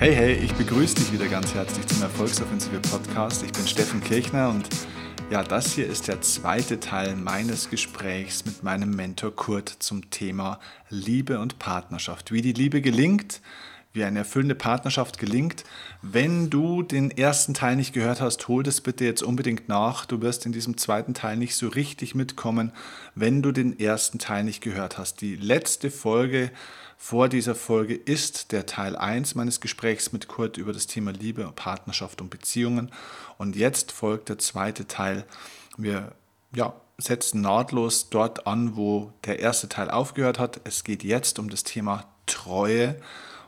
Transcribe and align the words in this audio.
Hey, 0.00 0.14
hey, 0.14 0.32
ich 0.32 0.54
begrüße 0.54 0.94
dich 0.94 1.12
wieder 1.12 1.28
ganz 1.28 1.52
herzlich 1.52 1.86
zum 1.86 2.00
Erfolgsoffensive 2.00 2.80
Podcast. 2.80 3.42
Ich 3.42 3.52
bin 3.52 3.66
Steffen 3.66 4.02
Kirchner 4.02 4.48
und 4.48 4.66
ja, 5.30 5.42
das 5.42 5.74
hier 5.74 5.86
ist 5.86 6.08
der 6.08 6.22
zweite 6.22 6.80
Teil 6.80 7.16
meines 7.16 7.68
Gesprächs 7.68 8.46
mit 8.46 8.62
meinem 8.62 8.96
Mentor 8.96 9.36
Kurt 9.36 9.68
zum 9.68 10.08
Thema 10.08 10.58
Liebe 10.88 11.38
und 11.38 11.58
Partnerschaft. 11.58 12.32
Wie 12.32 12.40
die 12.40 12.54
Liebe 12.54 12.80
gelingt, 12.80 13.42
wie 13.92 14.02
eine 14.02 14.20
erfüllende 14.20 14.54
Partnerschaft 14.54 15.18
gelingt. 15.18 15.64
Wenn 16.00 16.48
du 16.48 16.82
den 16.82 17.10
ersten 17.10 17.52
Teil 17.52 17.76
nicht 17.76 17.92
gehört 17.92 18.22
hast, 18.22 18.48
hol 18.48 18.62
das 18.62 18.80
bitte 18.80 19.04
jetzt 19.04 19.22
unbedingt 19.22 19.68
nach. 19.68 20.06
Du 20.06 20.22
wirst 20.22 20.46
in 20.46 20.52
diesem 20.52 20.78
zweiten 20.78 21.12
Teil 21.12 21.36
nicht 21.36 21.56
so 21.56 21.68
richtig 21.68 22.14
mitkommen, 22.14 22.72
wenn 23.14 23.42
du 23.42 23.52
den 23.52 23.78
ersten 23.78 24.18
Teil 24.18 24.44
nicht 24.44 24.62
gehört 24.62 24.96
hast. 24.96 25.20
Die 25.20 25.36
letzte 25.36 25.90
Folge 25.90 26.52
vor 27.02 27.30
dieser 27.30 27.54
Folge 27.54 27.94
ist 27.94 28.52
der 28.52 28.66
Teil 28.66 28.94
1 28.94 29.34
meines 29.34 29.62
Gesprächs 29.62 30.12
mit 30.12 30.28
Kurt 30.28 30.58
über 30.58 30.74
das 30.74 30.86
Thema 30.86 31.12
Liebe, 31.12 31.50
Partnerschaft 31.56 32.20
und 32.20 32.28
Beziehungen. 32.28 32.92
Und 33.38 33.56
jetzt 33.56 33.90
folgt 33.90 34.28
der 34.28 34.36
zweite 34.36 34.86
Teil. 34.86 35.24
Wir 35.78 36.12
ja, 36.54 36.74
setzen 36.98 37.40
nahtlos 37.40 38.10
dort 38.10 38.46
an, 38.46 38.76
wo 38.76 39.14
der 39.24 39.38
erste 39.38 39.66
Teil 39.70 39.90
aufgehört 39.90 40.38
hat. 40.38 40.60
Es 40.64 40.84
geht 40.84 41.02
jetzt 41.02 41.38
um 41.38 41.48
das 41.48 41.64
Thema 41.64 42.04
Treue, 42.26 43.00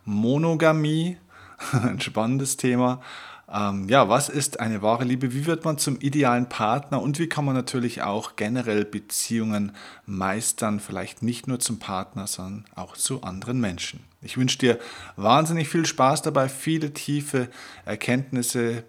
Monogamie, 0.07 1.19
ein 1.73 2.01
spannendes 2.01 2.57
Thema, 2.57 3.03
ähm, 3.53 3.89
ja, 3.89 4.09
was 4.09 4.29
ist 4.29 4.61
eine 4.61 4.81
wahre 4.81 5.05
Liebe? 5.05 5.33
Wie 5.35 5.47
wird 5.47 5.65
man 5.65 5.77
zum 5.77 6.01
idealen 6.01 6.49
Partner? 6.49 7.03
Und 7.03 7.19
wie 7.19 7.29
kann 7.29 7.45
man 7.45 7.55
natürlich 7.55 8.03
auch 8.03 8.37
generell 8.37 8.85
Beziehungen 8.85 9.73
meistern? 10.07 10.81
Vielleicht 10.81 11.23
nicht 11.23 11.49
nur 11.49 11.59
zum 11.61 11.79
Partner, 11.79 12.27
sondern 12.27 12.65
auch 12.75 12.97
zu 12.97 13.23
anderen 13.23 13.61
Menschen. 13.61 14.01
Ich 14.23 14.39
wünsche 14.39 14.59
dir 14.59 14.79
wahnsinnig 15.17 15.69
viel 15.69 15.85
Spaß 15.85 16.23
dabei, 16.23 16.49
viele 16.49 16.95
tiefe 16.95 17.49
Erkenntnisse 17.85 18.85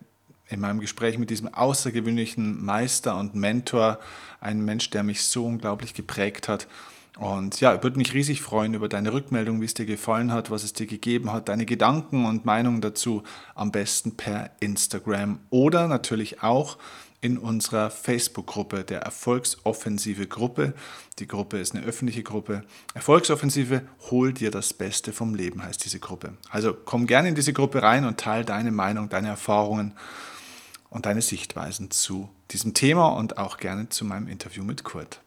in 0.47 0.59
meinem 0.59 0.79
Gespräch 0.79 1.17
mit 1.17 1.29
diesem 1.29 1.53
außergewöhnlichen 1.53 2.63
Meister 2.63 3.17
und 3.17 3.35
Mentor, 3.35 3.99
ein 4.39 4.63
Mensch, 4.63 4.89
der 4.91 5.03
mich 5.03 5.23
so 5.23 5.45
unglaublich 5.45 5.93
geprägt 5.93 6.47
hat. 6.47 6.67
Und 7.17 7.61
ja, 7.61 7.75
ich 7.75 7.83
würde 7.83 7.97
mich 7.97 8.13
riesig 8.13 8.41
freuen 8.41 8.73
über 8.73 8.89
deine 8.89 9.13
Rückmeldung, 9.13 9.61
wie 9.61 9.65
es 9.65 9.75
dir 9.75 9.85
gefallen 9.85 10.31
hat, 10.31 10.49
was 10.49 10.63
es 10.63 10.73
dir 10.73 10.87
gegeben 10.87 11.31
hat, 11.31 11.47
deine 11.47 11.65
Gedanken 11.65 12.25
und 12.25 12.45
Meinungen 12.45 12.81
dazu 12.81 13.23
am 13.53 13.71
besten 13.71 14.17
per 14.17 14.49
Instagram 14.59 15.39
oder 15.51 15.87
natürlich 15.87 16.41
auch 16.41 16.77
in 17.21 17.37
unserer 17.37 17.89
Facebook-Gruppe, 17.89 18.83
der 18.83 19.01
Erfolgsoffensive 19.01 20.27
Gruppe. 20.27 20.73
Die 21.19 21.27
Gruppe 21.27 21.57
ist 21.57 21.73
eine 21.73 21.85
öffentliche 21.85 22.21
Gruppe. 22.21 22.63
Erfolgsoffensive, 22.95 23.83
hol 24.11 24.33
dir 24.33 24.51
das 24.51 24.73
Beste 24.73 25.13
vom 25.13 25.33
Leben, 25.33 25.63
heißt 25.63 25.85
diese 25.85 25.99
Gruppe. 25.99 26.33
Also 26.49 26.73
komm 26.73 27.07
gerne 27.07 27.29
in 27.29 27.35
diese 27.35 27.53
Gruppe 27.53 27.81
rein 27.81 28.03
und 28.05 28.19
teile 28.19 28.43
deine 28.43 28.71
Meinung, 28.71 29.07
deine 29.07 29.29
Erfahrungen 29.29 29.93
und 30.89 31.05
deine 31.05 31.21
Sichtweisen 31.21 31.91
zu 31.91 32.29
diesem 32.51 32.73
Thema 32.73 33.07
und 33.07 33.37
auch 33.37 33.57
gerne 33.57 33.87
zu 33.87 34.03
meinem 34.03 34.27
Interview 34.27 34.65
mit 34.65 34.83
Kurt. 34.83 35.21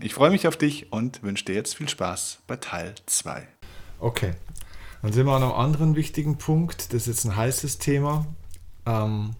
Ich 0.00 0.14
freue 0.14 0.30
mich 0.30 0.48
auf 0.48 0.56
dich 0.56 0.92
und 0.92 1.22
wünsche 1.22 1.44
dir 1.44 1.54
jetzt 1.54 1.76
viel 1.76 1.88
Spaß 1.88 2.38
bei 2.46 2.56
Teil 2.56 2.94
2. 3.04 3.46
Okay, 3.98 4.32
dann 5.02 5.12
sind 5.12 5.26
wir 5.26 5.32
an 5.32 5.42
einem 5.42 5.52
anderen 5.52 5.94
wichtigen 5.94 6.38
Punkt. 6.38 6.94
Das 6.94 7.02
ist 7.02 7.06
jetzt 7.06 7.24
ein 7.26 7.36
heißes 7.36 7.78
Thema. 7.78 8.26
Ähm, 8.86 9.32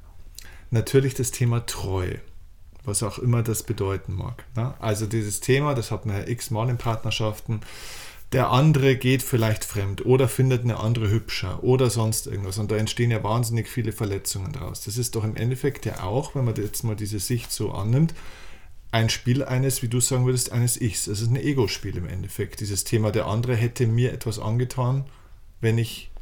natürlich 0.70 1.14
das 1.14 1.30
Thema 1.30 1.64
Treue, 1.64 2.20
was 2.84 3.02
auch 3.02 3.18
immer 3.18 3.42
das 3.42 3.62
bedeuten 3.62 4.14
mag. 4.14 4.44
Ne? 4.54 4.74
Also 4.80 5.06
dieses 5.06 5.40
Thema, 5.40 5.74
das 5.74 5.90
hat 5.90 6.04
man 6.04 6.18
ja 6.18 6.28
x-mal 6.28 6.68
in 6.68 6.76
Partnerschaften. 6.76 7.60
Der 8.32 8.50
andere 8.50 8.96
geht 8.96 9.22
vielleicht 9.22 9.64
fremd 9.64 10.04
oder 10.04 10.28
findet 10.28 10.64
eine 10.64 10.78
andere 10.78 11.08
hübscher 11.08 11.64
oder 11.64 11.88
sonst 11.88 12.26
irgendwas. 12.26 12.58
Und 12.58 12.70
da 12.70 12.76
entstehen 12.76 13.10
ja 13.10 13.22
wahnsinnig 13.22 13.68
viele 13.68 13.92
Verletzungen 13.92 14.52
daraus. 14.52 14.82
Das 14.82 14.98
ist 14.98 15.16
doch 15.16 15.24
im 15.24 15.36
Endeffekt 15.36 15.86
ja 15.86 16.02
auch, 16.02 16.34
wenn 16.34 16.44
man 16.44 16.56
jetzt 16.56 16.84
mal 16.84 16.96
diese 16.96 17.20
Sicht 17.20 17.50
so 17.50 17.70
annimmt, 17.70 18.12
ein 18.94 19.10
Spiel 19.10 19.42
eines, 19.42 19.82
wie 19.82 19.88
du 19.88 19.98
sagen 19.98 20.24
würdest, 20.24 20.52
eines 20.52 20.80
Ichs. 20.80 21.08
Es 21.08 21.20
ist 21.20 21.28
ein 21.28 21.34
Ego-Spiel 21.34 21.96
im 21.96 22.06
Endeffekt. 22.06 22.60
Dieses 22.60 22.84
Thema, 22.84 23.10
der 23.10 23.26
andere 23.26 23.56
hätte 23.56 23.88
mir 23.88 24.12
etwas 24.12 24.38
angetan, 24.38 25.04
wenn 25.60 25.78
ich 25.78 26.12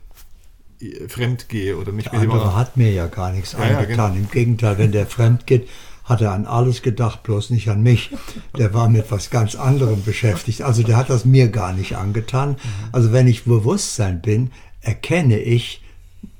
äh, 0.80 1.06
fremd 1.06 1.50
gehe 1.50 1.76
oder 1.76 1.92
mich 1.92 2.08
der 2.08 2.18
mit 2.18 2.30
andere 2.30 2.56
hat 2.56 2.78
mir 2.78 2.90
ja 2.90 3.08
gar 3.08 3.30
nichts 3.30 3.52
ja, 3.52 3.58
angetan. 3.58 3.82
Ja, 3.82 3.88
genau. 3.88 4.06
Im 4.14 4.30
Gegenteil, 4.30 4.78
wenn 4.78 4.90
der 4.90 5.06
fremd 5.06 5.46
geht, 5.46 5.68
hat 6.04 6.22
er 6.22 6.32
an 6.32 6.46
alles 6.46 6.80
gedacht, 6.80 7.22
bloß 7.24 7.50
nicht 7.50 7.68
an 7.68 7.82
mich. 7.82 8.10
Der 8.56 8.72
war 8.72 8.88
mit 8.88 9.10
was 9.10 9.28
ganz 9.28 9.54
anderem 9.54 10.02
beschäftigt. 10.02 10.62
Also 10.62 10.82
der 10.82 10.96
hat 10.96 11.10
das 11.10 11.26
mir 11.26 11.48
gar 11.48 11.74
nicht 11.74 11.96
angetan. 11.96 12.52
Mhm. 12.52 12.56
Also 12.90 13.12
wenn 13.12 13.28
ich 13.28 13.44
Bewusstsein 13.44 14.22
bin, 14.22 14.50
erkenne 14.80 15.38
ich, 15.38 15.82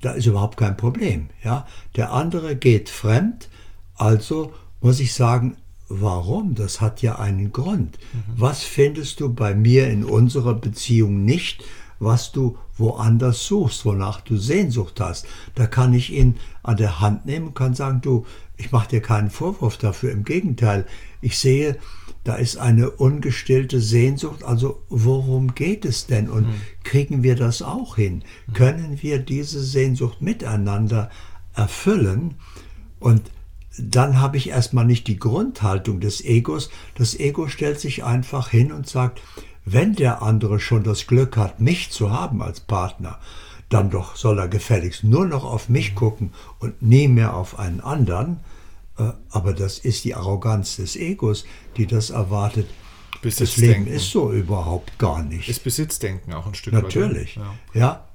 da 0.00 0.12
ist 0.12 0.25
überhaupt 0.25 0.56
kein 0.56 0.78
Problem. 0.78 1.28
Ja, 1.44 1.66
der 1.94 2.10
andere 2.10 2.56
geht 2.56 2.88
fremd, 2.88 3.50
also 3.97 4.54
muss 4.81 4.98
ich 4.98 5.12
sagen, 5.12 5.59
Warum? 6.00 6.54
Das 6.54 6.80
hat 6.80 7.03
ja 7.03 7.19
einen 7.19 7.53
Grund. 7.53 7.98
Mhm. 8.12 8.20
Was 8.36 8.62
findest 8.62 9.20
du 9.20 9.32
bei 9.32 9.54
mir 9.54 9.88
in 9.88 10.04
unserer 10.04 10.54
Beziehung 10.54 11.25
nicht, 11.25 11.64
was 11.98 12.32
du 12.32 12.56
woanders 12.78 13.47
suchst, 13.47 13.84
wonach 13.84 14.22
du 14.22 14.36
Sehnsucht 14.36 15.00
hast? 15.00 15.26
Da 15.54 15.66
kann 15.66 15.92
ich 15.92 16.12
ihn 16.12 16.36
an 16.62 16.78
der 16.78 17.00
Hand 17.00 17.26
nehmen 17.26 17.48
und 17.48 17.54
kann 17.54 17.75
sagen, 17.75 18.00
du, 18.00 18.25
ich 18.56 18.72
mache 18.72 18.88
dir 18.88 19.03
keinen 19.03 19.30
Vorwurf 19.30 19.76
dafür. 19.76 20.12
Im 20.12 20.25
Gegenteil, 20.25 20.86
ich 21.20 21.38
sehe, 21.38 21.76
da 22.24 22.36
ist 22.36 22.56
eine 22.56 22.91
ungestillte 22.91 23.80
Sehnsucht. 23.80 24.44
Also 24.44 24.82
worum 24.88 25.54
geht 25.54 25.84
es 25.84 26.06
denn? 26.06 26.30
Und 26.30 26.47
mhm. 26.47 26.54
kriegen 26.84 27.22
wir 27.22 27.36
das 27.36 27.60
auch 27.60 27.97
hin? 27.97 28.22
Mhm. 28.47 28.53
Können 28.54 29.03
wir 29.03 29.19
diese 29.19 29.62
Sehnsucht 29.62 30.22
miteinander 30.22 31.10
erfüllen? 31.54 32.34
Und 32.98 33.22
dann 33.78 34.21
habe 34.21 34.37
ich 34.37 34.49
erstmal 34.49 34.84
nicht 34.84 35.06
die 35.06 35.19
Grundhaltung 35.19 36.00
des 36.00 36.22
Egos. 36.25 36.71
Das 36.94 37.19
Ego 37.19 37.49
stellt 37.49 37.81
sich 37.81 38.05
einfach 38.05 38.49
hin 38.49 38.72
und 38.72 38.88
sagt, 38.88 39.21
wenn 39.65 39.94
der 39.94 40.22
andere 40.22 40.60
schon 40.60 40.83
das 40.83 41.06
Glück 41.06 41.37
hat, 41.37 41.60
mich 41.60 41.91
zu 41.91 42.10
haben 42.10 42.43
als 42.43 42.60
Partner, 42.60 43.19
dann 43.69 43.91
doch 43.91 44.16
soll 44.16 44.38
er 44.38 44.49
gefälligst 44.49 45.05
nur 45.05 45.25
noch 45.25 45.44
auf 45.44 45.69
mich 45.69 45.94
gucken 45.94 46.33
und 46.59 46.83
nie 46.83 47.09
mehr 47.09 47.34
auf 47.34 47.59
einen 47.59 47.81
anderen. 47.81 48.41
Äh, 48.99 49.12
aber 49.31 49.55
das 49.55 49.78
ist 49.78 50.04
die 50.04 50.15
Arroganz 50.15 50.77
des 50.77 50.97
Egos, 50.97 51.44
die 51.77 51.87
das 51.87 52.10
erwartet. 52.10 52.69
Das 53.22 53.56
Leben 53.56 53.87
ist 53.87 54.10
so 54.10 54.33
überhaupt 54.33 54.99
gar 54.99 55.22
nicht. 55.22 55.49
Ist 55.49 55.62
Besitzdenken 55.62 56.34
auch 56.34 56.47
ein 56.47 56.54
Stück 56.54 56.75
weit. 56.75 56.83
Natürlich, 56.83 57.37
ja. 57.37 57.54
ja. 57.72 58.09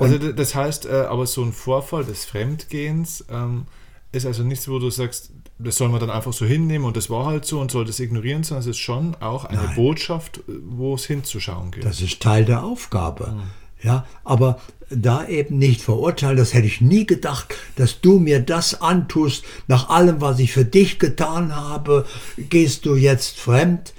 Also 0.00 0.18
das 0.32 0.54
heißt, 0.54 0.86
äh, 0.86 1.06
aber 1.08 1.26
so 1.26 1.42
ein 1.44 1.52
Vorfall 1.52 2.04
des 2.04 2.24
Fremdgehens, 2.24 3.24
ähm, 3.30 3.66
ist 4.12 4.26
also 4.26 4.42
nichts, 4.42 4.68
wo 4.68 4.78
du 4.78 4.90
sagst, 4.90 5.32
das 5.58 5.76
soll 5.76 5.88
man 5.88 6.00
dann 6.00 6.10
einfach 6.10 6.32
so 6.32 6.46
hinnehmen 6.46 6.84
und 6.84 6.96
das 6.96 7.10
war 7.10 7.26
halt 7.26 7.44
so 7.44 7.60
und 7.60 7.70
soll 7.70 7.84
das 7.84 8.00
ignorieren, 8.00 8.42
sondern 8.42 8.60
es 8.60 8.66
ist 8.68 8.78
schon 8.78 9.14
auch 9.16 9.44
eine 9.44 9.62
Nein. 9.62 9.74
Botschaft, 9.74 10.40
wo 10.46 10.94
es 10.94 11.04
hinzuschauen 11.06 11.70
geht. 11.70 11.84
Das 11.84 12.00
ist 12.00 12.20
Teil 12.20 12.44
der 12.44 12.64
Aufgabe. 12.64 13.32
Mhm. 13.32 13.42
Ja, 13.82 14.06
aber 14.24 14.60
da 14.90 15.26
eben 15.28 15.58
nicht 15.58 15.82
verurteilen, 15.82 16.36
das 16.36 16.54
hätte 16.54 16.66
ich 16.66 16.80
nie 16.80 17.06
gedacht, 17.06 17.54
dass 17.76 18.00
du 18.00 18.18
mir 18.18 18.40
das 18.40 18.80
antust, 18.80 19.44
nach 19.66 19.88
allem, 19.90 20.20
was 20.20 20.38
ich 20.38 20.52
für 20.52 20.64
dich 20.64 20.98
getan 20.98 21.54
habe, 21.54 22.06
gehst 22.36 22.86
du 22.86 22.96
jetzt 22.96 23.38
fremd. 23.38 23.92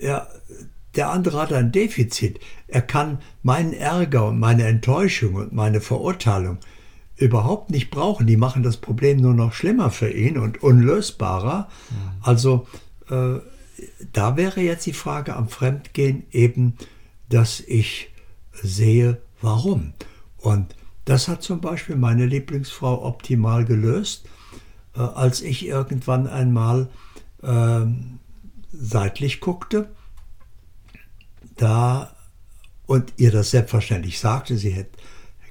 Ja, 0.00 0.26
der 0.96 1.10
andere 1.10 1.38
hat 1.40 1.52
ein 1.52 1.70
Defizit. 1.70 2.40
Er 2.66 2.82
kann 2.82 3.18
meinen 3.42 3.72
Ärger 3.72 4.28
und 4.28 4.40
meine 4.40 4.66
Enttäuschung 4.66 5.34
und 5.34 5.52
meine 5.52 5.80
Verurteilung 5.80 6.58
überhaupt 7.20 7.70
nicht 7.70 7.90
brauchen. 7.90 8.26
Die 8.26 8.36
machen 8.36 8.62
das 8.62 8.78
Problem 8.78 9.18
nur 9.18 9.34
noch 9.34 9.52
schlimmer 9.52 9.90
für 9.90 10.10
ihn 10.10 10.38
und 10.38 10.62
unlösbarer. 10.62 11.68
Mhm. 11.90 11.96
Also 12.22 12.66
äh, 13.10 13.40
da 14.12 14.36
wäre 14.36 14.60
jetzt 14.60 14.86
die 14.86 14.92
Frage 14.92 15.36
am 15.36 15.48
Fremdgehen 15.48 16.24
eben, 16.32 16.76
dass 17.28 17.60
ich 17.60 18.10
sehe, 18.52 19.20
warum. 19.40 19.92
Und 20.38 20.74
das 21.04 21.28
hat 21.28 21.42
zum 21.42 21.60
Beispiel 21.60 21.96
meine 21.96 22.26
Lieblingsfrau 22.26 23.04
optimal 23.04 23.64
gelöst, 23.64 24.26
äh, 24.96 25.00
als 25.00 25.42
ich 25.42 25.66
irgendwann 25.66 26.26
einmal 26.26 26.88
äh, 27.42 27.80
seitlich 28.72 29.40
guckte. 29.40 29.90
Da 31.56 32.14
und 32.86 33.12
ihr 33.18 33.30
das 33.30 33.50
selbstverständlich 33.50 34.18
sagte, 34.18 34.56
sie 34.56 34.70
hätte 34.70 34.98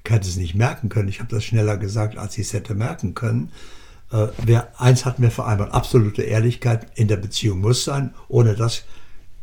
ich 0.10 0.16
hätte 0.16 0.28
es 0.28 0.38
nicht 0.38 0.56
merken 0.56 0.90
können. 0.90 1.08
Ich 1.08 1.20
habe 1.20 1.30
das 1.30 1.44
schneller 1.44 1.78
gesagt, 1.78 2.18
als 2.18 2.36
ich 2.40 2.48
es 2.48 2.54
hätte 2.54 2.74
merken 2.74 3.14
können. 3.14 3.52
Äh, 4.12 4.30
wer, 4.44 4.82
eins 4.82 5.06
hatten 5.06 5.22
wir 5.22 5.30
vereinbart, 5.30 5.72
absolute 5.72 6.24
Ehrlichkeit 6.24 6.88
in 6.96 7.08
der 7.08 7.18
Beziehung 7.18 7.62
muss 7.62 7.84
sein. 7.84 8.16
Ohne 8.28 8.56
das 8.56 8.86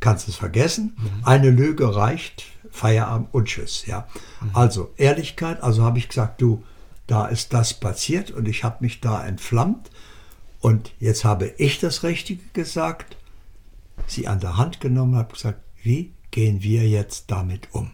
kannst 0.01 0.27
du 0.27 0.33
es 0.33 0.37
vergessen. 0.37 0.97
Mhm. 0.99 1.25
Eine 1.25 1.51
Lüge 1.51 1.95
reicht, 1.95 2.47
Feierabend 2.73 3.29
und 3.33 3.47
Tschüss. 3.47 3.87
Ja. 3.87 4.09
Mhm. 4.41 4.51
Also 4.55 4.93
Ehrlichkeit, 4.97 5.63
also 5.63 5.85
habe 5.85 5.99
ich 5.99 6.09
gesagt, 6.09 6.43
du, 6.43 6.65
da 7.07 7.27
ist 7.27 7.53
das 7.53 7.73
passiert 7.73 8.33
und 8.33 8.49
ich 8.49 8.65
habe 8.65 8.79
mich 8.81 9.01
da 9.01 9.25
entflammt. 9.25 9.93
Und 10.59 10.95
jetzt 10.99 11.25
habe 11.25 11.53
ich 11.59 11.79
das 11.79 12.03
Richtige 12.03 12.43
gesagt, 12.55 13.17
sie 14.09 14.27
an 14.27 14.41
der 14.41 14.57
Hand 14.57 14.81
genommen, 14.81 15.15
habe 15.15 15.33
gesagt, 15.33 15.61
wie 15.81 16.12
gehen 16.33 16.65
wir 16.65 16.89
jetzt 16.89 17.31
damit 17.31 17.69
um? 17.71 17.93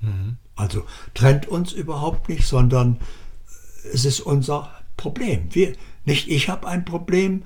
Mhm. 0.00 0.38
Also 0.56 0.84
trennt 1.14 1.46
uns 1.46 1.72
überhaupt 1.72 2.28
nicht, 2.28 2.46
sondern 2.46 2.98
es 3.92 4.04
ist 4.04 4.20
unser 4.20 4.72
Problem. 4.96 5.54
Wir, 5.54 5.74
nicht 6.04 6.28
ich 6.28 6.48
habe 6.48 6.66
ein 6.66 6.84
Problem 6.84 7.44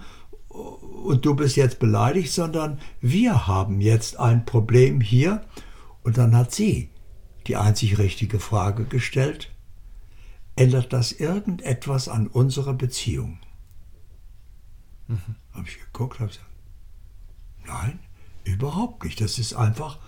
und 0.49 1.25
du 1.25 1.35
bist 1.35 1.57
jetzt 1.57 1.79
beleidigt, 1.79 2.33
sondern 2.33 2.81
wir 3.01 3.47
haben 3.47 3.81
jetzt 3.81 4.19
ein 4.19 4.45
Problem 4.45 5.01
hier. 5.01 5.45
Und 6.03 6.19
dann 6.19 6.37
hat 6.37 6.53
sie 6.53 6.91
die 7.47 7.57
einzig 7.57 7.99
richtige 7.99 8.39
Frage 8.39 8.85
gestellt. 8.85 9.51
Ändert 10.57 10.93
das 10.93 11.13
irgendetwas 11.13 12.09
an 12.09 12.27
unserer 12.27 12.75
Beziehung? 12.75 13.39
Mhm. 15.09 15.37
Habe 15.53 15.69
ich 15.69 15.81
geguckt, 15.81 16.21
habe 16.21 16.29
gesagt, 16.29 16.47
nein, 17.67 17.99
überhaupt 18.45 19.05
nicht. 19.05 19.21
Das 19.21 19.39
ist 19.39 19.55
einfach 19.55 19.99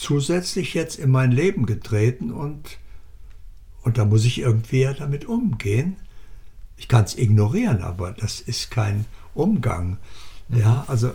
zusätzlich 0.00 0.72
jetzt 0.72 0.98
in 0.98 1.10
mein 1.10 1.30
Leben 1.30 1.66
getreten 1.66 2.32
und, 2.32 2.78
und 3.82 3.98
da 3.98 4.04
muss 4.06 4.24
ich 4.24 4.38
irgendwie 4.38 4.80
ja 4.80 4.94
damit 4.94 5.26
umgehen. 5.26 5.96
Ich 6.76 6.88
kann 6.88 7.04
es 7.04 7.18
ignorieren, 7.18 7.82
aber 7.82 8.12
das 8.12 8.40
ist 8.40 8.70
kein 8.70 9.04
Umgang. 9.34 9.98
Ja, 10.48 10.84
also, 10.88 11.12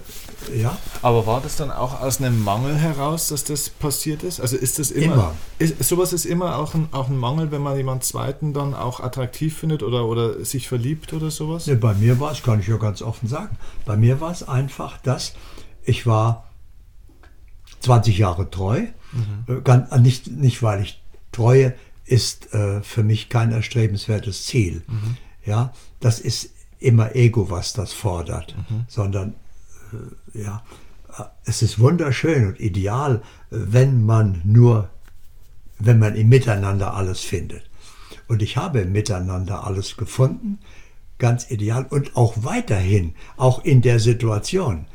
ja. 0.55 0.77
Aber 1.01 1.25
war 1.25 1.41
das 1.41 1.57
dann 1.57 1.71
auch 1.71 1.99
aus 1.99 2.19
einem 2.21 2.41
Mangel 2.41 2.75
heraus, 2.75 3.27
dass 3.27 3.43
das 3.43 3.69
passiert 3.69 4.23
ist? 4.23 4.39
Also 4.39 4.55
ist 4.55 4.77
das 4.79 4.91
immer, 4.91 5.13
immer. 5.13 5.33
Ist, 5.57 5.83
sowas 5.83 6.13
ist 6.13 6.25
immer 6.25 6.57
auch 6.57 6.73
ein, 6.75 6.87
auch 6.91 7.09
ein 7.09 7.17
Mangel, 7.17 7.51
wenn 7.51 7.61
man 7.61 7.75
jemanden 7.75 8.03
zweiten 8.03 8.53
dann 8.53 8.73
auch 8.75 9.01
attraktiv 9.01 9.57
findet 9.57 9.83
oder, 9.83 10.05
oder 10.05 10.45
sich 10.45 10.69
verliebt 10.69 11.11
oder 11.11 11.31
sowas? 11.31 11.67
Nee, 11.67 11.75
bei 11.75 11.95
mir 11.95 12.19
war 12.19 12.31
es, 12.31 12.43
kann 12.43 12.59
ich 12.59 12.67
ja 12.67 12.77
ganz 12.77 13.01
offen 13.01 13.27
sagen, 13.27 13.57
bei 13.85 13.97
mir 13.97 14.21
war 14.21 14.31
es 14.31 14.47
einfach, 14.47 14.99
dass 14.99 15.33
ich 15.83 16.05
war 16.05 16.44
20 17.85 18.17
Jahre 18.17 18.49
treu, 18.49 18.81
mhm. 19.13 19.63
Ganz, 19.63 19.91
äh, 19.91 19.99
nicht, 19.99 20.27
nicht 20.27 20.61
weil 20.61 20.81
ich 20.81 21.01
Treue 21.31 21.73
ist 22.05 22.53
äh, 22.53 22.81
für 22.81 23.03
mich 23.03 23.29
kein 23.29 23.51
erstrebenswertes 23.51 24.45
Ziel. 24.45 24.83
Mhm. 24.87 25.17
Ja, 25.45 25.73
das 25.99 26.19
ist 26.19 26.49
immer 26.79 27.15
Ego, 27.15 27.49
was 27.49 27.73
das 27.73 27.93
fordert, 27.93 28.55
mhm. 28.57 28.85
sondern 28.87 29.35
äh, 30.33 30.41
ja, 30.41 30.63
es 31.45 31.61
ist 31.61 31.79
wunderschön 31.79 32.47
und 32.47 32.59
ideal, 32.59 33.21
wenn 33.49 34.05
man 34.05 34.41
nur, 34.43 34.89
wenn 35.79 35.99
man 35.99 36.15
im 36.15 36.29
Miteinander 36.29 36.93
alles 36.93 37.21
findet. 37.21 37.63
Und 38.27 38.41
ich 38.41 38.57
habe 38.57 38.81
im 38.81 38.91
Miteinander 38.91 39.63
alles 39.63 39.97
gefunden, 39.97 40.59
ganz 41.17 41.49
ideal 41.49 41.85
und 41.89 42.15
auch 42.15 42.33
weiterhin, 42.37 43.15
auch 43.37 43.63
in 43.63 43.81
der 43.81 43.99
Situation. 43.99 44.87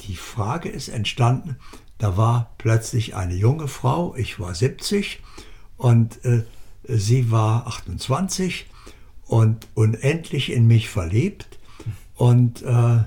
Die 0.00 0.16
Frage 0.16 0.68
ist 0.68 0.88
entstanden, 0.88 1.56
da 1.98 2.16
war 2.16 2.54
plötzlich 2.58 3.14
eine 3.14 3.34
junge 3.34 3.68
Frau, 3.68 4.14
ich 4.16 4.40
war 4.40 4.54
70 4.54 5.20
und 5.76 6.24
äh, 6.24 6.44
sie 6.84 7.30
war 7.30 7.66
28 7.66 8.66
und 9.26 9.68
unendlich 9.74 10.50
in 10.50 10.66
mich 10.66 10.88
verliebt. 10.88 11.58
Und 12.14 12.62
äh, 12.62 13.04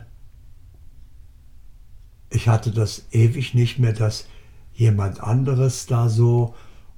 ich 2.30 2.48
hatte 2.48 2.72
das 2.72 3.08
ewig 3.12 3.54
nicht 3.54 3.80
mehr, 3.80 3.94
dass 3.94 4.28
jemand 4.74 5.22
anderes 5.22 5.86
da 5.86 6.10
so, 6.10 6.56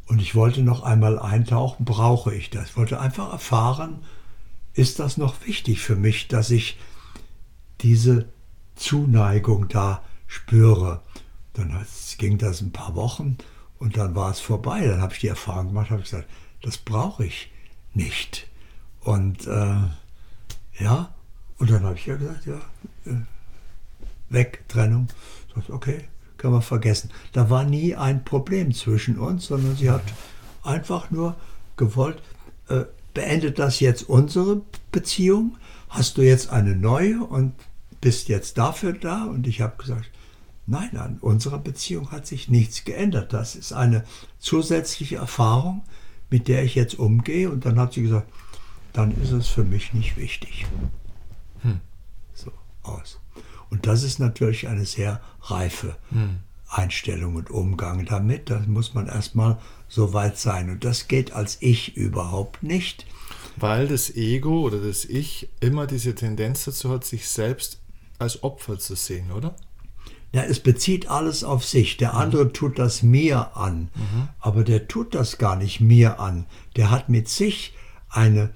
und 0.07 0.21
ich 0.21 0.35
wollte 0.35 0.61
noch 0.61 0.83
einmal 0.83 1.17
eintauchen, 1.17 1.83
brauche 1.83 2.33
ich 2.33 2.51
das. 2.51 2.69
Ich 2.69 2.77
wollte 2.77 2.99
einfach 2.99 3.31
erfahren, 3.33 4.03
ist 4.73 4.99
das 4.99 5.17
noch 5.17 5.45
wichtig 5.45 5.79
für 5.79 5.95
mich, 5.95 6.27
dass 6.27 6.51
ich 6.51 6.77
diese 7.81 8.27
Zuneigung 8.75 9.67
da 9.67 10.03
spüre. 10.27 11.01
Dann 11.53 11.85
ging 12.17 12.37
das 12.37 12.61
ein 12.61 12.71
paar 12.71 12.95
Wochen 12.95 13.37
und 13.79 13.97
dann 13.97 14.15
war 14.15 14.31
es 14.31 14.39
vorbei. 14.39 14.85
Dann 14.85 15.01
habe 15.01 15.13
ich 15.13 15.19
die 15.19 15.27
Erfahrung 15.27 15.67
gemacht, 15.67 15.89
habe 15.89 16.01
gesagt, 16.01 16.27
das 16.61 16.77
brauche 16.77 17.25
ich 17.25 17.51
nicht. 17.93 18.47
Und 19.01 19.47
äh, 19.47 19.77
ja, 20.79 21.13
und 21.57 21.69
dann 21.69 21.83
habe 21.83 21.95
ich 21.95 22.05
ja 22.05 22.15
gesagt, 22.15 22.45
ja, 22.45 22.59
äh, 23.05 23.21
weg, 24.29 24.65
Trennung. 24.67 25.07
Ich 25.57 25.71
okay, 25.71 26.09
kann 26.37 26.51
man 26.51 26.61
vergessen. 26.61 27.11
Da 27.31 27.49
war 27.49 27.63
nie 27.63 27.95
ein 27.95 28.25
Problem 28.25 28.73
zwischen 28.73 29.17
uns, 29.17 29.45
sondern 29.45 29.77
sie 29.77 29.89
hat 29.89 30.03
einfach 30.63 31.11
nur 31.11 31.35
gewollt, 31.77 32.21
äh, 32.67 32.83
beendet 33.13 33.59
das 33.59 33.79
jetzt 33.79 34.09
unsere 34.09 34.61
Beziehung? 34.91 35.57
Hast 35.89 36.17
du 36.17 36.21
jetzt 36.23 36.49
eine 36.49 36.75
neue 36.75 37.23
und 37.23 37.53
bist 38.05 38.27
jetzt 38.27 38.59
dafür 38.59 38.93
da? 38.93 39.25
Und 39.25 39.47
ich 39.47 39.61
habe 39.61 39.81
gesagt, 39.81 40.11
nein, 40.67 40.95
an 40.95 41.17
unserer 41.21 41.57
Beziehung 41.57 42.11
hat 42.11 42.27
sich 42.27 42.49
nichts 42.49 42.83
geändert. 42.83 43.33
Das 43.33 43.55
ist 43.55 43.73
eine 43.73 44.03
zusätzliche 44.37 45.15
Erfahrung, 45.15 45.81
mit 46.29 46.47
der 46.47 46.63
ich 46.63 46.75
jetzt 46.75 46.99
umgehe. 46.99 47.49
Und 47.49 47.65
dann 47.65 47.79
hat 47.79 47.93
sie 47.93 48.03
gesagt, 48.03 48.31
dann 48.93 49.19
ist 49.23 49.31
es 49.31 49.47
für 49.47 49.63
mich 49.63 49.95
nicht 49.95 50.17
wichtig. 50.17 50.67
Hm. 51.63 51.79
So 52.35 52.51
aus. 52.83 53.19
Und 53.71 53.87
das 53.87 54.03
ist 54.03 54.19
natürlich 54.19 54.67
eine 54.67 54.85
sehr 54.85 55.19
reife 55.41 55.97
hm. 56.11 56.41
Einstellung 56.67 57.33
und 57.37 57.49
Umgang 57.49 58.05
damit. 58.05 58.51
Da 58.51 58.59
muss 58.67 58.93
man 58.93 59.07
erstmal 59.07 59.57
so 59.87 60.13
weit 60.13 60.37
sein. 60.37 60.69
Und 60.69 60.83
das 60.83 61.07
geht 61.07 61.31
als 61.31 61.57
Ich 61.59 61.97
überhaupt 61.97 62.61
nicht. 62.61 63.07
Weil 63.55 63.87
das 63.87 64.15
Ego 64.15 64.61
oder 64.61 64.77
das 64.77 65.05
Ich 65.05 65.49
immer 65.59 65.87
diese 65.87 66.13
Tendenz 66.13 66.65
dazu 66.65 66.91
hat, 66.91 67.03
sich 67.03 67.27
selbst 67.27 67.79
als 68.19 68.43
Opfer 68.43 68.79
zu 68.79 68.95
sehen, 68.95 69.31
oder? 69.31 69.55
Ja, 70.33 70.43
es 70.43 70.59
bezieht 70.59 71.07
alles 71.07 71.43
auf 71.43 71.63
sich. 71.63 71.97
Der 71.97 72.13
mhm. 72.13 72.19
andere 72.19 72.53
tut 72.53 72.77
das 72.77 73.03
mir 73.03 73.55
an. 73.55 73.89
Mhm. 73.95 74.27
Aber 74.39 74.63
der 74.63 74.87
tut 74.87 75.15
das 75.15 75.37
gar 75.37 75.55
nicht 75.55 75.79
mir 75.79 76.19
an. 76.19 76.45
Der 76.75 76.91
hat 76.91 77.09
mit 77.09 77.29
sich 77.29 77.73
eine 78.09 78.49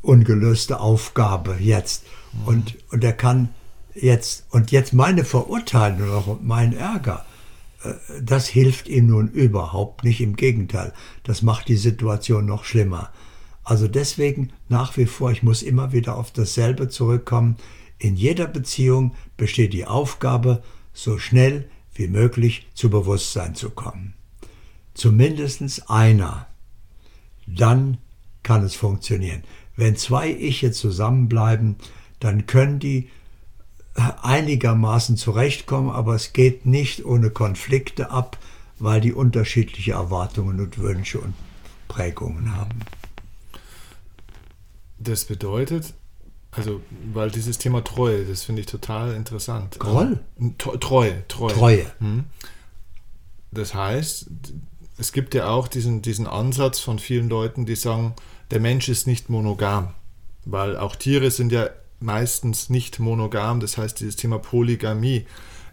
ungelöste 0.00 0.80
Aufgabe 0.80 1.56
jetzt. 1.60 2.04
Und, 2.46 2.76
und 2.90 3.04
er 3.04 3.12
kann 3.12 3.50
jetzt, 3.94 4.46
und 4.50 4.70
jetzt 4.70 4.94
meine 4.94 5.24
Verurteilung 5.24 6.24
und 6.24 6.46
mein 6.46 6.72
Ärger, 6.72 7.26
äh, 7.82 7.92
das 8.22 8.46
hilft 8.46 8.88
ihm 8.88 9.08
nun 9.08 9.28
überhaupt 9.28 10.04
nicht. 10.04 10.20
Im 10.20 10.36
Gegenteil, 10.36 10.92
das 11.24 11.42
macht 11.42 11.68
die 11.68 11.76
Situation 11.76 12.46
noch 12.46 12.64
schlimmer. 12.64 13.10
Also 13.64 13.86
deswegen 13.86 14.50
nach 14.70 14.96
wie 14.96 15.06
vor, 15.06 15.30
ich 15.30 15.42
muss 15.42 15.62
immer 15.62 15.92
wieder 15.92 16.16
auf 16.16 16.30
dasselbe 16.30 16.88
zurückkommen. 16.88 17.56
In 17.98 18.16
jeder 18.16 18.46
Beziehung 18.46 19.14
besteht 19.36 19.72
die 19.72 19.86
Aufgabe, 19.86 20.62
so 20.92 21.18
schnell 21.18 21.68
wie 21.94 22.08
möglich 22.08 22.66
zu 22.74 22.90
Bewusstsein 22.90 23.54
zu 23.54 23.70
kommen. 23.70 24.14
Zumindest 24.94 25.90
einer. 25.90 26.46
Dann 27.46 27.98
kann 28.42 28.62
es 28.62 28.74
funktionieren. 28.74 29.42
Wenn 29.76 29.96
zwei 29.96 30.30
Iche 30.30 30.72
zusammenbleiben, 30.72 31.76
dann 32.20 32.46
können 32.46 32.78
die 32.78 33.10
einigermaßen 33.94 35.16
zurechtkommen, 35.16 35.90
aber 35.90 36.14
es 36.14 36.32
geht 36.32 36.66
nicht 36.66 37.04
ohne 37.04 37.30
Konflikte 37.30 38.10
ab, 38.10 38.38
weil 38.78 39.00
die 39.00 39.12
unterschiedliche 39.12 39.92
Erwartungen 39.92 40.60
und 40.60 40.78
Wünsche 40.78 41.20
und 41.20 41.34
Prägungen 41.88 42.54
haben. 42.56 42.80
Das 44.98 45.24
bedeutet, 45.24 45.94
also, 46.50 46.80
weil 47.12 47.30
dieses 47.30 47.58
Thema 47.58 47.84
Treue, 47.84 48.24
das 48.24 48.44
finde 48.44 48.60
ich 48.60 48.66
total 48.66 49.14
interessant. 49.14 49.78
Groll? 49.78 50.18
Treue, 50.58 51.26
Treue. 51.28 51.52
Treue. 51.52 51.86
Hm. 51.98 52.24
Das 53.50 53.74
heißt, 53.74 54.30
es 54.98 55.12
gibt 55.12 55.34
ja 55.34 55.48
auch 55.48 55.68
diesen, 55.68 56.02
diesen 56.02 56.26
Ansatz 56.26 56.80
von 56.80 56.98
vielen 56.98 57.28
Leuten, 57.28 57.66
die 57.66 57.76
sagen, 57.76 58.14
der 58.50 58.60
Mensch 58.60 58.88
ist 58.88 59.06
nicht 59.06 59.28
monogam, 59.28 59.94
weil 60.44 60.76
auch 60.76 60.96
Tiere 60.96 61.30
sind 61.30 61.52
ja 61.52 61.68
meistens 62.00 62.70
nicht 62.70 62.98
monogam. 62.98 63.60
Das 63.60 63.76
heißt, 63.76 64.00
dieses 64.00 64.16
Thema 64.16 64.38
Polygamie 64.38 65.26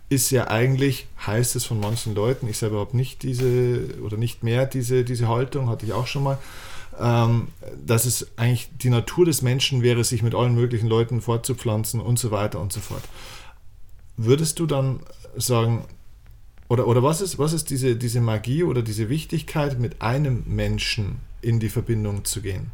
ist 0.09 0.29
ja 0.29 0.47
eigentlich, 0.47 1.07
heißt 1.25 1.55
es 1.55 1.65
von 1.65 1.79
manchen 1.79 2.13
Leuten, 2.13 2.47
ich 2.47 2.57
selber 2.57 2.79
habe 2.79 2.95
nicht 2.95 3.23
diese 3.23 3.99
oder 4.03 4.17
nicht 4.17 4.43
mehr 4.43 4.65
diese, 4.65 5.03
diese 5.03 5.27
Haltung, 5.27 5.69
hatte 5.69 5.85
ich 5.85 5.93
auch 5.93 6.07
schon 6.07 6.23
mal, 6.23 6.37
ähm, 6.99 7.47
dass 7.85 8.05
es 8.05 8.37
eigentlich 8.37 8.69
die 8.77 8.89
Natur 8.89 9.25
des 9.25 9.41
Menschen 9.41 9.81
wäre, 9.81 10.03
sich 10.03 10.21
mit 10.21 10.35
allen 10.35 10.55
möglichen 10.55 10.87
Leuten 10.87 11.21
fortzupflanzen 11.21 11.99
und 11.99 12.19
so 12.19 12.31
weiter 12.31 12.59
und 12.59 12.71
so 12.71 12.79
fort. 12.79 13.03
Würdest 14.17 14.59
du 14.59 14.65
dann 14.65 14.99
sagen, 15.35 15.85
oder, 16.67 16.87
oder 16.87 17.03
was 17.03 17.21
ist, 17.21 17.37
was 17.37 17.53
ist 17.53 17.69
diese, 17.69 17.95
diese 17.95 18.21
Magie 18.21 18.63
oder 18.63 18.81
diese 18.81 19.09
Wichtigkeit, 19.09 19.79
mit 19.79 20.01
einem 20.01 20.43
Menschen 20.47 21.19
in 21.41 21.59
die 21.59 21.69
Verbindung 21.69 22.25
zu 22.25 22.41
gehen? 22.41 22.71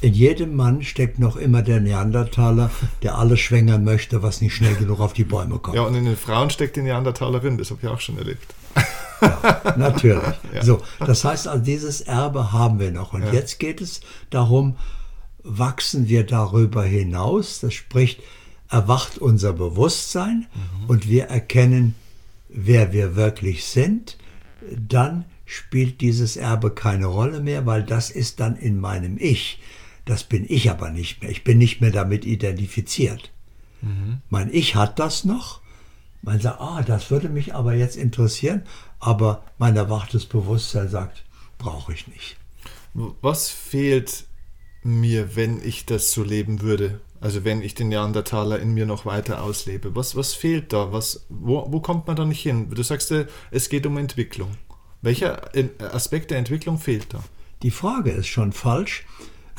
In 0.00 0.14
jedem 0.14 0.56
Mann 0.56 0.82
steckt 0.82 1.18
noch 1.18 1.36
immer 1.36 1.62
der 1.62 1.80
Neandertaler, 1.80 2.70
der 3.02 3.18
alles 3.18 3.40
schwängern 3.40 3.84
möchte, 3.84 4.22
was 4.22 4.40
nicht 4.40 4.54
schnell 4.54 4.74
genug 4.74 5.00
auf 5.00 5.12
die 5.12 5.24
Bäume 5.24 5.58
kommt. 5.58 5.76
Ja, 5.76 5.82
und 5.82 5.94
in 5.94 6.04
den 6.04 6.16
Frauen 6.16 6.50
steckt 6.50 6.76
die 6.76 6.82
Neandertalerin, 6.82 7.58
das 7.58 7.70
habe 7.70 7.80
ich 7.82 7.88
auch 7.88 8.00
schon 8.00 8.18
erlebt. 8.18 8.54
Ja, 9.20 9.74
natürlich. 9.76 10.22
Ja. 10.54 10.64
So, 10.64 10.82
das 10.98 11.24
heißt 11.24 11.46
also, 11.46 11.62
dieses 11.62 12.00
Erbe 12.00 12.52
haben 12.52 12.80
wir 12.80 12.90
noch. 12.90 13.12
Und 13.12 13.22
ja. 13.22 13.32
jetzt 13.32 13.58
geht 13.60 13.80
es 13.80 14.00
darum, 14.30 14.76
wachsen 15.44 16.08
wir 16.08 16.24
darüber 16.24 16.82
hinaus, 16.82 17.60
das 17.60 17.74
spricht, 17.74 18.20
erwacht 18.68 19.18
unser 19.18 19.52
Bewusstsein 19.52 20.46
mhm. 20.54 20.86
und 20.88 21.08
wir 21.08 21.24
erkennen 21.24 21.94
wer 22.52 22.92
wir 22.92 23.16
wirklich 23.16 23.64
sind, 23.64 24.16
dann 24.76 25.24
spielt 25.46 26.00
dieses 26.00 26.36
Erbe 26.36 26.70
keine 26.70 27.06
Rolle 27.06 27.40
mehr, 27.40 27.66
weil 27.66 27.82
das 27.82 28.10
ist 28.10 28.40
dann 28.40 28.56
in 28.56 28.78
meinem 28.78 29.16
Ich. 29.18 29.60
Das 30.10 30.24
bin 30.24 30.44
ich 30.48 30.68
aber 30.68 30.90
nicht 30.90 31.22
mehr. 31.22 31.30
Ich 31.30 31.44
bin 31.44 31.58
nicht 31.58 31.80
mehr 31.80 31.92
damit 31.92 32.24
identifiziert. 32.24 33.30
Mhm. 33.80 34.22
Mein 34.28 34.52
Ich 34.52 34.74
hat 34.74 34.98
das 34.98 35.24
noch. 35.24 35.60
Man 36.20 36.40
sagt, 36.40 36.60
ah, 36.60 36.82
das 36.82 37.12
würde 37.12 37.28
mich 37.28 37.54
aber 37.54 37.74
jetzt 37.74 37.96
interessieren, 37.96 38.64
aber 38.98 39.44
mein 39.58 39.76
erwachtes 39.76 40.26
Bewusstsein 40.26 40.88
sagt, 40.88 41.22
brauche 41.58 41.92
ich 41.92 42.08
nicht. 42.08 42.36
Was 42.92 43.50
fehlt 43.50 44.24
mir, 44.82 45.36
wenn 45.36 45.62
ich 45.62 45.86
das 45.86 46.10
so 46.10 46.24
leben 46.24 46.60
würde? 46.60 47.00
Also 47.20 47.44
wenn 47.44 47.62
ich 47.62 47.76
den 47.76 47.90
Neandertaler 47.90 48.58
in 48.58 48.74
mir 48.74 48.86
noch 48.86 49.06
weiter 49.06 49.44
auslebe. 49.44 49.94
Was, 49.94 50.16
was 50.16 50.34
fehlt 50.34 50.72
da? 50.72 50.92
Was, 50.92 51.24
wo, 51.28 51.70
wo 51.70 51.78
kommt 51.78 52.08
man 52.08 52.16
da 52.16 52.24
nicht 52.24 52.42
hin? 52.42 52.68
Du 52.68 52.82
sagst, 52.82 53.14
es 53.52 53.68
geht 53.68 53.86
um 53.86 53.96
Entwicklung. 53.96 54.56
Welcher 55.02 55.52
Aspekt 55.94 56.32
der 56.32 56.38
Entwicklung 56.38 56.78
fehlt 56.78 57.14
da? 57.14 57.22
Die 57.62 57.70
Frage 57.70 58.10
ist 58.10 58.26
schon 58.26 58.50
falsch. 58.50 59.04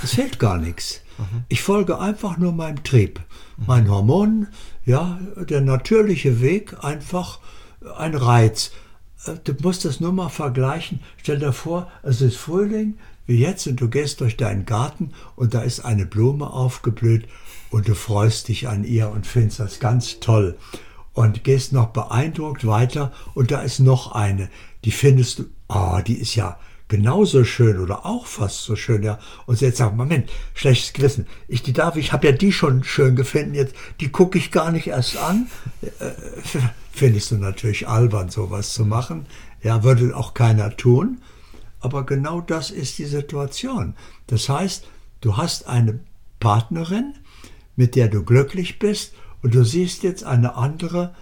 Es 0.04 0.16
fehlt 0.16 0.40
gar 0.40 0.58
nichts. 0.58 1.02
Ich 1.50 1.62
folge 1.62 2.00
einfach 2.00 2.38
nur 2.38 2.52
meinem 2.52 2.84
Trieb, 2.84 3.20
meinen 3.58 3.90
Hormonen, 3.90 4.48
ja, 4.86 5.20
der 5.38 5.62
natürliche 5.62 6.42
Weg, 6.42 6.84
einfach 6.84 7.40
ein 7.98 8.16
Reiz. 8.16 8.72
Äh, 9.26 9.34
du 9.44 9.54
musst 9.62 9.86
das 9.86 10.00
nur 10.00 10.12
mal 10.12 10.30
vergleichen. 10.30 11.00
Stell 11.18 11.40
dir 11.40 11.54
vor, 11.54 11.92
es 12.04 12.22
ist 12.22 12.38
Frühling, 12.38 12.98
wie 13.28 13.38
jetzt, 13.38 13.68
und 13.68 13.80
du 13.80 13.90
gehst 13.90 14.22
durch 14.22 14.38
deinen 14.38 14.66
Garten 14.66 15.12
und 15.36 15.54
da 15.54 15.62
ist 15.62 15.86
eine 15.86 16.06
Blume 16.06 16.52
aufgeblüht 16.52 17.28
und 17.70 17.88
du 17.88 17.96
freust 17.96 18.48
dich 18.48 18.68
an 18.68 18.84
ihr 18.84 19.10
und 19.10 19.28
findest 19.28 19.60
das 19.60 19.80
ganz 19.80 20.20
toll. 20.20 20.58
Und 21.14 21.44
gehst 21.44 21.74
noch 21.74 21.88
beeindruckt 21.88 22.66
weiter 22.66 23.12
und 23.34 23.52
da 23.52 23.62
ist 23.62 23.80
noch 23.80 24.14
eine, 24.14 24.50
die 24.86 24.92
findest 24.92 25.40
du, 25.40 25.46
oh, 25.68 26.00
die 26.06 26.16
ist 26.18 26.36
ja 26.36 26.58
genauso 26.92 27.46
schön 27.46 27.80
oder 27.80 28.06
auch 28.06 28.26
fast 28.26 28.64
so 28.64 28.76
schön, 28.76 29.02
ja. 29.02 29.18
Und 29.46 29.58
sie 29.58 29.66
jetzt 29.66 29.78
sagt, 29.78 29.96
Moment, 29.96 30.30
schlechtes 30.54 30.92
Gewissen. 30.92 31.26
Ich 31.48 31.64
die 31.64 31.72
darf, 31.72 31.96
ich 31.96 32.12
habe 32.12 32.28
ja 32.28 32.34
die 32.34 32.52
schon 32.52 32.84
schön 32.84 33.16
gefunden, 33.16 33.56
jetzt 33.56 33.74
die 34.02 34.10
gucke 34.10 34.38
ich 34.38 34.52
gar 34.52 34.72
nicht 34.72 34.88
erst 34.88 35.18
an. 35.18 35.48
Äh, 35.82 36.12
findest 36.92 37.32
du 37.32 37.38
natürlich 37.38 37.88
albern, 37.88 38.30
sowas 38.30 38.74
zu 38.74 38.86
machen. 38.86 39.26
Ja, 39.64 39.84
würde 39.84 40.16
auch 40.16 40.34
keiner 40.34 40.76
tun. 40.76 41.22
Aber 41.80 42.06
genau 42.06 42.42
das 42.42 42.72
ist 42.72 42.98
die 42.98 43.06
Situation. 43.06 43.96
Das 44.28 44.50
heißt, 44.50 44.86
du 45.22 45.38
hast 45.38 45.68
eine 45.68 46.02
Partnerin, 46.42 47.14
mit 47.78 47.96
der 47.96 48.10
du 48.10 48.24
glücklich 48.24 48.80
bist, 48.80 49.14
und 49.42 49.56
du 49.56 49.64
siehst 49.64 50.04
jetzt 50.04 50.24
eine 50.24 50.56
andere, 50.56 51.16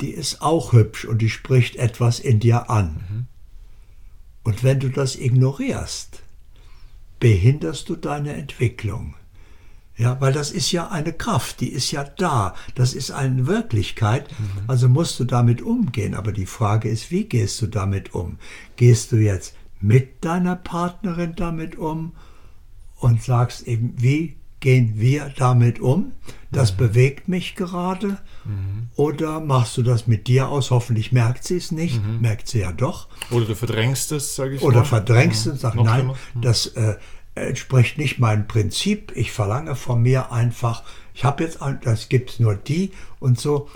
die 0.00 0.10
ist 0.10 0.42
auch 0.42 0.72
hübsch 0.72 1.04
und 1.04 1.22
die 1.22 1.30
spricht 1.30 1.76
etwas 1.76 2.18
in 2.18 2.40
dir 2.40 2.70
an. 2.70 3.04
Mhm. 3.08 3.26
Und 4.44 4.64
wenn 4.64 4.80
du 4.80 4.88
das 4.88 5.16
ignorierst, 5.16 6.22
behinderst 7.20 7.88
du 7.88 7.96
deine 7.96 8.34
Entwicklung. 8.34 9.14
Ja, 9.96 10.20
weil 10.20 10.32
das 10.32 10.50
ist 10.50 10.72
ja 10.72 10.88
eine 10.88 11.12
Kraft, 11.12 11.60
die 11.60 11.68
ist 11.68 11.92
ja 11.92 12.02
da, 12.02 12.54
das 12.74 12.94
ist 12.94 13.10
eine 13.10 13.46
Wirklichkeit, 13.46 14.28
mhm. 14.32 14.64
also 14.66 14.88
musst 14.88 15.20
du 15.20 15.24
damit 15.24 15.62
umgehen. 15.62 16.14
Aber 16.14 16.32
die 16.32 16.46
Frage 16.46 16.88
ist, 16.88 17.10
wie 17.10 17.24
gehst 17.24 17.60
du 17.62 17.66
damit 17.66 18.14
um? 18.14 18.38
Gehst 18.76 19.12
du 19.12 19.16
jetzt 19.16 19.54
mit 19.80 20.24
deiner 20.24 20.56
Partnerin 20.56 21.34
damit 21.36 21.76
um 21.76 22.12
und 22.96 23.22
sagst 23.22 23.68
eben, 23.68 23.94
wie 23.98 24.36
gehen 24.62 24.94
wir 24.96 25.30
damit 25.36 25.80
um? 25.80 26.12
Das 26.50 26.72
mhm. 26.72 26.76
bewegt 26.78 27.28
mich 27.28 27.54
gerade. 27.54 28.18
Mhm. 28.44 28.88
Oder 28.96 29.40
machst 29.40 29.76
du 29.76 29.82
das 29.82 30.06
mit 30.06 30.26
dir 30.28 30.48
aus? 30.48 30.70
Hoffentlich 30.70 31.12
merkt 31.12 31.44
sie 31.44 31.56
es 31.56 31.72
nicht. 31.72 32.02
Mhm. 32.02 32.20
Merkt 32.20 32.48
sie 32.48 32.60
ja 32.60 32.72
doch. 32.72 33.08
Oder 33.30 33.44
du 33.44 33.54
verdrängst 33.54 34.12
es, 34.12 34.34
sage 34.34 34.54
ich 34.56 34.62
Oder 34.62 34.80
mal. 34.80 34.84
verdrängst 34.84 35.46
es 35.46 35.52
und 35.52 35.60
sagst, 35.60 35.78
nein, 35.78 36.06
mhm. 36.06 36.40
das 36.40 36.66
äh, 36.68 36.94
entspricht 37.34 37.98
nicht 37.98 38.18
meinem 38.18 38.46
Prinzip. 38.46 39.12
Ich 39.14 39.32
verlange 39.32 39.74
von 39.74 40.00
mir 40.00 40.32
einfach, 40.32 40.82
ich 41.14 41.24
habe 41.24 41.44
jetzt, 41.44 41.58
das 41.82 42.08
gibt 42.08 42.30
es 42.30 42.40
nur 42.40 42.54
die 42.54 42.92
und 43.20 43.38
so. 43.38 43.68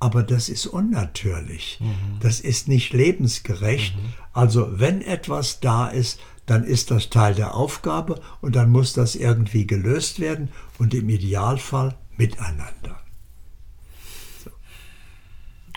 Aber 0.00 0.24
das 0.24 0.48
ist 0.48 0.66
unnatürlich. 0.66 1.78
Mhm. 1.80 2.18
Das 2.18 2.40
ist 2.40 2.66
nicht 2.66 2.92
lebensgerecht. 2.92 3.94
Mhm. 3.94 4.12
Also 4.32 4.80
wenn 4.80 5.00
etwas 5.00 5.60
da 5.60 5.86
ist, 5.86 6.18
dann 6.52 6.64
ist 6.64 6.90
das 6.90 7.08
Teil 7.08 7.34
der 7.34 7.54
Aufgabe 7.54 8.20
und 8.42 8.56
dann 8.56 8.70
muss 8.70 8.92
das 8.92 9.14
irgendwie 9.14 9.66
gelöst 9.66 10.20
werden 10.20 10.50
und 10.78 10.92
im 10.92 11.08
Idealfall 11.08 11.96
miteinander. 12.18 13.00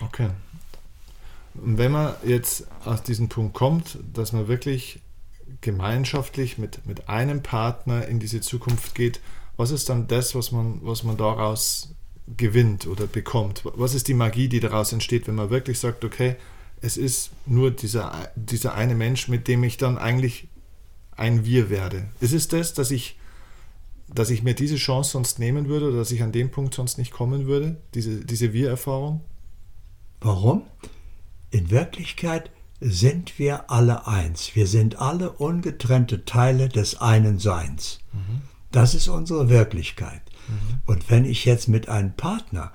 Okay. 0.01 0.29
Und 1.53 1.77
wenn 1.77 1.93
man 1.93 2.13
jetzt 2.25 2.67
aus 2.83 3.03
diesem 3.03 3.29
Punkt 3.29 3.53
kommt, 3.53 3.99
dass 4.13 4.33
man 4.33 4.49
wirklich 4.49 4.99
gemeinschaftlich 5.61 6.57
mit, 6.57 6.85
mit 6.85 7.07
einem 7.07 7.41
Partner 7.41 8.05
in 8.05 8.19
diese 8.19 8.41
Zukunft 8.41 8.95
geht, 8.95 9.21
was 9.55 9.71
ist 9.71 9.87
dann 9.87 10.07
das, 10.07 10.35
was 10.35 10.51
man, 10.51 10.81
was 10.81 11.03
man 11.03 11.15
daraus 11.15 11.95
gewinnt 12.35 12.85
oder 12.85 13.07
bekommt? 13.07 13.61
Was 13.63 13.93
ist 13.93 14.09
die 14.09 14.13
Magie, 14.13 14.49
die 14.49 14.59
daraus 14.59 14.91
entsteht, 14.91 15.25
wenn 15.27 15.35
man 15.35 15.49
wirklich 15.49 15.79
sagt, 15.79 16.03
okay, 16.03 16.35
es 16.81 16.97
ist 16.97 17.31
nur 17.45 17.71
dieser, 17.71 18.29
dieser 18.35 18.73
eine 18.73 18.95
Mensch, 18.95 19.29
mit 19.29 19.47
dem 19.47 19.63
ich 19.63 19.77
dann 19.77 19.97
eigentlich 19.97 20.49
ein 21.15 21.45
Wir 21.45 21.69
werde. 21.69 22.07
Ist 22.19 22.33
es 22.33 22.47
das, 22.47 22.73
dass 22.73 22.91
ich, 22.91 23.17
dass 24.07 24.29
ich 24.29 24.43
mir 24.43 24.53
diese 24.53 24.75
Chance 24.75 25.11
sonst 25.11 25.39
nehmen 25.39 25.67
würde 25.67 25.89
oder 25.89 25.97
dass 25.97 26.11
ich 26.11 26.23
an 26.23 26.31
dem 26.31 26.51
Punkt 26.51 26.73
sonst 26.73 26.97
nicht 26.97 27.11
kommen 27.11 27.47
würde, 27.47 27.77
diese, 27.93 28.25
diese 28.25 28.53
Wir-Erfahrung? 28.53 29.21
Warum? 30.21 30.63
In 31.51 31.69
Wirklichkeit 31.69 32.51
sind 32.81 33.39
wir 33.39 33.71
alle 33.71 34.07
eins. 34.07 34.55
Wir 34.55 34.67
sind 34.67 34.99
alle 34.99 35.31
ungetrennte 35.31 36.25
Teile 36.25 36.69
des 36.69 36.99
einen 36.99 37.39
Seins. 37.39 37.99
Mhm. 38.11 38.41
Das 38.71 38.93
ist 38.93 39.07
unsere 39.07 39.49
Wirklichkeit. 39.49 40.21
Mhm. 40.47 40.79
Und 40.85 41.09
wenn 41.09 41.25
ich 41.25 41.45
jetzt 41.45 41.67
mit 41.67 41.87
einem 41.87 42.13
Partner 42.13 42.71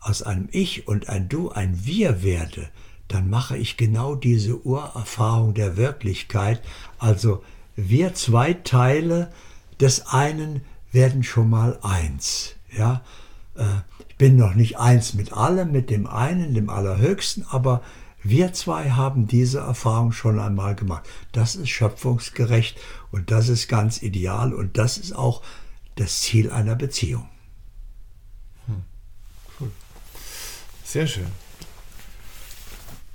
aus 0.00 0.22
einem 0.22 0.48
Ich 0.50 0.88
und 0.88 1.08
ein 1.08 1.28
Du 1.28 1.50
ein 1.50 1.84
Wir 1.84 2.22
werde, 2.22 2.70
dann 3.08 3.28
mache 3.28 3.56
ich 3.56 3.76
genau 3.76 4.14
diese 4.14 4.64
Urerfahrung 4.64 5.54
der 5.54 5.76
Wirklichkeit. 5.76 6.62
Also 6.98 7.42
wir 7.76 8.14
zwei 8.14 8.52
Teile 8.52 9.32
des 9.80 10.06
einen 10.06 10.62
werden 10.92 11.22
schon 11.22 11.50
mal 11.50 11.78
eins. 11.82 12.54
Ja, 12.70 13.02
äh, 13.56 13.64
ich 14.08 14.16
bin 14.16 14.36
noch 14.36 14.54
nicht 14.54 14.78
eins 14.78 15.14
mit 15.14 15.32
allem, 15.32 15.72
mit 15.72 15.90
dem 15.90 16.06
einen, 16.06 16.54
dem 16.54 16.70
Allerhöchsten, 16.70 17.44
aber 17.48 17.82
wir 18.22 18.52
zwei 18.52 18.90
haben 18.90 19.26
diese 19.26 19.60
Erfahrung 19.60 20.12
schon 20.12 20.38
einmal 20.38 20.76
gemacht. 20.76 21.08
Das 21.32 21.56
ist 21.56 21.70
schöpfungsgerecht 21.70 22.78
und 23.10 23.30
das 23.30 23.48
ist 23.48 23.68
ganz 23.68 24.02
ideal 24.02 24.54
und 24.54 24.78
das 24.78 24.98
ist 24.98 25.12
auch 25.12 25.42
das 25.96 26.20
Ziel 26.20 26.50
einer 26.50 26.76
Beziehung. 26.76 27.28
Hm. 28.66 29.72
Sehr 30.84 31.06
schön. 31.06 31.26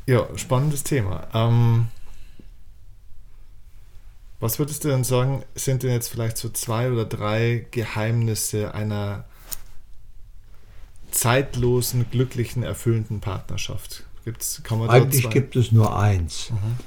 Ja, 0.07 0.25
spannendes 0.35 0.83
Thema. 0.83 1.27
Ähm, 1.33 1.87
was 4.39 4.59
würdest 4.59 4.83
du 4.83 4.89
denn 4.89 5.03
sagen, 5.03 5.43
sind 5.55 5.83
denn 5.83 5.91
jetzt 5.91 6.09
vielleicht 6.09 6.37
so 6.37 6.49
zwei 6.49 6.91
oder 6.91 7.05
drei 7.05 7.65
Geheimnisse 7.71 8.73
einer 8.73 9.25
zeitlosen, 11.11 12.05
glücklichen, 12.11 12.63
erfüllenden 12.63 13.19
Partnerschaft? 13.19 14.03
Gibt's, 14.25 14.61
kann 14.63 14.79
man 14.79 14.89
Eigentlich 14.89 15.29
gibt 15.29 15.55
es 15.55 15.71
nur 15.71 15.97
eins. 15.97 16.51
Mhm. 16.51 16.77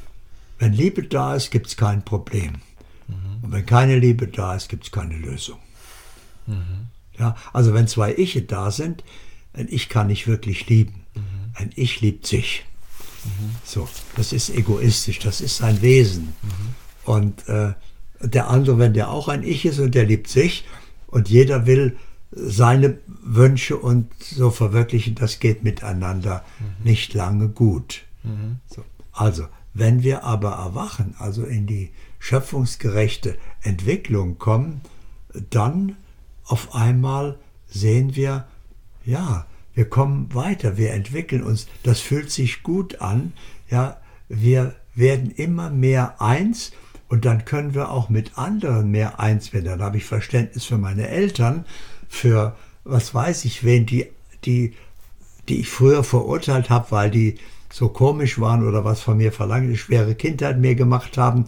Wenn 0.59 0.73
Liebe 0.75 1.03
da 1.03 1.35
ist, 1.35 1.51
gibt 1.51 1.69
es 1.69 1.77
kein 1.77 2.05
Problem. 2.05 2.61
Mhm. 3.09 3.43
Und 3.43 3.53
wenn 3.53 3.67
keine 3.67 3.99
Liebe 3.99 4.29
da 4.29 4.55
ist, 4.55 4.69
gibt 4.69 4.85
es 4.85 4.93
keine 4.93 5.17
Lösung. 5.17 5.59
Mhm. 6.47 6.89
Ja, 7.19 7.37
also 7.53 7.75
wenn 7.75 7.89
zwei 7.89 8.15
Iche 8.15 8.43
da 8.43 8.71
sind, 8.71 9.03
ein 9.53 9.67
Ich 9.71 9.89
kann 9.89 10.07
nicht 10.07 10.27
wirklich 10.27 10.69
lieben. 10.69 11.05
Mhm. 11.15 11.23
Ein 11.55 11.73
Ich 11.75 12.01
liebt 12.01 12.27
sich. 12.27 12.65
Mhm. 13.25 13.57
So, 13.65 13.89
das 14.17 14.33
ist 14.33 14.51
egoistisch, 14.51 15.19
das 15.19 15.41
ist 15.41 15.57
sein 15.57 15.83
Wesen. 15.83 16.35
Und 17.05 17.49
äh, 17.49 17.73
der 18.21 18.49
andere, 18.49 18.79
wenn 18.79 18.95
der 18.95 19.11
auch 19.11 19.29
ein 19.29 19.43
Ich 19.43 19.65
ist 19.65 19.79
und 19.79 19.95
der 19.95 20.05
liebt 20.05 20.29
sich 20.29 20.67
und 21.07 21.29
jeder 21.29 21.67
will 21.67 21.97
seine 22.33 22.99
Wünsche 23.07 23.77
und 23.77 24.13
so 24.21 24.51
verwirklichen, 24.51 25.15
das 25.15 25.41
geht 25.41 25.65
miteinander 25.65 26.45
mhm. 26.59 26.85
nicht 26.85 27.15
lange 27.15 27.49
gut. 27.49 28.03
Mhm. 28.23 28.59
So. 28.67 28.85
Also, 29.13 29.47
wenn 29.75 30.03
wir 30.03 30.25
aber 30.25 30.53
erwachen, 30.53 31.15
also 31.19 31.45
in 31.45 31.67
die 31.67 31.91
schöpfungsgerechte 32.19 33.37
Entwicklung 33.63 34.39
kommen, 34.39 34.81
dann 35.51 35.97
auf 36.45 36.75
einmal 36.75 37.39
sehen 37.69 38.17
wir, 38.17 38.47
ja, 39.05 39.47
wir 39.75 39.89
kommen 39.89 40.35
weiter, 40.35 40.77
wir 40.77 40.93
entwickeln 40.93 41.43
uns, 41.43 41.67
das 41.83 42.01
fühlt 42.01 42.31
sich 42.31 42.63
gut 42.63 43.01
an, 43.01 43.33
ja, 43.69 43.97
wir 44.29 44.75
werden 44.95 45.31
immer 45.31 45.71
mehr 45.71 46.21
eins 46.21 46.73
und 47.11 47.25
dann 47.25 47.45
können 47.45 47.75
wir 47.75 47.91
auch 47.91 48.09
mit 48.09 48.39
anderen 48.39 48.93
mehr 48.93 49.19
eins 49.19 49.53
werden. 49.53 49.65
Dann 49.65 49.83
habe 49.83 49.97
ich 49.97 50.05
Verständnis 50.05 50.65
für 50.65 50.79
meine 50.79 51.09
Eltern, 51.09 51.65
für 52.09 52.57
was 52.85 53.13
weiß 53.13 53.45
ich 53.45 53.65
wen, 53.65 53.85
die, 53.85 54.07
die, 54.45 54.75
die 55.49 55.61
ich 55.61 55.69
früher 55.69 56.05
verurteilt 56.05 56.71
habe, 56.71 56.93
weil 56.93 57.11
die 57.11 57.39
so 57.73 57.89
komisch 57.89 58.39
waren 58.39 58.67
oder 58.67 58.85
was 58.85 59.01
von 59.01 59.17
mir 59.17 59.33
verlangt, 59.33 59.65
eine 59.65 59.77
schwere 59.77 60.15
Kindheit 60.15 60.61
mir 60.61 60.77
gemacht 60.77 61.19
haben. 61.19 61.47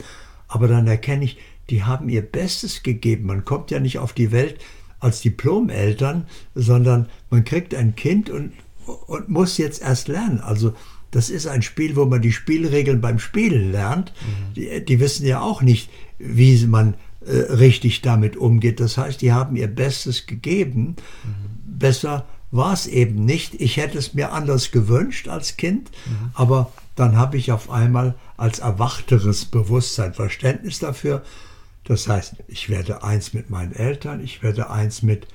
Aber 0.48 0.66
dann 0.66 0.88
erkenne 0.88 1.24
ich, 1.24 1.38
die 1.70 1.84
haben 1.84 2.08
ihr 2.08 2.22
Bestes 2.22 2.82
gegeben. 2.82 3.26
Man 3.26 3.44
kommt 3.44 3.70
ja 3.70 3.78
nicht 3.78 4.00
auf 4.00 4.12
die 4.12 4.32
Welt 4.32 4.60
als 4.98 5.20
Diplomeltern, 5.20 6.26
sondern 6.56 7.08
man 7.30 7.44
kriegt 7.44 7.72
ein 7.72 7.94
Kind 7.94 8.30
und, 8.30 8.52
und 9.06 9.28
muss 9.28 9.58
jetzt 9.58 9.80
erst 9.80 10.08
lernen. 10.08 10.40
Also 10.40 10.74
das 11.12 11.28
ist 11.28 11.46
ein 11.46 11.62
Spiel, 11.62 11.94
wo 11.94 12.06
man 12.06 12.22
die 12.22 12.32
Spielregeln 12.32 13.00
beim 13.00 13.18
Spielen 13.18 13.70
lernt. 13.70 14.12
Mhm. 14.20 14.54
Die, 14.54 14.84
die, 14.84 14.98
wissen 14.98 15.26
ja 15.26 15.40
auch 15.42 15.62
nicht, 15.62 15.90
wie 16.18 16.66
man 16.66 16.94
äh, 17.24 17.52
richtig 17.52 18.00
damit 18.00 18.36
umgeht. 18.36 18.80
Das 18.80 18.96
heißt, 18.96 19.20
die 19.20 19.30
haben 19.30 19.54
ihr 19.54 19.68
Bestes 19.68 20.26
gegeben. 20.26 20.96
Mhm. 21.22 21.78
Besser 21.78 22.24
war 22.50 22.72
es 22.72 22.86
eben 22.86 23.26
nicht. 23.26 23.60
Ich 23.60 23.76
hätte 23.76 23.98
es 23.98 24.14
mir 24.14 24.32
anders 24.32 24.72
gewünscht 24.72 25.28
als 25.28 25.58
Kind, 25.58 25.90
mhm. 26.06 26.30
aber 26.32 26.72
dann 26.96 27.16
habe 27.16 27.36
ich 27.36 27.52
auf 27.52 27.70
einmal 27.70 28.14
als 28.38 28.60
erwachteres 28.60 29.44
Bewusstsein 29.44 30.14
Verständnis 30.14 30.78
dafür. 30.78 31.22
Das 31.84 32.08
heißt, 32.08 32.36
ich 32.48 32.70
werde 32.70 33.02
eins 33.02 33.34
mit 33.34 33.50
meinen 33.50 33.74
Eltern, 33.74 34.22
ich 34.24 34.42
werde 34.42 34.70
eins 34.70 35.02
mit, 35.02 35.26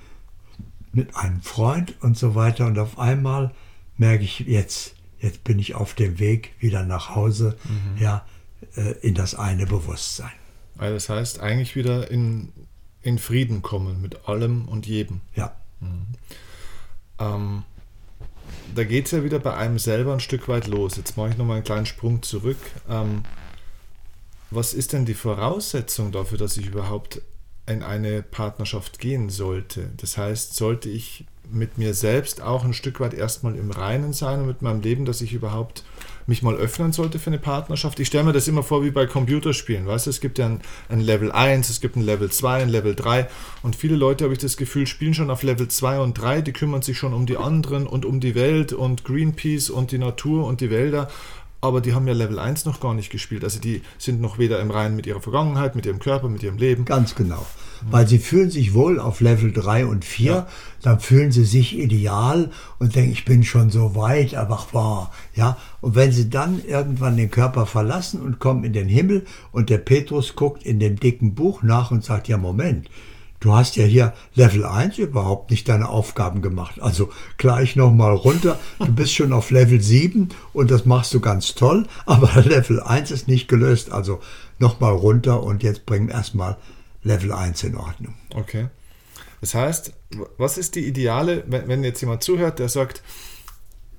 mit 0.92 1.16
einem 1.16 1.42
Freund 1.42 1.94
und 2.02 2.18
so 2.18 2.34
weiter. 2.34 2.66
Und 2.66 2.80
auf 2.80 2.98
einmal 2.98 3.52
merke 3.98 4.24
ich 4.24 4.40
jetzt, 4.40 4.97
jetzt 5.20 5.44
bin 5.44 5.60
ich 5.60 5.76
auf 5.76 5.94
dem 5.94 6.20
Weg 6.20 6.54
wieder 6.60 6.84
nach 6.84 7.16
Hause, 7.16 7.58
mhm. 7.64 8.02
ja, 8.02 8.26
äh, 8.76 8.92
in 9.02 9.16
das 9.16 9.36
eine 9.36 9.66
Bewusstsein. 9.66 10.32
Also 10.78 10.94
das 10.94 11.10
heißt, 11.10 11.40
eigentlich 11.40 11.76
wieder 11.76 12.10
in, 12.12 12.54
in 13.02 13.18
Frieden 13.18 13.62
kommen 13.62 14.02
mit 14.02 14.28
allem 14.28 14.68
und 14.68 14.86
jedem. 14.86 15.22
Ja. 15.36 15.56
Mhm. 15.80 16.08
Ähm, 17.20 17.64
da 18.76 18.84
geht 18.84 19.06
es 19.06 19.12
ja 19.12 19.24
wieder 19.24 19.40
bei 19.40 19.56
einem 19.56 19.80
selber 19.80 20.14
ein 20.14 20.20
Stück 20.20 20.48
weit 20.48 20.68
los. 20.68 20.98
Jetzt 20.98 21.18
mache 21.18 21.30
ich 21.30 21.38
nochmal 21.38 21.58
einen 21.58 21.66
kleinen 21.66 21.86
Sprung 21.86 22.22
zurück. 22.22 22.58
Ähm, 22.90 23.24
was 24.52 24.74
ist 24.74 24.94
denn 24.94 25.06
die 25.06 25.14
Voraussetzung 25.14 26.12
dafür, 26.12 26.38
dass 26.38 26.58
ich 26.58 26.68
überhaupt 26.68 27.22
in 27.68 27.84
eine 27.84 28.24
Partnerschaft 28.24 29.00
gehen 29.00 29.30
sollte? 29.30 29.90
Das 29.98 30.18
heißt, 30.18 30.56
sollte 30.56 30.90
ich 30.90 31.26
mit 31.52 31.78
mir 31.78 31.94
selbst 31.94 32.42
auch 32.42 32.66
ein 32.66 32.74
Stück 32.74 33.00
weit 33.00 33.14
erstmal 33.14 33.56
im 33.56 33.72
Reinen 33.72 34.14
sein 34.14 34.42
und 34.42 34.48
mit 34.48 34.62
meinem 34.62 34.82
Leben, 34.82 35.06
dass 35.06 35.22
ich 35.22 35.34
überhaupt 35.34 35.84
mich 36.26 36.44
mal 36.44 36.56
öffnen 36.56 36.92
sollte 36.92 37.20
für 37.20 37.30
eine 37.30 37.40
Partnerschaft. 37.40 38.00
Ich 38.00 38.08
stelle 38.08 38.26
mir 38.26 38.34
das 38.34 38.50
immer 38.50 38.64
vor 38.64 38.84
wie 38.84 38.92
bei 38.92 39.06
Computerspielen. 39.06 39.88
Weißt 39.88 40.08
du, 40.08 40.10
es 40.10 40.20
gibt 40.20 40.38
ja 40.38 40.48
ein, 40.48 40.62
ein, 40.90 41.00
Level 41.00 41.32
1, 41.32 41.70
es 41.70 41.80
gibt 41.80 41.96
ein 41.96 42.02
Level 42.02 42.30
2, 42.30 42.64
ein 42.64 42.70
Level 42.70 42.96
3 42.96 43.30
und 43.64 43.78
viele 43.78 43.96
Leute, 43.96 44.26
habe 44.26 44.34
ich 44.34 44.40
das 44.40 44.58
Gefühl, 44.58 44.88
spielen 44.88 45.14
schon 45.14 45.32
auf 45.32 45.44
Level 45.44 45.70
2 45.70 46.00
und 46.00 46.16
3, 46.16 46.42
die 46.42 46.54
kümmern 46.54 46.82
sich 46.82 46.98
schon 46.98 47.14
um 47.14 47.26
die 47.26 47.38
anderen 47.38 47.88
und 47.88 48.06
um 48.06 48.20
die 48.20 48.36
Welt 48.36 48.74
und 48.74 49.06
Greenpeace 49.06 49.70
und 49.70 49.92
die 49.92 50.00
Natur 50.00 50.46
und 50.46 50.60
die 50.60 50.70
Wälder 50.70 51.08
aber 51.60 51.82
die 51.82 51.94
haben 51.94 52.08
ja 52.08 52.14
Level 52.14 52.38
1 52.38 52.66
noch 52.66 52.80
gar 52.80 52.94
nicht 52.94 53.10
gespielt. 53.10 53.44
Also 53.44 53.60
die 53.60 53.82
sind 53.98 54.22
noch 54.22 54.38
weder 54.38 54.60
im 54.60 54.70
Reinen 54.70 54.96
mit 54.96 55.08
ihrer 55.08 55.22
Vergangenheit, 55.22 55.76
mit 55.76 55.86
ihrem 55.86 56.00
Körper, 56.00 56.30
mit 56.30 56.44
ihrem 56.44 56.58
Leben. 56.58 56.86
Ganz 56.86 57.16
genau. 57.16 57.46
Weil 57.90 58.08
sie 58.08 58.20
fühlen 58.20 58.52
sich 58.52 58.74
wohl 58.74 59.00
auf 59.00 59.22
Level 59.22 59.52
3 59.52 59.86
und 59.86 60.06
4, 60.06 60.32
ja. 60.32 60.48
dann 60.82 61.00
fühlen 61.00 61.32
sie 61.32 61.46
sich 61.46 61.78
ideal 61.78 62.52
und 62.80 62.96
denken, 62.96 63.12
ich 63.12 63.26
bin 63.26 63.44
schon 63.44 63.70
so 63.70 63.96
weit, 63.96 64.36
aber 64.36 64.66
wahr. 64.72 65.12
Ja? 65.36 65.58
Und 65.82 65.96
wenn 65.96 66.12
sie 66.12 66.30
dann 66.30 66.64
irgendwann 66.64 67.18
den 67.18 67.32
Körper 67.32 67.66
verlassen 67.66 68.22
und 68.22 68.40
kommen 68.40 68.64
in 68.64 68.74
den 68.74 68.88
Himmel 68.88 69.26
und 69.52 69.70
der 69.70 69.78
Petrus 69.80 70.36
guckt 70.36 70.64
in 70.64 70.80
dem 70.80 71.00
dicken 71.00 71.36
Buch 71.36 71.64
nach 71.64 71.92
und 71.92 72.04
sagt, 72.04 72.28
ja 72.28 72.38
Moment, 72.38 72.88
Du 73.40 73.54
hast 73.54 73.76
ja 73.76 73.86
hier 73.86 74.14
Level 74.34 74.66
1 74.66 74.98
überhaupt 74.98 75.52
nicht 75.52 75.70
deine 75.70 75.90
Aufgaben 75.90 76.42
gemacht. 76.42 76.82
Also 76.82 77.10
gleich 77.38 77.76
nochmal 77.76 78.16
runter. 78.16 78.60
Du 78.80 78.92
bist 78.92 79.14
schon 79.14 79.32
auf 79.32 79.52
Level 79.52 79.80
7 79.80 80.30
und 80.54 80.72
das 80.72 80.86
machst 80.86 81.14
du 81.14 81.20
ganz 81.20 81.54
toll, 81.54 81.86
aber 82.06 82.42
Level 82.46 82.82
1 82.82 83.12
ist 83.12 83.28
nicht 83.28 83.48
gelöst. 83.48 83.92
Also 83.92 84.20
nochmal 84.58 84.94
runter 84.94 85.44
und 85.44 85.62
jetzt 85.62 85.86
bringen 85.86 86.10
erstmal 86.10 86.58
Level 87.04 87.32
1 87.32 87.64
in 87.64 87.76
Ordnung. 87.76 88.16
Okay. 88.34 88.70
Das 89.40 89.54
heißt, 89.54 89.94
was 90.38 90.58
ist 90.58 90.76
die 90.76 90.88
ideale, 90.88 91.44
wenn 91.48 91.84
jetzt 91.84 92.02
jemand 92.02 92.24
zuhört, 92.24 92.58
der 92.58 92.70
sagt, 92.70 93.04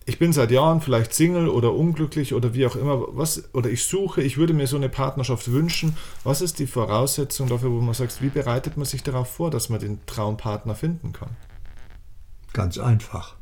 ich 0.08 0.18
bin 0.18 0.32
seit 0.32 0.50
Jahren 0.50 0.80
vielleicht 0.80 1.12
Single 1.12 1.50
oder 1.50 1.74
unglücklich 1.74 2.32
oder 2.32 2.54
wie 2.54 2.66
auch 2.66 2.76
immer, 2.76 3.04
was, 3.10 3.52
oder 3.52 3.68
ich 3.68 3.84
suche, 3.84 4.22
ich 4.22 4.38
würde 4.38 4.54
mir 4.54 4.66
so 4.66 4.76
eine 4.76 4.88
Partnerschaft 4.88 5.52
wünschen. 5.52 5.98
Was 6.24 6.40
ist 6.40 6.58
die 6.58 6.66
Voraussetzung 6.66 7.46
dafür, 7.46 7.70
wo 7.70 7.82
man 7.82 7.92
sagt, 7.92 8.22
wie 8.22 8.30
bereitet 8.30 8.78
man 8.78 8.86
sich 8.86 9.02
darauf 9.02 9.28
vor, 9.28 9.50
dass 9.50 9.68
man 9.68 9.80
den 9.80 10.00
Traumpartner 10.06 10.74
finden 10.74 11.12
kann? 11.12 11.36
Ganz 12.54 12.78
einfach. 12.78 13.36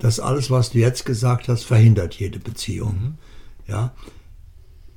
Das 0.00 0.18
alles, 0.18 0.50
was 0.50 0.70
du 0.70 0.78
jetzt 0.78 1.06
gesagt 1.06 1.46
hast, 1.46 1.62
verhindert 1.62 2.16
jede 2.16 2.40
Beziehung. 2.40 2.94
Mhm. 2.94 3.14
Ja? 3.68 3.92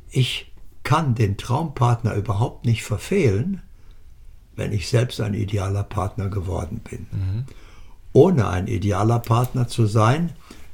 Ich 0.10 0.52
kann 0.82 1.14
den 1.14 1.38
Traumpartner 1.38 2.16
überhaupt 2.16 2.66
nicht 2.66 2.84
verfehlen, 2.84 3.62
wenn 4.56 4.74
ich 4.74 4.90
selbst 4.90 5.22
ein 5.22 5.36
idealer 5.36 5.84
Partner 5.84 6.30
geworden 6.30 6.82
bin. 6.90 7.06
Mhm. 7.12 7.46
Ohne 8.14 8.48
ein 8.48 8.66
idealer 8.66 9.20
Partner 9.20 9.68
zu 9.68 9.86
sein, 9.86 10.32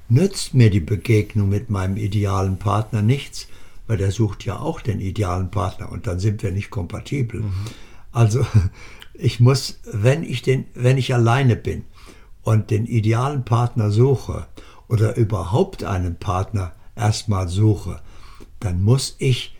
nützt 0.10 0.54
mir 0.54 0.70
die 0.70 0.80
Begegnung 0.80 1.50
mit 1.50 1.70
meinem 1.70 1.98
idealen 1.98 2.58
Partner 2.58 3.02
nichts, 3.02 3.48
weil 3.88 3.98
der 3.98 4.12
sucht 4.12 4.46
ja 4.46 4.60
auch 4.60 4.82
den 4.82 5.00
idealen 5.00 5.52
Partner 5.52 5.92
und 5.92 6.08
dann 6.08 6.20
sind 6.20 6.44
wir 6.44 6.52
nicht 6.52 6.70
kompatibel. 6.70 7.42
Mhm. 7.42 7.54
Also 8.12 8.46
ich 9.14 9.40
muss, 9.40 9.80
wenn 9.92 10.24
ich 10.24 10.42
den, 10.42 10.66
wenn 10.74 10.98
ich 10.98 11.14
alleine 11.14 11.56
bin 11.56 11.86
und 12.44 12.72
den 12.72 12.86
idealen 12.86 13.44
Partner 13.46 13.92
suche 13.92 14.48
oder 14.88 15.16
überhaupt 15.16 15.84
einen 15.84 16.16
Partner 16.16 16.74
erstmal 16.96 17.48
suche, 17.48 18.02
dann 18.60 18.84
muss 18.84 19.16
ich 19.20 19.56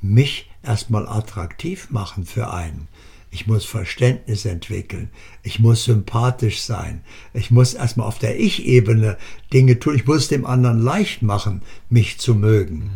mich 0.00 0.50
erstmal 0.62 1.08
attraktiv 1.08 1.90
machen 1.90 2.26
für 2.26 2.52
einen. 2.52 2.88
Ich 3.34 3.46
muss 3.46 3.64
Verständnis 3.64 4.44
entwickeln. 4.44 5.08
Ich 5.42 5.58
muss 5.58 5.84
sympathisch 5.84 6.60
sein. 6.60 7.00
Ich 7.32 7.50
muss 7.50 7.72
erstmal 7.72 8.06
auf 8.06 8.18
der 8.18 8.38
Ich-Ebene 8.38 9.16
Dinge 9.54 9.78
tun. 9.78 9.96
Ich 9.96 10.06
muss 10.06 10.28
dem 10.28 10.44
anderen 10.44 10.82
leicht 10.82 11.22
machen, 11.22 11.62
mich 11.88 12.18
zu 12.18 12.34
mögen. 12.34 12.90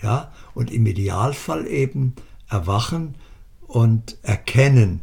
Ja, 0.00 0.32
und 0.54 0.72
im 0.72 0.86
Idealfall 0.86 1.66
eben 1.66 2.14
erwachen 2.48 3.16
und 3.66 4.16
erkennen, 4.22 5.02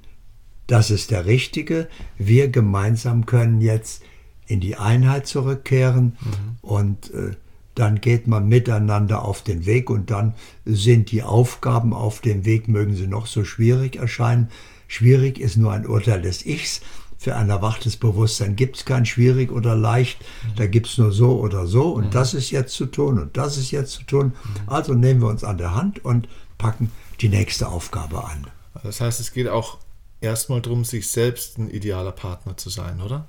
das 0.67 0.89
ist 0.89 1.12
der 1.12 1.26
Richtige. 1.26 1.89
Wir 2.17 2.47
gemeinsam 2.47 3.26
können 3.26 3.60
jetzt 3.60 4.04
in 4.45 4.62
die 4.62 4.78
Einheit 4.78 5.28
zurückkehren 5.28 6.17
mhm. 6.21 6.58
und 6.62 7.13
äh, 7.13 7.32
dann 7.76 8.00
geht 8.00 8.26
man 8.26 8.47
miteinander 8.47 9.23
auf 9.23 9.43
den 9.43 9.65
Weg 9.65 9.89
und 9.89 10.12
dann 10.12 10.34
sind 10.63 11.12
die 11.12 11.23
Aufgaben 11.23 11.93
auf 11.93 12.21
dem 12.21 12.45
Weg, 12.45 12.69
mögen 12.69 12.95
sie 12.95 13.08
noch 13.08 13.28
so 13.28 13.43
schwierig 13.43 13.97
erscheinen, 13.97 14.47
Schwierig 14.88 15.39
ist 15.39 15.58
nur 15.58 15.71
ein 15.71 15.86
Urteil 15.86 16.21
des 16.21 16.45
Ichs. 16.45 16.82
Für 17.19 17.36
ein 17.36 17.50
erwachtes 17.50 17.97
Bewusstsein 17.97 18.56
gibt 18.56 18.78
es 18.78 18.86
kein 18.86 19.06
schwierig 19.06 19.52
oder 19.52 19.76
leicht. 19.76 20.23
Da 20.56 20.67
gibt 20.67 20.88
es 20.88 20.97
nur 20.97 21.12
so 21.12 21.39
oder 21.39 21.65
so. 21.65 21.89
Und 21.89 22.13
das 22.13 22.34
ist 22.34 22.52
jetzt 22.52 22.73
zu 22.73 22.86
tun 22.86 23.19
und 23.19 23.38
das 23.38 23.58
ist 23.58 23.71
jetzt 23.71 23.93
zu 23.93 24.04
tun. 24.04 24.34
Also 24.67 24.93
nehmen 24.93 25.21
wir 25.21 25.28
uns 25.28 25.43
an 25.43 25.58
der 25.58 25.73
Hand 25.73 26.06
und 26.06 26.28
packen 26.58 26.91
die 27.19 27.30
nächste 27.30 27.69
Aufgabe 27.69 28.23
an. 28.23 28.47
Das 28.84 29.02
heißt, 29.02 29.19
es 29.19 29.34
geht 29.34 29.47
auch 29.47 29.80
erstmal 30.21 30.62
darum, 30.62 30.86
sich 30.86 31.10
selbst 31.10 31.58
ein 31.58 31.69
idealer 31.69 32.12
Partner 32.12 32.56
zu 32.56 32.69
sein, 32.69 33.02
oder? 33.02 33.28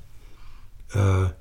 Äh, 0.92 1.32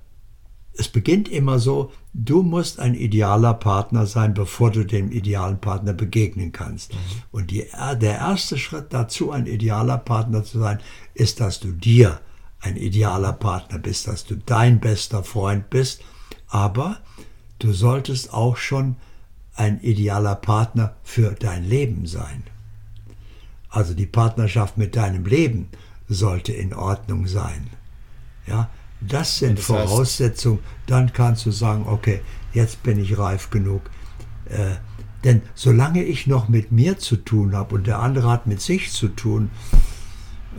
es 0.77 0.87
beginnt 0.89 1.27
immer 1.27 1.59
so, 1.59 1.91
du 2.13 2.43
musst 2.43 2.79
ein 2.79 2.93
idealer 2.93 3.53
Partner 3.55 4.05
sein, 4.05 4.33
bevor 4.33 4.71
du 4.71 4.85
dem 4.85 5.11
idealen 5.11 5.59
Partner 5.59 5.93
begegnen 5.93 6.51
kannst. 6.51 6.93
Mhm. 6.93 6.97
Und 7.31 7.51
die, 7.51 7.65
der 8.01 8.17
erste 8.19 8.57
Schritt 8.57 8.93
dazu, 8.93 9.31
ein 9.31 9.47
idealer 9.47 9.97
Partner 9.97 10.43
zu 10.43 10.59
sein, 10.59 10.79
ist, 11.13 11.39
dass 11.39 11.59
du 11.59 11.71
dir 11.71 12.19
ein 12.59 12.77
idealer 12.77 13.33
Partner 13.33 13.79
bist, 13.79 14.07
dass 14.07 14.25
du 14.25 14.35
dein 14.35 14.79
bester 14.79 15.23
Freund 15.23 15.69
bist. 15.69 16.01
Aber 16.47 16.97
du 17.59 17.73
solltest 17.73 18.33
auch 18.33 18.57
schon 18.57 18.95
ein 19.55 19.81
idealer 19.81 20.35
Partner 20.35 20.95
für 21.03 21.31
dein 21.31 21.63
Leben 21.63 22.05
sein. 22.05 22.43
Also 23.69 23.93
die 23.93 24.05
Partnerschaft 24.05 24.77
mit 24.77 24.95
deinem 24.95 25.25
Leben 25.25 25.69
sollte 26.07 26.53
in 26.53 26.73
Ordnung 26.73 27.27
sein. 27.27 27.69
Ja, 28.45 28.69
das 29.01 29.39
sind 29.39 29.59
das 29.59 29.65
Voraussetzungen. 29.65 30.59
Dann 30.85 31.13
kannst 31.13 31.45
du 31.45 31.51
sagen, 31.51 31.85
okay, 31.87 32.21
jetzt 32.53 32.83
bin 32.83 32.99
ich 32.99 33.17
reif 33.17 33.49
genug. 33.49 33.81
Äh, 34.45 34.75
denn 35.23 35.41
solange 35.55 36.03
ich 36.03 36.27
noch 36.27 36.47
mit 36.47 36.71
mir 36.71 36.97
zu 36.97 37.17
tun 37.17 37.55
habe 37.55 37.75
und 37.75 37.87
der 37.87 37.99
andere 37.99 38.29
hat 38.29 38.47
mit 38.47 38.61
sich 38.61 38.91
zu 38.91 39.09
tun, 39.09 39.49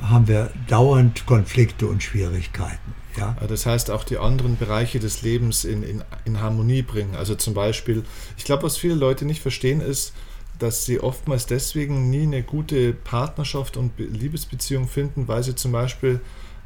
haben 0.03 0.29
wir 0.29 0.51
dauernd 0.69 1.27
Konflikte 1.27 1.87
und 1.87 2.03
Schwierigkeiten. 2.03 2.95
Ja? 3.17 3.37
Das 3.49 3.67
heißt, 3.67 3.91
auch 3.91 4.05
die 4.05 4.19
anderen 4.19 4.57
Bereiche 4.57 5.01
des 5.01 5.23
Lebens 5.23 5.65
in, 5.65 5.83
in, 5.83 6.05
in 6.25 6.41
Harmonie 6.41 6.83
bringen. 6.83 7.17
Also 7.17 7.35
zum 7.35 7.55
Beispiel, 7.55 8.05
ich 8.37 8.45
glaube, 8.45 8.65
was 8.65 8.77
viele 8.77 8.95
Leute 8.95 9.25
nicht 9.25 9.43
verstehen, 9.43 9.81
ist, 9.81 10.13
dass 10.59 10.85
sie 10.85 11.01
oftmals 11.01 11.47
deswegen 11.47 12.11
nie 12.11 12.23
eine 12.23 12.43
gute 12.43 12.93
Partnerschaft 12.93 13.77
und 13.77 13.93
Liebesbeziehung 13.99 14.89
finden, 14.89 15.29
weil 15.29 15.43
sie 15.43 15.55
zum 15.55 15.73
Beispiel 15.73 16.21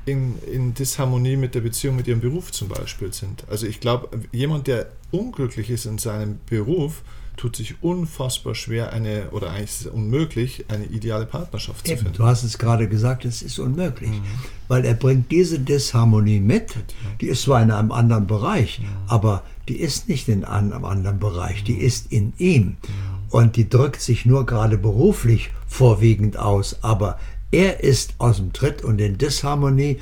in, 0.05 0.39
in 0.51 0.75
Disharmonie 0.75 1.37
mit 1.37 1.55
der 1.55 1.61
Beziehung 1.61 1.97
mit 1.97 2.09
ihrem 2.09 2.21
Beruf 2.21 2.53
zum 2.53 2.69
Beispiel 2.69 3.13
sind. 3.13 3.45
Also 3.49 3.67
ich 3.67 3.81
glaube, 3.81 4.09
jemand, 4.33 4.67
der 4.67 4.89
unglücklich 5.11 5.71
ist 5.71 5.87
in 5.87 5.99
seinem 5.99 6.41
Beruf, 6.47 7.03
tut 7.37 7.57
sich 7.57 7.83
unfassbar 7.83 8.55
schwer, 8.55 8.93
eine, 8.93 9.31
oder 9.31 9.51
eigentlich 9.51 9.71
ist 9.71 9.81
es 9.83 9.87
unmöglich, 9.87 10.67
eine 10.69 10.85
ideale 10.85 11.27
Partnerschaft 11.27 11.87
zu 11.87 11.97
finden. 11.97 12.13
Du 12.13 12.25
hast 12.25 12.43
es 12.43 12.59
gerade 12.59 12.89
gesagt, 12.89 13.25
es 13.25 13.43
ist 13.43 13.59
unmöglich, 13.59 14.11
mhm. 14.11 14.23
weil 14.69 14.85
er 14.85 14.95
bringt 14.95 15.31
diese 15.31 15.59
Disharmonie 15.59 16.41
mit, 16.41 16.75
die 17.21 17.27
ist 17.27 17.43
zwar 17.43 17.63
in 17.63 17.71
einem 17.71 17.91
anderen 17.91 18.27
Bereich, 18.27 18.81
ja. 18.81 18.89
aber 19.07 19.43
die 19.69 19.77
ist 19.77 20.09
nicht 20.09 20.29
in 20.29 20.45
einem 20.45 20.85
anderen 20.85 21.19
Bereich, 21.19 21.65
die 21.65 21.79
ist 21.79 22.13
in 22.13 22.33
ihm. 22.39 22.77
Ja. 22.83 22.91
Und 23.31 23.57
die 23.57 23.69
drückt 23.69 24.03
sich 24.03 24.27
nur 24.27 24.45
gerade 24.45 24.77
beruflich 24.77 25.51
vorwiegend 25.67 26.37
aus, 26.37 26.83
aber 26.83 27.19
er 27.53 27.85
ist 27.85 28.15
aus 28.19 28.39
dem 28.39 28.53
Tritt 28.53 28.83
und 28.83 29.01
in 29.01 29.19
Disharmonie 29.19 30.01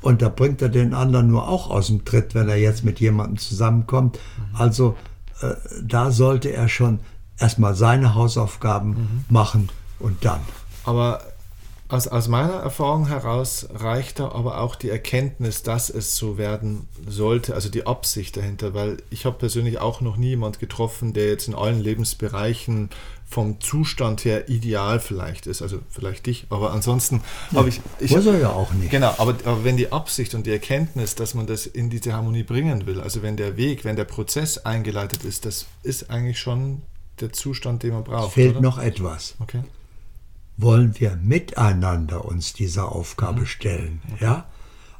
und 0.00 0.22
da 0.22 0.28
bringt 0.28 0.62
er 0.62 0.68
den 0.68 0.94
anderen 0.94 1.28
nur 1.28 1.48
auch 1.48 1.70
aus 1.70 1.88
dem 1.88 2.04
Tritt, 2.04 2.34
wenn 2.34 2.48
er 2.48 2.56
jetzt 2.56 2.84
mit 2.84 3.00
jemandem 3.00 3.38
zusammenkommt. 3.38 4.18
Mhm. 4.36 4.56
Also 4.56 4.96
äh, 5.40 5.54
da 5.82 6.10
sollte 6.10 6.50
er 6.50 6.68
schon 6.68 7.00
erstmal 7.38 7.74
seine 7.74 8.14
Hausaufgaben 8.14 8.90
mhm. 8.90 9.24
machen 9.28 9.68
und 9.98 10.24
dann. 10.24 10.40
Aber 10.84 11.20
aus, 11.88 12.06
aus 12.06 12.28
meiner 12.28 12.54
Erfahrung 12.54 13.06
heraus 13.06 13.66
reicht 13.72 14.18
da 14.18 14.30
aber 14.32 14.60
auch 14.60 14.76
die 14.76 14.90
Erkenntnis, 14.90 15.62
dass 15.62 15.88
es 15.88 16.16
so 16.16 16.36
werden 16.36 16.86
sollte, 17.06 17.54
also 17.54 17.70
die 17.70 17.86
Absicht 17.86 18.36
dahinter, 18.36 18.74
weil 18.74 18.98
ich 19.10 19.24
habe 19.24 19.38
persönlich 19.38 19.80
auch 19.80 20.02
noch 20.02 20.16
nie 20.18 20.28
jemand 20.28 20.58
getroffen, 20.58 21.14
der 21.14 21.28
jetzt 21.28 21.48
in 21.48 21.54
allen 21.54 21.80
Lebensbereichen 21.80 22.90
vom 23.28 23.60
Zustand 23.60 24.24
her 24.24 24.48
ideal 24.48 25.00
vielleicht 25.00 25.46
ist, 25.46 25.60
also 25.60 25.80
vielleicht 25.90 26.26
dich, 26.26 26.46
aber 26.48 26.72
ansonsten 26.72 27.22
ja, 27.50 27.58
habe 27.58 27.68
ich... 27.68 27.80
ich 28.00 28.10
muss 28.10 28.24
er 28.24 28.38
ja 28.38 28.50
auch 28.50 28.72
nicht. 28.72 28.90
Genau, 28.90 29.14
aber, 29.18 29.34
aber 29.44 29.64
wenn 29.64 29.76
die 29.76 29.92
Absicht 29.92 30.34
und 30.34 30.46
die 30.46 30.50
Erkenntnis, 30.50 31.14
dass 31.14 31.34
man 31.34 31.46
das 31.46 31.66
in 31.66 31.90
diese 31.90 32.14
Harmonie 32.14 32.42
bringen 32.42 32.86
will, 32.86 33.00
also 33.00 33.22
wenn 33.22 33.36
der 33.36 33.56
Weg, 33.56 33.84
wenn 33.84 33.96
der 33.96 34.06
Prozess 34.06 34.58
eingeleitet 34.58 35.24
ist, 35.24 35.44
das 35.44 35.66
ist 35.82 36.10
eigentlich 36.10 36.38
schon 36.38 36.82
der 37.20 37.32
Zustand, 37.32 37.82
den 37.82 37.92
man 37.92 38.04
braucht. 38.04 38.28
Es 38.28 38.34
fehlt 38.34 38.52
oder? 38.52 38.60
noch 38.62 38.78
etwas. 38.78 39.34
Okay 39.40 39.62
wollen 40.58 40.98
wir 40.98 41.16
miteinander 41.22 42.24
uns 42.24 42.52
dieser 42.52 42.92
Aufgabe 42.92 43.40
mhm. 43.40 43.46
stellen. 43.46 44.02
Ja? 44.20 44.46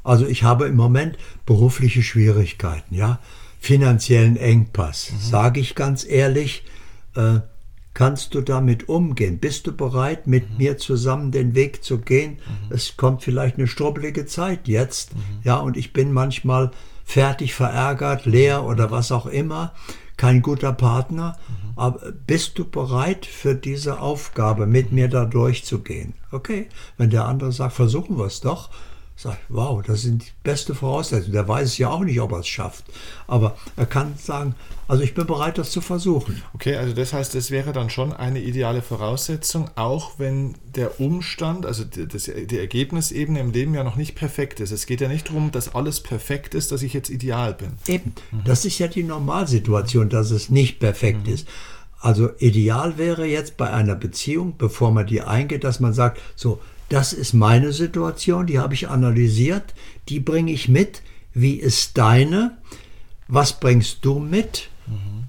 Also 0.02 0.26
ich 0.26 0.44
habe 0.44 0.66
im 0.66 0.76
Moment 0.76 1.18
berufliche 1.44 2.02
Schwierigkeiten, 2.02 2.94
ja, 2.94 3.18
finanziellen 3.60 4.36
Engpass. 4.36 5.10
Mhm. 5.12 5.18
Sage 5.18 5.60
ich 5.60 5.74
ganz 5.74 6.06
ehrlich, 6.06 6.64
äh, 7.16 7.40
kannst 7.98 8.36
du 8.36 8.42
damit 8.42 8.88
umgehen? 8.88 9.40
Bist 9.40 9.66
du 9.66 9.76
bereit, 9.76 10.28
mit 10.28 10.52
mhm. 10.52 10.56
mir 10.58 10.78
zusammen 10.78 11.32
den 11.32 11.56
Weg 11.56 11.82
zu 11.82 11.98
gehen? 11.98 12.34
Mhm. 12.34 12.72
Es 12.72 12.96
kommt 12.96 13.24
vielleicht 13.24 13.58
eine 13.58 13.66
strubbelige 13.66 14.24
Zeit 14.24 14.68
jetzt, 14.68 15.16
mhm. 15.16 15.20
ja, 15.42 15.56
und 15.56 15.76
ich 15.76 15.92
bin 15.92 16.12
manchmal 16.12 16.70
fertig, 17.04 17.54
verärgert, 17.54 18.24
leer 18.24 18.62
oder 18.64 18.92
was 18.92 19.10
auch 19.10 19.26
immer, 19.26 19.72
kein 20.16 20.42
guter 20.42 20.72
Partner. 20.72 21.36
Mhm. 21.48 21.72
Aber 21.74 22.12
bist 22.24 22.56
du 22.60 22.70
bereit 22.70 23.26
für 23.26 23.56
diese 23.56 23.98
Aufgabe, 23.98 24.68
mit 24.68 24.92
mir 24.92 25.08
da 25.08 25.24
durchzugehen? 25.24 26.14
Okay, 26.30 26.68
wenn 26.98 27.10
der 27.10 27.24
andere 27.24 27.50
sagt, 27.50 27.72
versuchen 27.72 28.16
wir 28.16 28.26
es 28.26 28.40
doch, 28.40 28.70
Sag 29.20 29.32
ich, 29.32 29.38
wow, 29.48 29.82
das 29.84 30.02
sind 30.02 30.22
die 30.22 30.30
beste 30.44 30.76
Voraussetzungen. 30.76 31.32
Der 31.32 31.48
weiß 31.48 31.66
es 31.70 31.78
ja 31.78 31.90
auch 31.90 32.04
nicht, 32.04 32.20
ob 32.20 32.30
er 32.30 32.38
es 32.38 32.46
schafft. 32.46 32.84
Aber 33.26 33.56
er 33.74 33.86
kann 33.86 34.14
sagen, 34.16 34.54
also 34.86 35.02
ich 35.02 35.12
bin 35.12 35.26
bereit, 35.26 35.58
das 35.58 35.72
zu 35.72 35.80
versuchen. 35.80 36.40
Okay, 36.54 36.76
also 36.76 36.94
das 36.94 37.12
heißt, 37.12 37.34
das 37.34 37.50
wäre 37.50 37.72
dann 37.72 37.90
schon 37.90 38.12
eine 38.12 38.40
ideale 38.40 38.80
Voraussetzung, 38.80 39.70
auch 39.74 40.20
wenn 40.20 40.54
der 40.76 41.00
Umstand, 41.00 41.66
also 41.66 41.82
die, 41.82 42.06
das, 42.06 42.30
die 42.32 42.58
Ergebnisebene 42.58 43.40
im 43.40 43.50
Leben 43.50 43.74
ja 43.74 43.82
noch 43.82 43.96
nicht 43.96 44.14
perfekt 44.14 44.60
ist. 44.60 44.70
Es 44.70 44.86
geht 44.86 45.00
ja 45.00 45.08
nicht 45.08 45.30
darum, 45.30 45.50
dass 45.50 45.74
alles 45.74 46.00
perfekt 46.00 46.54
ist, 46.54 46.70
dass 46.70 46.82
ich 46.82 46.92
jetzt 46.92 47.10
ideal 47.10 47.54
bin. 47.54 47.72
Eben, 47.88 48.14
mhm. 48.30 48.44
das 48.44 48.64
ist 48.64 48.78
ja 48.78 48.86
die 48.86 49.02
Normalsituation, 49.02 50.10
dass 50.10 50.30
es 50.30 50.48
nicht 50.48 50.78
perfekt 50.78 51.26
mhm. 51.26 51.34
ist. 51.34 51.48
Also 51.98 52.30
ideal 52.38 52.98
wäre 52.98 53.26
jetzt 53.26 53.56
bei 53.56 53.68
einer 53.68 53.96
Beziehung, 53.96 54.54
bevor 54.58 54.92
man 54.92 55.08
die 55.08 55.22
eingeht, 55.22 55.64
dass 55.64 55.80
man 55.80 55.92
sagt, 55.92 56.20
so, 56.36 56.60
das 56.88 57.12
ist 57.12 57.34
meine 57.34 57.72
Situation, 57.72 58.46
die 58.46 58.58
habe 58.58 58.74
ich 58.74 58.88
analysiert, 58.88 59.74
die 60.08 60.20
bringe 60.20 60.52
ich 60.52 60.68
mit. 60.68 61.02
Wie 61.34 61.54
ist 61.54 61.98
deine? 61.98 62.56
Was 63.28 63.60
bringst 63.60 64.04
du 64.04 64.18
mit? 64.18 64.70
Mhm. 64.86 65.24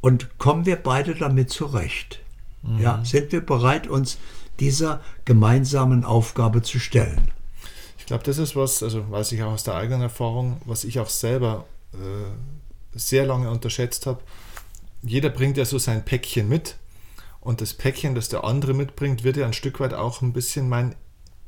Und 0.00 0.38
kommen 0.38 0.66
wir 0.66 0.76
beide 0.76 1.14
damit 1.14 1.50
zurecht? 1.50 2.20
Mhm. 2.62 2.80
Ja, 2.80 3.04
sind 3.04 3.32
wir 3.32 3.40
bereit, 3.40 3.86
uns 3.86 4.18
dieser 4.60 5.00
gemeinsamen 5.24 6.04
Aufgabe 6.04 6.62
zu 6.62 6.78
stellen? 6.78 7.30
Ich 7.98 8.06
glaube, 8.06 8.24
das 8.24 8.38
ist 8.38 8.54
was, 8.56 8.82
also 8.82 9.10
weiß 9.10 9.32
ich 9.32 9.42
auch 9.42 9.52
aus 9.52 9.64
der 9.64 9.74
eigenen 9.74 10.02
Erfahrung, 10.02 10.60
was 10.66 10.84
ich 10.84 10.98
auch 10.98 11.08
selber 11.08 11.64
äh, 11.94 12.98
sehr 12.98 13.24
lange 13.24 13.50
unterschätzt 13.50 14.06
habe. 14.06 14.20
Jeder 15.02 15.30
bringt 15.30 15.56
ja 15.56 15.64
so 15.64 15.78
sein 15.78 16.04
Päckchen 16.04 16.48
mit 16.48 16.76
und 17.44 17.60
das 17.60 17.74
Päckchen, 17.74 18.14
das 18.14 18.28
der 18.28 18.42
andere 18.42 18.74
mitbringt, 18.74 19.22
wird 19.22 19.36
ja 19.36 19.46
ein 19.46 19.52
Stück 19.52 19.78
weit 19.78 19.94
auch 19.94 20.22
ein 20.22 20.32
bisschen 20.32 20.68
mein 20.68 20.96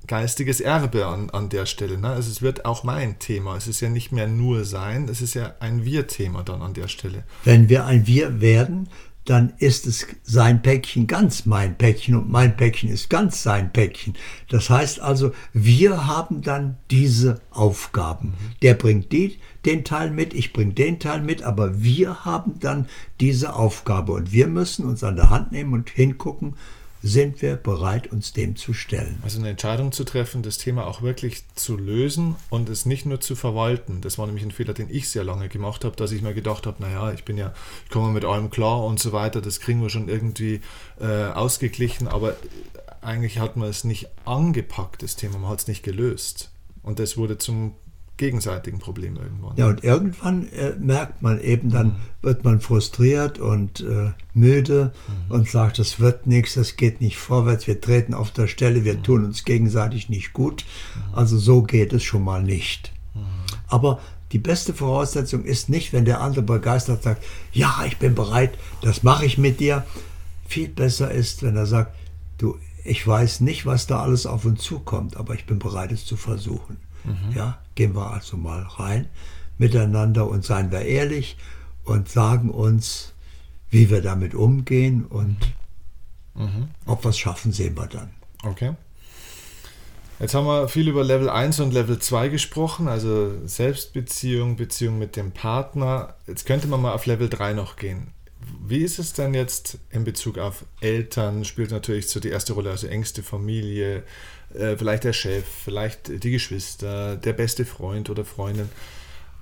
geistiges 0.06 0.60
Erbe 0.60 1.06
an, 1.06 1.30
an 1.30 1.48
der 1.48 1.66
Stelle. 1.66 1.98
Ne? 1.98 2.08
Also 2.08 2.30
es 2.30 2.42
wird 2.42 2.64
auch 2.64 2.84
mein 2.84 3.18
Thema. 3.18 3.56
Es 3.56 3.66
ist 3.66 3.80
ja 3.80 3.88
nicht 3.88 4.12
mehr 4.12 4.28
nur 4.28 4.64
sein, 4.64 5.08
es 5.08 5.20
ist 5.20 5.34
ja 5.34 5.54
ein 5.58 5.84
Wir-Thema 5.84 6.44
dann 6.44 6.62
an 6.62 6.74
der 6.74 6.88
Stelle. 6.88 7.24
Wenn 7.44 7.68
wir 7.68 7.86
ein 7.86 8.06
Wir 8.06 8.40
werden, 8.40 8.88
dann 9.26 9.52
ist 9.58 9.86
es 9.86 10.06
sein 10.22 10.62
Päckchen 10.62 11.06
ganz 11.06 11.46
mein 11.46 11.76
Päckchen 11.76 12.14
und 12.14 12.30
mein 12.30 12.56
Päckchen 12.56 12.88
ist 12.88 13.10
ganz 13.10 13.42
sein 13.42 13.72
Päckchen. 13.72 14.14
Das 14.48 14.70
heißt 14.70 15.00
also, 15.00 15.32
wir 15.52 16.06
haben 16.06 16.42
dann 16.42 16.76
diese 16.90 17.40
Aufgaben. 17.50 18.34
Der 18.62 18.74
bringt 18.74 19.12
die, 19.12 19.38
den 19.64 19.84
Teil 19.84 20.10
mit, 20.10 20.32
ich 20.32 20.52
bringe 20.52 20.74
den 20.74 21.00
Teil 21.00 21.20
mit, 21.20 21.42
aber 21.42 21.82
wir 21.82 22.24
haben 22.24 22.60
dann 22.60 22.86
diese 23.20 23.54
Aufgabe 23.54 24.12
und 24.12 24.32
wir 24.32 24.46
müssen 24.46 24.86
uns 24.86 25.02
an 25.02 25.16
der 25.16 25.30
Hand 25.30 25.52
nehmen 25.52 25.72
und 25.72 25.90
hingucken, 25.90 26.54
sind 27.06 27.40
wir 27.40 27.56
bereit, 27.56 28.10
uns 28.10 28.32
dem 28.32 28.56
zu 28.56 28.72
stellen. 28.72 29.18
Also 29.22 29.38
eine 29.38 29.50
Entscheidung 29.50 29.92
zu 29.92 30.02
treffen, 30.02 30.42
das 30.42 30.58
Thema 30.58 30.86
auch 30.86 31.02
wirklich 31.02 31.44
zu 31.54 31.76
lösen 31.76 32.34
und 32.50 32.68
es 32.68 32.84
nicht 32.84 33.06
nur 33.06 33.20
zu 33.20 33.36
verwalten. 33.36 34.00
Das 34.00 34.18
war 34.18 34.26
nämlich 34.26 34.44
ein 34.44 34.50
Fehler, 34.50 34.74
den 34.74 34.90
ich 34.90 35.08
sehr 35.08 35.22
lange 35.22 35.48
gemacht 35.48 35.84
habe, 35.84 35.94
dass 35.94 36.10
ich 36.10 36.22
mir 36.22 36.34
gedacht 36.34 36.66
habe, 36.66 36.82
naja, 36.82 37.12
ich 37.12 37.24
bin 37.24 37.36
ja, 37.36 37.54
ich 37.84 37.90
komme 37.90 38.12
mit 38.12 38.24
allem 38.24 38.50
klar 38.50 38.84
und 38.84 38.98
so 38.98 39.12
weiter, 39.12 39.40
das 39.40 39.60
kriegen 39.60 39.80
wir 39.82 39.88
schon 39.88 40.08
irgendwie 40.08 40.60
äh, 41.00 41.26
ausgeglichen, 41.26 42.08
aber 42.08 42.34
eigentlich 43.02 43.38
hat 43.38 43.56
man 43.56 43.68
es 43.68 43.84
nicht 43.84 44.08
angepackt, 44.24 45.02
das 45.02 45.14
Thema, 45.14 45.38
man 45.38 45.50
hat 45.50 45.60
es 45.60 45.68
nicht 45.68 45.84
gelöst. 45.84 46.50
Und 46.82 46.98
das 46.98 47.16
wurde 47.16 47.38
zum 47.38 47.74
gegenseitigen 48.16 48.78
Problem 48.78 49.16
irgendwann. 49.16 49.56
Ja, 49.56 49.66
und 49.66 49.84
irgendwann 49.84 50.48
äh, 50.52 50.72
merkt 50.78 51.22
man 51.22 51.40
eben, 51.40 51.70
dann 51.70 51.88
mhm. 51.88 51.96
wird 52.22 52.44
man 52.44 52.60
frustriert 52.60 53.38
und 53.38 53.80
äh, 53.80 54.12
müde 54.32 54.92
mhm. 55.06 55.34
und 55.34 55.50
sagt, 55.50 55.78
das 55.78 56.00
wird 56.00 56.26
nichts, 56.26 56.54
das 56.54 56.76
geht 56.76 57.00
nicht 57.00 57.18
vorwärts, 57.18 57.66
wir 57.66 57.80
treten 57.80 58.14
auf 58.14 58.30
der 58.30 58.46
Stelle, 58.46 58.84
wir 58.84 58.94
mhm. 58.94 59.02
tun 59.02 59.24
uns 59.24 59.44
gegenseitig 59.44 60.08
nicht 60.08 60.32
gut. 60.32 60.64
Mhm. 60.94 61.14
Also 61.14 61.38
so 61.38 61.62
geht 61.62 61.92
es 61.92 62.04
schon 62.04 62.24
mal 62.24 62.42
nicht. 62.42 62.92
Mhm. 63.14 63.20
Aber 63.68 64.00
die 64.32 64.38
beste 64.38 64.72
Voraussetzung 64.72 65.44
ist 65.44 65.68
nicht, 65.68 65.92
wenn 65.92 66.04
der 66.04 66.20
andere 66.20 66.42
begeistert 66.42 67.02
sagt, 67.02 67.22
ja, 67.52 67.84
ich 67.86 67.98
bin 67.98 68.14
bereit, 68.14 68.56
das 68.80 69.02
mache 69.02 69.26
ich 69.26 69.38
mit 69.38 69.60
dir. 69.60 69.84
Viel 70.48 70.68
besser 70.68 71.10
ist, 71.10 71.42
wenn 71.42 71.56
er 71.56 71.66
sagt, 71.66 71.94
du, 72.38 72.56
ich 72.84 73.06
weiß 73.06 73.40
nicht, 73.40 73.66
was 73.66 73.86
da 73.86 74.00
alles 74.00 74.26
auf 74.26 74.44
uns 74.44 74.62
zukommt, 74.62 75.16
aber 75.16 75.34
ich 75.34 75.44
bin 75.46 75.58
bereit, 75.58 75.92
es 75.92 76.04
zu 76.04 76.16
versuchen. 76.16 76.78
Mhm. 77.06 77.36
Ja, 77.36 77.58
gehen 77.74 77.94
wir 77.94 78.10
also 78.10 78.36
mal 78.36 78.62
rein 78.62 79.08
miteinander 79.58 80.28
und 80.28 80.44
seien 80.44 80.70
wir 80.70 80.82
ehrlich 80.82 81.36
und 81.84 82.08
sagen 82.08 82.50
uns, 82.50 83.14
wie 83.70 83.90
wir 83.90 84.02
damit 84.02 84.34
umgehen 84.34 85.04
und 85.06 85.38
mhm. 86.34 86.68
ob 86.84 87.04
wir 87.04 87.10
es 87.10 87.18
schaffen, 87.18 87.52
sehen 87.52 87.76
wir 87.76 87.86
dann. 87.86 88.10
Okay. 88.42 88.74
Jetzt 90.18 90.34
haben 90.34 90.46
wir 90.46 90.68
viel 90.68 90.88
über 90.88 91.04
Level 91.04 91.28
1 91.28 91.60
und 91.60 91.72
Level 91.74 91.98
2 91.98 92.28
gesprochen, 92.28 92.88
also 92.88 93.34
Selbstbeziehung, 93.46 94.56
Beziehung 94.56 94.98
mit 94.98 95.14
dem 95.14 95.32
Partner. 95.32 96.14
Jetzt 96.26 96.46
könnte 96.46 96.68
man 96.68 96.80
mal 96.80 96.94
auf 96.94 97.04
Level 97.04 97.28
3 97.28 97.52
noch 97.52 97.76
gehen. 97.76 98.08
Wie 98.64 98.78
ist 98.78 98.98
es 98.98 99.12
denn 99.12 99.34
jetzt 99.34 99.78
in 99.90 100.04
Bezug 100.04 100.38
auf 100.38 100.64
Eltern? 100.80 101.44
Spielt 101.44 101.70
natürlich 101.70 102.08
so 102.08 102.20
die 102.20 102.30
erste 102.30 102.54
Rolle, 102.54 102.70
also 102.70 102.86
engste 102.86 103.22
Familie, 103.22 104.04
äh, 104.56 104.76
vielleicht 104.76 105.04
der 105.04 105.12
Chef, 105.12 105.44
vielleicht 105.46 106.22
die 106.22 106.30
Geschwister, 106.30 107.16
der 107.16 107.32
beste 107.32 107.64
Freund 107.64 108.10
oder 108.10 108.24
Freundin. 108.24 108.68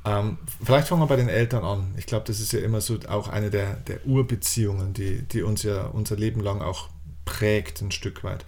Ähm, 0.04 0.38
vielleicht 0.62 0.88
fangen 0.88 1.00
wir 1.00 1.06
bei 1.06 1.16
den 1.16 1.28
Eltern 1.28 1.64
an. 1.64 1.94
Ich 1.96 2.06
glaube, 2.06 2.26
das 2.26 2.40
ist 2.40 2.52
ja 2.52 2.60
immer 2.60 2.80
so 2.80 2.98
auch 3.08 3.28
eine 3.28 3.50
der, 3.50 3.74
der 3.74 4.06
Urbeziehungen, 4.06 4.92
die, 4.92 5.22
die 5.22 5.42
uns 5.42 5.62
ja 5.62 5.86
unser 5.86 6.16
Leben 6.16 6.40
lang 6.40 6.60
auch 6.60 6.88
prägt, 7.24 7.80
ein 7.80 7.90
Stück 7.90 8.22
weit. 8.22 8.44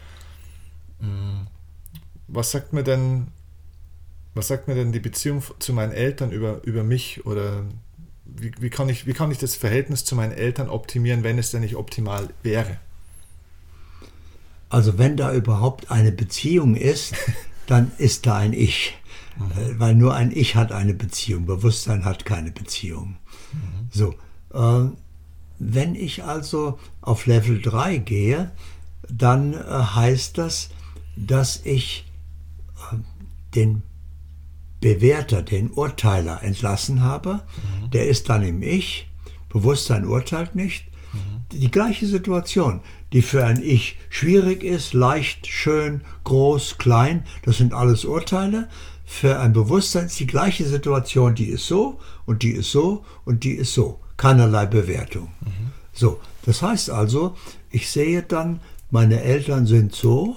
Mm. 1.00 1.46
Was 2.28 2.50
sagt 2.50 2.72
mir 2.72 2.82
denn, 2.82 3.28
was 4.34 4.48
sagt 4.48 4.68
mir 4.68 4.74
denn 4.74 4.92
die 4.92 5.00
Beziehung 5.00 5.42
zu 5.58 5.72
meinen 5.72 5.92
Eltern 5.92 6.30
über, 6.32 6.60
über 6.64 6.82
mich 6.82 7.24
oder 7.24 7.64
wie, 8.24 8.52
wie, 8.58 8.70
kann 8.70 8.88
ich, 8.88 9.06
wie 9.06 9.12
kann 9.12 9.30
ich 9.30 9.38
das 9.38 9.54
Verhältnis 9.54 10.04
zu 10.04 10.14
meinen 10.16 10.32
Eltern 10.32 10.68
optimieren, 10.68 11.22
wenn 11.22 11.38
es 11.38 11.52
denn 11.52 11.60
nicht 11.60 11.76
optimal 11.76 12.28
wäre? 12.42 12.78
Also 14.76 14.98
wenn 14.98 15.16
da 15.16 15.32
überhaupt 15.32 15.90
eine 15.90 16.12
Beziehung 16.12 16.76
ist, 16.76 17.14
dann 17.66 17.92
ist 17.96 18.26
da 18.26 18.36
ein 18.36 18.52
Ich. 18.52 18.92
Mhm. 19.38 19.80
Weil 19.80 19.94
nur 19.94 20.14
ein 20.14 20.30
Ich 20.30 20.54
hat 20.54 20.70
eine 20.70 20.92
Beziehung, 20.92 21.46
Bewusstsein 21.46 22.04
hat 22.04 22.26
keine 22.26 22.50
Beziehung. 22.50 23.16
Mhm. 23.54 23.88
So, 23.90 24.14
äh, 24.52 24.90
wenn 25.58 25.94
ich 25.94 26.24
also 26.24 26.78
auf 27.00 27.24
Level 27.24 27.62
3 27.62 27.96
gehe, 27.96 28.50
dann 29.08 29.54
äh, 29.54 29.56
heißt 29.56 30.36
das, 30.36 30.68
dass 31.16 31.64
ich 31.64 32.04
äh, 32.92 32.96
den 33.54 33.82
Bewerter, 34.82 35.40
den 35.40 35.70
Urteiler 35.70 36.42
entlassen 36.42 37.00
habe. 37.00 37.40
Mhm. 37.80 37.92
Der 37.92 38.08
ist 38.08 38.28
dann 38.28 38.42
im 38.42 38.62
Ich. 38.62 39.08
Bewusstsein 39.48 40.04
urteilt 40.04 40.54
nicht. 40.54 40.84
Mhm. 41.14 41.58
Die 41.58 41.70
gleiche 41.70 42.06
Situation, 42.06 42.82
die 43.12 43.22
für 43.22 43.44
ein 43.44 43.62
Ich 43.62 43.98
schwierig 44.08 44.64
ist, 44.64 44.92
leicht, 44.92 45.46
schön, 45.46 46.02
groß, 46.24 46.78
klein, 46.78 47.24
das 47.42 47.58
sind 47.58 47.72
alles 47.72 48.04
Urteile. 48.04 48.68
Für 49.04 49.38
ein 49.38 49.52
Bewusstsein 49.52 50.06
ist 50.06 50.18
die 50.18 50.26
gleiche 50.26 50.64
Situation, 50.64 51.34
die 51.34 51.46
ist 51.46 51.66
so 51.66 52.00
und 52.24 52.42
die 52.42 52.50
ist 52.50 52.72
so 52.72 53.04
und 53.24 53.44
die 53.44 53.52
ist 53.52 53.72
so. 53.72 54.00
Keinerlei 54.16 54.66
Bewertung. 54.66 55.28
Mhm. 55.40 55.70
So, 55.92 56.20
das 56.44 56.62
heißt 56.62 56.90
also, 56.90 57.36
ich 57.70 57.90
sehe 57.90 58.22
dann, 58.22 58.60
meine 58.90 59.20
Eltern 59.22 59.66
sind 59.66 59.94
so, 59.94 60.36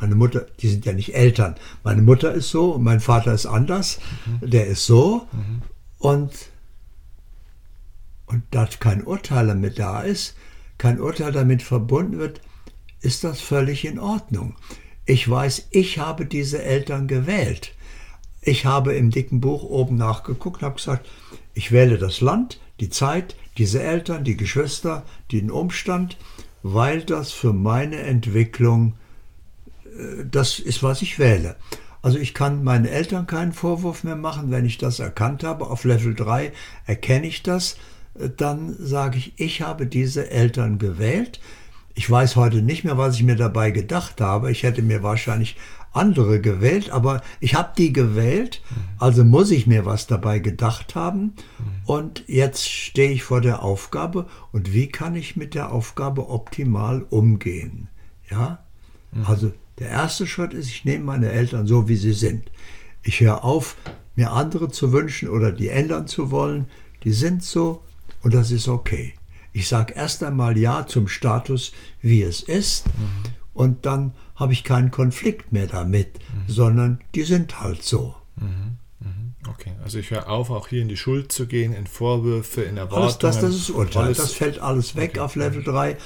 meine 0.00 0.14
Mutter, 0.14 0.46
die 0.60 0.68
sind 0.68 0.86
ja 0.86 0.92
nicht 0.92 1.14
Eltern. 1.14 1.56
Meine 1.82 2.00
Mutter 2.00 2.32
ist 2.32 2.48
so 2.48 2.72
und 2.72 2.82
mein 2.82 3.00
Vater 3.00 3.34
ist 3.34 3.46
anders. 3.46 4.00
Mhm. 4.40 4.50
Der 4.50 4.66
ist 4.66 4.86
so. 4.86 5.26
Mhm. 5.32 5.62
Und, 5.98 6.32
und 8.24 8.42
da 8.50 8.66
kein 8.66 9.04
Urteil 9.04 9.48
damit 9.48 9.78
da 9.78 10.00
ist, 10.00 10.36
kein 10.80 11.00
Urteil 11.00 11.30
damit 11.30 11.62
verbunden 11.62 12.18
wird, 12.18 12.40
ist 13.00 13.22
das 13.22 13.40
völlig 13.40 13.84
in 13.84 13.98
Ordnung. 13.98 14.56
Ich 15.04 15.28
weiß, 15.28 15.68
ich 15.70 15.98
habe 15.98 16.26
diese 16.26 16.62
Eltern 16.62 17.06
gewählt. 17.06 17.74
Ich 18.40 18.64
habe 18.64 18.94
im 18.94 19.10
dicken 19.10 19.40
Buch 19.40 19.62
oben 19.62 19.96
nachgeguckt 19.96 20.62
und 20.62 20.66
habe 20.66 20.76
gesagt, 20.76 21.06
ich 21.52 21.70
wähle 21.70 21.98
das 21.98 22.20
Land, 22.20 22.60
die 22.80 22.88
Zeit, 22.88 23.36
diese 23.58 23.82
Eltern, 23.82 24.24
die 24.24 24.36
Geschwister, 24.36 25.04
den 25.30 25.50
Umstand, 25.50 26.16
weil 26.62 27.02
das 27.02 27.30
für 27.30 27.52
meine 27.52 27.98
Entwicklung 27.98 28.94
das 30.30 30.58
ist, 30.58 30.82
was 30.82 31.02
ich 31.02 31.18
wähle. 31.18 31.56
Also 32.00 32.16
ich 32.16 32.32
kann 32.32 32.64
meinen 32.64 32.86
Eltern 32.86 33.26
keinen 33.26 33.52
Vorwurf 33.52 34.04
mehr 34.04 34.16
machen, 34.16 34.50
wenn 34.50 34.64
ich 34.64 34.78
das 34.78 34.98
erkannt 34.98 35.44
habe. 35.44 35.66
Auf 35.66 35.84
Level 35.84 36.14
3 36.14 36.52
erkenne 36.86 37.26
ich 37.26 37.42
das. 37.42 37.76
Dann 38.14 38.76
sage 38.78 39.18
ich, 39.18 39.34
ich 39.36 39.62
habe 39.62 39.86
diese 39.86 40.30
Eltern 40.30 40.78
gewählt. 40.78 41.40
Ich 41.94 42.10
weiß 42.10 42.36
heute 42.36 42.62
nicht 42.62 42.84
mehr, 42.84 42.98
was 42.98 43.16
ich 43.16 43.22
mir 43.22 43.36
dabei 43.36 43.70
gedacht 43.70 44.20
habe. 44.20 44.50
Ich 44.50 44.62
hätte 44.62 44.82
mir 44.82 45.02
wahrscheinlich 45.02 45.56
andere 45.92 46.40
gewählt, 46.40 46.90
aber 46.90 47.22
ich 47.40 47.54
habe 47.54 47.72
die 47.76 47.92
gewählt, 47.92 48.62
also 48.98 49.24
muss 49.24 49.50
ich 49.50 49.66
mir 49.66 49.84
was 49.84 50.06
dabei 50.06 50.38
gedacht 50.38 50.94
haben. 50.94 51.34
Und 51.84 52.24
jetzt 52.28 52.68
stehe 52.68 53.10
ich 53.10 53.24
vor 53.24 53.40
der 53.40 53.62
Aufgabe 53.62 54.26
und 54.52 54.72
wie 54.72 54.88
kann 54.88 55.16
ich 55.16 55.36
mit 55.36 55.54
der 55.54 55.72
Aufgabe 55.72 56.28
optimal 56.28 57.04
umgehen? 57.10 57.88
Ja, 58.30 58.62
also 59.24 59.52
der 59.78 59.88
erste 59.88 60.26
Schritt 60.26 60.54
ist, 60.54 60.68
ich 60.68 60.84
nehme 60.84 61.04
meine 61.04 61.30
Eltern 61.30 61.66
so, 61.66 61.88
wie 61.88 61.96
sie 61.96 62.12
sind. 62.12 62.50
Ich 63.02 63.20
höre 63.20 63.42
auf, 63.42 63.76
mir 64.14 64.32
andere 64.32 64.68
zu 64.68 64.92
wünschen 64.92 65.28
oder 65.28 65.50
die 65.50 65.68
ändern 65.68 66.06
zu 66.06 66.30
wollen. 66.30 66.66
Die 67.02 67.12
sind 67.12 67.42
so 67.42 67.82
und 68.22 68.34
das 68.34 68.50
ist 68.50 68.68
okay. 68.68 69.14
Ich 69.52 69.68
sage 69.68 69.94
erst 69.94 70.22
einmal 70.22 70.56
Ja 70.56 70.86
zum 70.86 71.08
Status, 71.08 71.72
wie 72.00 72.22
es 72.22 72.42
ist. 72.42 72.86
Mhm. 72.86 73.30
Und 73.52 73.86
dann 73.86 74.14
habe 74.36 74.52
ich 74.52 74.64
keinen 74.64 74.90
Konflikt 74.90 75.52
mehr 75.52 75.66
damit, 75.66 76.18
mhm. 76.18 76.52
sondern 76.52 77.00
die 77.14 77.24
sind 77.24 77.60
halt 77.60 77.82
so. 77.82 78.14
Mhm. 78.36 78.78
Okay, 79.48 79.72
also 79.82 79.98
ich 79.98 80.10
höre 80.10 80.28
auf, 80.28 80.50
auch 80.50 80.68
hier 80.68 80.82
in 80.82 80.88
die 80.88 80.98
Schuld 80.98 81.32
zu 81.32 81.46
gehen, 81.46 81.72
in 81.72 81.86
Vorwürfe, 81.86 82.62
in 82.62 82.76
Erwartungen. 82.76 83.04
Alles 83.04 83.18
das, 83.18 83.40
das 83.40 83.54
ist 83.54 83.70
Urteil. 83.70 84.04
Alles, 84.04 84.18
das 84.18 84.32
fällt 84.32 84.58
alles 84.58 84.96
weg 84.96 85.12
okay. 85.12 85.20
auf 85.20 85.34
Level 85.34 85.62
3. 85.62 85.96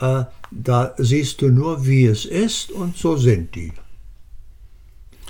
Äh, 0.00 0.24
da 0.50 0.94
siehst 0.98 1.40
du 1.40 1.48
nur, 1.48 1.86
wie 1.86 2.04
es 2.04 2.26
ist 2.26 2.70
und 2.70 2.96
so 2.96 3.16
sind 3.16 3.54
die. 3.54 3.72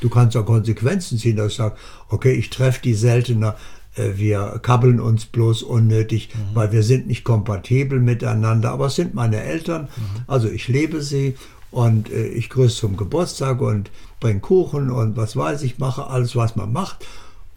Du 0.01 0.11
kannst 0.11 0.37
auch 0.37 0.45
Konsequenzen 0.45 1.17
ziehen, 1.17 1.37
dass 1.37 1.53
du 1.53 1.63
sagst, 1.63 1.83
okay, 2.09 2.33
ich 2.33 2.51
treffe 2.51 2.83
die 2.83 2.95
seltener, 2.95 3.57
wir 3.97 4.61
kabbeln 4.63 5.01
uns 5.01 5.27
bloß 5.27 5.63
unnötig, 5.63 6.31
mhm. 6.35 6.55
weil 6.55 6.73
wir 6.73 6.83
sind 6.83 7.07
nicht 7.07 7.25
kompatibel 7.25 8.01
miteinander, 8.01 8.71
aber 8.73 8.87
es 8.87 8.97
sind 8.97 9.15
meine 9.15 9.41
Eltern, 9.43 9.83
mhm. 9.83 10.25
also 10.27 10.49
ich 10.49 10.69
lebe 10.69 11.03
sie 11.03 11.37
und 11.71 12.11
äh, 12.11 12.27
ich 12.27 12.51
grüße 12.51 12.77
zum 12.77 12.97
Geburtstag 12.97 13.61
und 13.61 13.91
bringe 14.21 14.41
Kuchen 14.41 14.91
und 14.91 15.17
was 15.17 15.37
weiß 15.37 15.63
ich, 15.63 15.79
mache 15.79 16.07
alles, 16.07 16.35
was 16.37 16.57
man 16.57 16.73
macht 16.73 17.07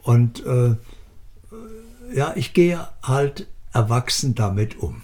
und 0.04 0.46
äh, 0.46 0.76
ja, 2.16 2.34
ich 2.36 2.54
gehe 2.54 2.88
halt 3.04 3.48
erwachsen 3.74 4.36
damit 4.36 4.80
um 4.80 5.02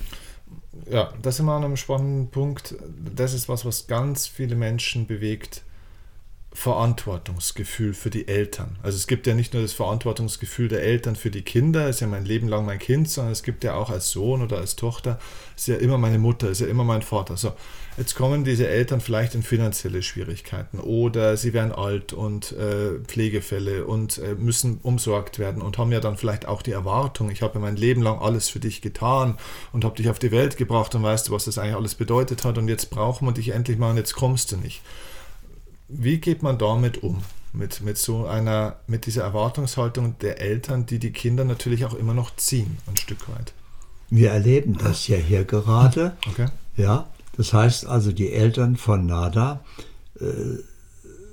ja, 0.90 1.14
das 1.22 1.36
ist 1.36 1.40
immer 1.40 1.54
an 1.54 1.64
einem 1.64 1.78
spannenden 1.78 2.30
Punkt. 2.30 2.76
Das 3.16 3.34
ist 3.34 3.50
was, 3.50 3.66
was 3.66 3.88
ganz 3.88 4.28
viele 4.28 4.56
Menschen 4.56 5.08
bewegt. 5.08 5.64
Verantwortungsgefühl 6.54 7.96
für 7.96 8.12
die 8.12 8.28
Eltern. 8.28 8.78
Also 8.84 8.96
es 8.96 9.08
gibt 9.08 9.26
ja 9.26 9.34
nicht 9.34 9.54
nur 9.54 9.64
das 9.64 9.74
Verantwortungsgefühl 9.74 10.68
der 10.68 10.84
Eltern 10.84 11.16
für 11.16 11.32
die 11.32 11.42
Kinder, 11.42 11.90
ist 11.90 12.00
ja 12.00 12.08
mein 12.08 12.26
Leben 12.26 12.48
lang 12.48 12.66
mein 12.66 12.78
Kind, 12.78 13.10
sondern 13.10 13.32
es 13.32 13.42
gibt 13.42 13.64
ja 13.64 13.74
auch 13.74 13.90
als 13.90 14.12
Sohn 14.12 14.44
oder 14.44 14.58
als 14.58 14.76
Tochter, 14.76 15.20
ist 15.56 15.68
ja 15.68 15.76
immer 15.78 15.98
meine 15.98 16.20
Mutter, 16.20 16.50
ist 16.50 16.62
ja 16.62 16.68
immer 16.68 16.84
mein 16.84 17.02
Vater. 17.02 17.38
So, 17.38 17.54
jetzt 17.98 18.14
kommen 18.14 18.44
diese 18.44 18.68
Eltern 18.68 19.02
vielleicht 19.02 19.34
in 19.34 19.42
finanzielle 19.42 20.04
Schwierigkeiten 20.04 20.80
oder 20.80 21.38
sie 21.38 21.54
werden 21.54 21.72
alt 21.72 22.14
und 22.14 22.52
äh, 22.52 23.00
Pflegefälle 23.04 23.86
und 23.86 24.20
äh, 24.20 24.36
müssen 24.36 24.80
umsorgt 24.84 25.40
werden 25.40 25.62
und 25.62 25.80
haben 25.80 25.92
ja 25.92 26.02
dann 26.02 26.18
vielleicht 26.18 26.48
auch 26.48 26.62
die 26.62 26.72
Erwartung, 26.72 27.32
ich 27.32 27.42
habe 27.42 27.58
mein 27.58 27.78
Leben 27.78 28.04
lang 28.04 28.20
alles 28.20 28.48
für 28.48 28.60
dich 28.60 28.82
getan 28.82 29.38
und 29.72 29.86
habe 29.86 29.96
dich 29.96 30.08
auf 30.08 30.20
die 30.20 30.32
Welt 30.32 30.58
gebracht 30.58 30.94
und 30.94 31.02
weißt 31.02 31.30
du, 31.30 31.32
was 31.32 31.46
das 31.46 31.58
eigentlich 31.58 31.76
alles 31.76 31.96
bedeutet 31.96 32.46
hat 32.46 32.60
und 32.60 32.68
jetzt 32.68 32.92
brauchen 32.92 33.28
wir 33.28 33.34
dich 33.34 33.50
endlich 33.50 33.80
mal 33.80 33.90
und 33.90 33.98
jetzt 33.98 34.14
kommst 34.14 34.52
du 34.52 34.58
nicht 34.58 34.84
wie 35.88 36.18
geht 36.20 36.44
man 36.44 36.58
damit 36.58 37.04
um? 37.04 37.24
Mit, 37.56 37.82
mit 37.82 38.00
so 38.00 38.26
einer, 38.26 38.78
mit 38.88 39.06
dieser 39.06 39.24
Erwartungshaltung 39.24 40.18
der 40.20 40.42
Eltern, 40.42 40.88
die 40.88 40.98
die 40.98 41.12
Kinder 41.12 41.46
natürlich 41.46 41.86
auch 41.86 41.94
immer 41.94 42.16
noch 42.16 42.36
ziehen, 42.36 42.78
ein 42.88 42.98
Stück 42.98 43.30
weit. 43.30 43.54
Wir 44.10 44.32
erleben 44.32 44.76
das 44.78 45.08
ja 45.08 45.18
hier 45.18 45.44
gerade. 45.44 46.18
Okay. 46.28 46.48
Ja, 46.76 47.08
das 47.38 47.54
heißt 47.54 47.86
also, 47.86 48.12
die 48.12 48.32
Eltern 48.32 48.76
von 48.76 49.06
Nada 49.06 49.64
äh, 50.20 50.24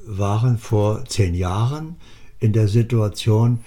waren 0.07 0.59
vor 0.59 1.07
zehn 1.07 1.35
Jahren 1.35 1.97
in 2.39 2.53
der 2.53 2.69
Situation, 2.69 3.61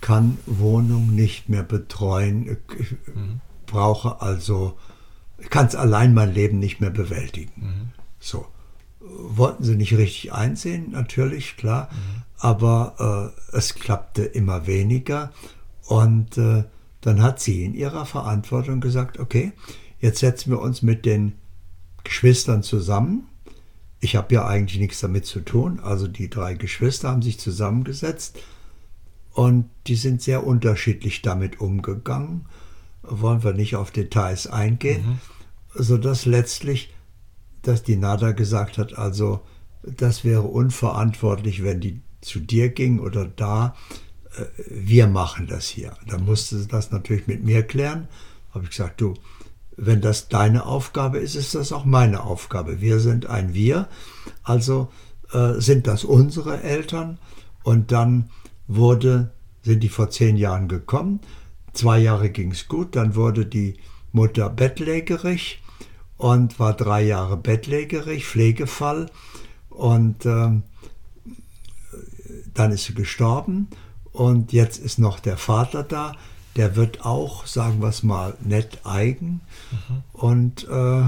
kann 0.00 0.38
Wohnung 0.46 1.14
nicht 1.14 1.50
mehr 1.50 1.62
betreuen, 1.62 2.56
ich 2.78 2.92
mhm. 3.14 3.40
brauche 3.66 4.22
also, 4.22 4.78
kann 5.50 5.66
es 5.66 5.74
allein 5.74 6.14
mein 6.14 6.32
Leben 6.32 6.58
nicht 6.58 6.80
mehr 6.80 6.90
bewältigen. 6.90 7.52
Mhm. 7.56 7.88
So 8.18 8.46
wollten 9.00 9.64
sie 9.64 9.76
nicht 9.76 9.96
richtig 9.96 10.32
einsehen, 10.32 10.90
natürlich, 10.90 11.56
klar, 11.56 11.88
mhm. 11.92 12.22
aber 12.38 13.34
äh, 13.52 13.56
es 13.56 13.74
klappte 13.74 14.24
immer 14.24 14.66
weniger 14.66 15.32
und 15.86 16.36
äh, 16.38 16.64
dann 17.00 17.22
hat 17.22 17.40
sie 17.40 17.64
in 17.64 17.74
ihrer 17.74 18.06
Verantwortung 18.06 18.80
gesagt, 18.80 19.18
okay, 19.18 19.52
jetzt 20.00 20.18
setzen 20.18 20.50
wir 20.50 20.60
uns 20.60 20.82
mit 20.82 21.06
den 21.06 21.34
Geschwistern 22.04 22.62
zusammen. 22.62 23.28
Ich 24.00 24.16
habe 24.16 24.34
ja 24.34 24.46
eigentlich 24.46 24.80
nichts 24.80 25.00
damit 25.00 25.26
zu 25.26 25.40
tun, 25.40 25.80
also 25.80 26.06
die 26.08 26.30
drei 26.30 26.54
Geschwister 26.54 27.08
haben 27.08 27.22
sich 27.22 27.38
zusammengesetzt 27.38 28.38
und 29.32 29.70
die 29.86 29.96
sind 29.96 30.22
sehr 30.22 30.46
unterschiedlich 30.46 31.22
damit 31.22 31.60
umgegangen, 31.60 32.46
wollen 33.02 33.42
wir 33.42 33.52
nicht 33.52 33.76
auf 33.76 33.90
Details 33.90 34.46
eingehen, 34.46 35.04
mhm. 35.06 35.18
sodass 35.74 36.26
letztlich 36.26 36.92
dass 37.68 37.82
die 37.82 37.96
NADA 37.96 38.32
gesagt 38.32 38.78
hat, 38.78 38.96
also 38.96 39.40
das 39.82 40.24
wäre 40.24 40.42
unverantwortlich, 40.42 41.62
wenn 41.62 41.80
die 41.80 42.00
zu 42.20 42.40
dir 42.40 42.70
ging 42.70 42.98
oder 42.98 43.26
da. 43.26 43.76
Äh, 44.36 44.44
wir 44.70 45.06
machen 45.06 45.46
das 45.46 45.68
hier. 45.68 45.92
Da 46.06 46.18
musste 46.18 46.58
sie 46.58 46.66
das 46.66 46.90
natürlich 46.90 47.26
mit 47.26 47.44
mir 47.44 47.62
klären. 47.62 48.08
Habe 48.52 48.64
ich 48.64 48.70
gesagt, 48.70 49.00
du, 49.00 49.14
wenn 49.76 50.00
das 50.00 50.28
deine 50.28 50.66
Aufgabe 50.66 51.18
ist, 51.18 51.34
ist 51.34 51.54
das 51.54 51.72
auch 51.72 51.84
meine 51.84 52.24
Aufgabe. 52.24 52.80
Wir 52.80 52.98
sind 53.00 53.26
ein 53.26 53.54
Wir, 53.54 53.88
also 54.42 54.90
äh, 55.32 55.60
sind 55.60 55.86
das 55.86 56.04
unsere 56.04 56.62
Eltern. 56.62 57.18
Und 57.62 57.92
dann 57.92 58.30
wurde, 58.66 59.32
sind 59.62 59.82
die 59.82 59.88
vor 59.88 60.10
zehn 60.10 60.36
Jahren 60.36 60.68
gekommen. 60.68 61.20
Zwei 61.74 61.98
Jahre 61.98 62.30
ging 62.30 62.52
es 62.52 62.66
gut, 62.66 62.96
dann 62.96 63.14
wurde 63.14 63.46
die 63.46 63.76
Mutter 64.12 64.48
bettlägerig 64.48 65.62
und 66.18 66.58
war 66.58 66.74
drei 66.74 67.02
Jahre 67.02 67.36
bettlägerig, 67.36 68.26
Pflegefall. 68.26 69.10
Und 69.70 70.26
ähm, 70.26 70.64
dann 72.52 72.72
ist 72.72 72.84
sie 72.84 72.94
gestorben. 72.94 73.68
Und 74.12 74.52
jetzt 74.52 74.78
ist 74.78 74.98
noch 74.98 75.20
der 75.20 75.36
Vater 75.36 75.84
da. 75.84 76.14
Der 76.56 76.74
wird 76.74 77.04
auch, 77.06 77.46
sagen 77.46 77.80
wir 77.80 77.88
es 77.88 78.02
mal, 78.02 78.34
nett 78.40 78.80
eigen. 78.84 79.40
Mhm. 79.70 80.02
Und 80.12 80.68
äh, 80.68 81.04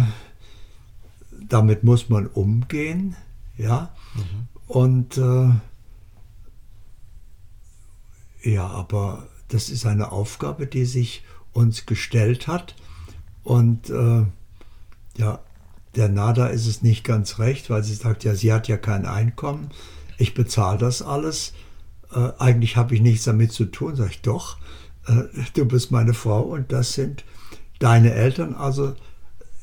damit 1.48 1.82
muss 1.82 2.08
man 2.08 2.28
umgehen. 2.28 3.16
Ja. 3.56 3.90
Mhm. 4.14 4.48
Und 4.68 5.18
äh, 5.18 5.50
ja, 8.48 8.66
aber 8.68 9.26
das 9.48 9.70
ist 9.70 9.86
eine 9.86 10.12
Aufgabe, 10.12 10.68
die 10.68 10.84
sich 10.84 11.24
uns 11.52 11.84
gestellt 11.84 12.46
hat. 12.46 12.76
Und 13.42 13.90
äh, 13.90 14.26
ja, 15.16 15.40
der 15.96 16.08
Nada 16.08 16.46
ist 16.46 16.66
es 16.66 16.82
nicht 16.82 17.04
ganz 17.04 17.38
recht, 17.38 17.70
weil 17.70 17.82
sie 17.82 17.94
sagt, 17.94 18.24
ja, 18.24 18.34
sie 18.34 18.52
hat 18.52 18.68
ja 18.68 18.76
kein 18.76 19.06
Einkommen, 19.06 19.70
ich 20.18 20.34
bezahle 20.34 20.78
das 20.78 21.02
alles. 21.02 21.52
Äh, 22.12 22.30
eigentlich 22.38 22.76
habe 22.76 22.94
ich 22.94 23.00
nichts 23.00 23.24
damit 23.24 23.52
zu 23.52 23.64
tun. 23.64 23.96
Sag 23.96 24.10
ich, 24.10 24.22
doch, 24.22 24.58
äh, 25.06 25.22
du 25.54 25.64
bist 25.64 25.90
meine 25.90 26.14
Frau 26.14 26.42
und 26.42 26.72
das 26.72 26.92
sind 26.92 27.24
deine 27.78 28.12
Eltern, 28.12 28.54
also 28.54 28.94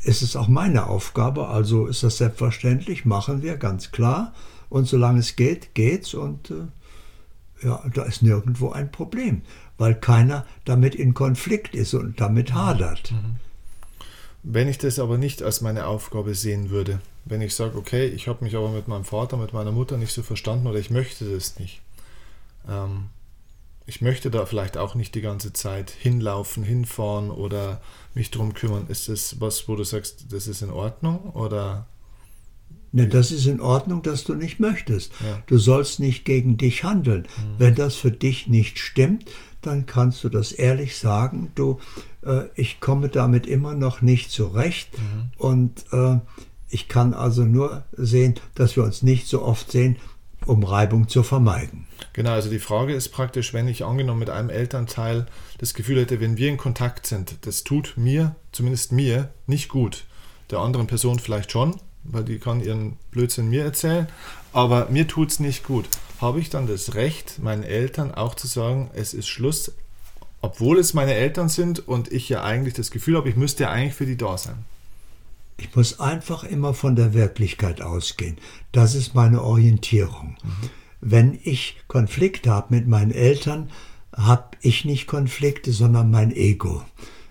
ist 0.04 0.22
es 0.22 0.36
auch 0.36 0.48
meine 0.48 0.88
Aufgabe, 0.88 1.48
also 1.48 1.88
ist 1.88 2.04
das 2.04 2.18
selbstverständlich, 2.18 3.06
machen 3.06 3.42
wir, 3.42 3.58
ganz 3.58 3.92
klar. 3.92 4.34
Und 4.70 4.88
solange 4.88 5.20
es 5.20 5.36
geht, 5.36 5.76
geht's 5.76 6.14
und 6.14 6.52
äh, 6.52 7.66
ja, 7.66 7.84
da 7.94 8.04
ist 8.04 8.22
nirgendwo 8.22 8.72
ein 8.72 8.92
Problem, 8.92 9.42
weil 9.78 9.96
keiner 9.96 10.46
damit 10.66 10.96
in 10.96 11.14
Konflikt 11.14 11.76
ist 11.76 11.94
und 11.94 12.20
damit 12.20 12.54
hadert. 12.54 13.12
Mhm. 13.12 13.47
Wenn 14.50 14.70
ich 14.70 14.78
das 14.78 14.98
aber 14.98 15.18
nicht 15.18 15.44
als 15.44 15.60
meine 15.60 15.88
Aufgabe 15.88 16.34
sehen 16.34 16.70
würde, 16.70 17.02
wenn 17.26 17.42
ich 17.42 17.54
sage, 17.54 17.78
okay, 17.78 18.08
ich 18.08 18.30
habe 18.30 18.46
mich 18.46 18.56
aber 18.56 18.70
mit 18.70 18.88
meinem 18.88 19.04
Vater, 19.04 19.36
mit 19.36 19.52
meiner 19.52 19.74
Mutter 19.74 19.98
nicht 19.98 20.14
so 20.14 20.24
verstanden 20.24 20.68
oder 20.68 20.80
ich 20.80 20.90
möchte 20.90 21.26
das 21.26 21.60
nicht, 21.60 21.82
ähm, 22.66 23.08
ich 23.86 24.00
möchte 24.00 24.32
da 24.32 24.46
vielleicht 24.46 24.78
auch 24.78 24.96
nicht 24.96 25.16
die 25.16 25.22
ganze 25.22 25.52
Zeit 25.52 25.92
hinlaufen, 25.92 26.64
hinfahren 26.64 27.30
oder 27.30 27.82
mich 28.14 28.32
drum 28.32 28.54
kümmern. 28.54 28.88
Ist 28.88 29.10
das 29.10 29.42
was, 29.42 29.68
wo 29.68 29.76
du 29.76 29.84
sagst, 29.84 30.28
das 30.30 30.48
ist 30.48 30.62
in 30.62 30.70
Ordnung 30.70 31.32
oder? 31.32 31.86
Ne, 32.94 33.10
das 33.10 33.32
ist 33.32 33.48
in 33.48 33.60
Ordnung, 33.60 34.02
dass 34.02 34.24
du 34.24 34.34
nicht 34.34 34.62
möchtest. 34.62 35.12
Ja. 35.26 35.44
Du 35.48 35.58
sollst 35.58 36.00
nicht 36.00 36.24
gegen 36.24 36.56
dich 36.56 36.86
handeln. 36.86 37.24
Mhm. 37.24 37.56
Wenn 37.58 37.76
das 37.76 37.96
für 37.96 38.12
dich 38.12 38.48
nicht 38.48 38.80
stimmt, 38.80 39.26
dann 39.68 39.86
kannst 39.86 40.24
du 40.24 40.30
das 40.30 40.52
ehrlich 40.52 40.98
sagen. 40.98 41.52
Du, 41.56 41.80
äh, 42.26 42.44
ich 42.56 42.80
komme 42.80 43.10
damit 43.10 43.46
immer 43.46 43.76
noch 43.76 44.02
nicht 44.02 44.32
zurecht 44.32 44.90
mhm. 44.98 45.32
und 45.38 45.86
äh, 45.92 46.20
ich 46.70 46.88
kann 46.88 47.14
also 47.14 47.44
nur 47.44 47.84
sehen, 47.94 48.36
dass 48.56 48.76
wir 48.76 48.84
uns 48.84 49.04
nicht 49.04 49.28
so 49.28 49.42
oft 49.42 49.72
sehen, 49.72 49.98
um 50.46 50.64
Reibung 50.64 51.08
zu 51.08 51.24
vermeiden. 51.24 51.86
Genau, 52.14 52.32
also 52.32 52.50
die 52.50 52.60
Frage 52.60 52.94
ist 52.94 53.10
praktisch, 53.10 53.54
wenn 53.54 53.68
ich 53.68 53.84
angenommen 53.84 54.20
mit 54.20 54.30
einem 54.30 54.50
Elternteil 54.50 55.26
das 55.58 55.74
Gefühl 55.74 56.02
hätte, 56.02 56.20
wenn 56.20 56.38
wir 56.38 56.50
in 56.50 56.58
Kontakt 56.58 57.06
sind, 57.06 57.38
das 57.42 57.64
tut 57.64 57.94
mir, 57.98 58.36
zumindest 58.52 58.92
mir, 58.92 59.30
nicht 59.46 59.70
gut. 59.70 60.06
Der 60.50 60.60
anderen 60.60 60.88
Person 60.88 61.20
vielleicht 61.20 61.52
schon, 61.52 61.76
weil 62.04 62.24
die 62.24 62.40
kann 62.40 62.62
ihren 62.62 62.98
Blödsinn 63.12 63.50
mir 63.50 63.64
erzählen, 63.64 64.08
aber 64.58 64.90
mir 64.90 65.08
tut 65.08 65.32
es 65.32 65.40
nicht 65.40 65.64
gut 65.64 65.88
habe 66.20 66.40
ich 66.40 66.50
dann 66.50 66.68
das 66.68 66.96
Recht, 66.96 67.40
meinen 67.40 67.64
Eltern 67.64 68.14
auch 68.14 68.36
zu 68.36 68.48
sagen, 68.48 68.90
es 68.94 69.14
ist 69.14 69.28
Schluss, 69.28 69.74
obwohl 70.42 70.80
es 70.80 70.94
meine 70.94 71.14
Eltern 71.14 71.50
sind 71.50 71.88
und 71.88 72.12
ich 72.12 72.30
ja 72.30 72.44
eigentlich 72.44 72.74
das 72.74 72.92
Gefühl 72.92 73.18
habe, 73.18 73.30
ich 73.30 73.36
müsste 73.36 73.64
ja 73.64 73.70
eigentlich 73.70 73.94
für 73.94 74.06
die 74.06 74.18
da 74.18 74.38
sein. 74.38 74.66
Ich 75.58 75.76
muss 75.76 76.00
einfach 76.00 76.44
immer 76.44 76.74
von 76.74 76.96
der 76.96 77.14
Wirklichkeit 77.14 77.82
ausgehen. 77.82 78.38
Das 78.72 78.94
ist 78.94 79.16
meine 79.16 79.42
Orientierung. 79.42 80.38
Mhm. 80.44 80.70
Wenn 81.02 81.40
ich 81.44 81.78
Konflikte 81.88 82.52
habe 82.52 82.76
mit 82.76 82.88
meinen 82.88 83.12
Eltern, 83.12 83.72
habe 84.16 84.58
ich 84.62 84.86
nicht 84.86 85.08
Konflikte, 85.08 85.72
sondern 85.72 86.12
mein 86.12 86.32
Ego. 86.36 86.84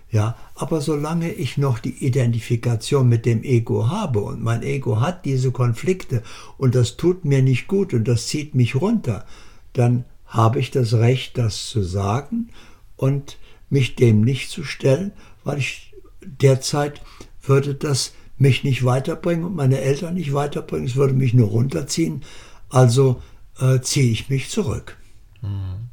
Ja, 0.09 0.37
aber 0.55 0.79
solange 0.79 1.31
ich 1.33 1.57
noch 1.57 1.79
die 1.79 2.05
Identifikation 2.05 3.09
mit 3.09 3.25
dem 3.25 3.43
Ego 3.43 3.89
habe 3.89 4.21
und 4.21 4.41
mein 4.41 4.63
Ego 4.63 5.01
hat 5.01 5.25
diese 5.25 5.51
Konflikte 5.51 6.23
und 6.57 6.75
das 6.75 6.95
tut 6.95 7.25
mir 7.25 7.41
nicht 7.41 7.67
gut 7.67 7.93
und 7.93 8.07
das 8.07 8.27
zieht 8.27 8.55
mich 8.55 8.75
runter, 8.75 9.25
dann 9.73 10.05
habe 10.25 10.59
ich 10.59 10.71
das 10.71 10.93
Recht, 10.93 11.37
das 11.37 11.67
zu 11.67 11.83
sagen 11.83 12.49
und 12.95 13.37
mich 13.69 13.95
dem 13.95 14.21
nicht 14.21 14.49
zu 14.49 14.63
stellen, 14.63 15.11
weil 15.43 15.57
ich 15.57 15.93
derzeit 16.21 17.01
würde 17.41 17.75
das 17.75 18.13
mich 18.37 18.63
nicht 18.63 18.85
weiterbringen 18.85 19.45
und 19.45 19.55
meine 19.55 19.79
Eltern 19.79 20.13
nicht 20.13 20.33
weiterbringen, 20.33 20.87
es 20.87 20.95
würde 20.95 21.13
mich 21.13 21.33
nur 21.33 21.49
runterziehen, 21.49 22.23
also 22.69 23.21
äh, 23.59 23.81
ziehe 23.81 24.11
ich 24.11 24.29
mich 24.29 24.49
zurück. 24.49 24.97
Mhm. 25.41 25.86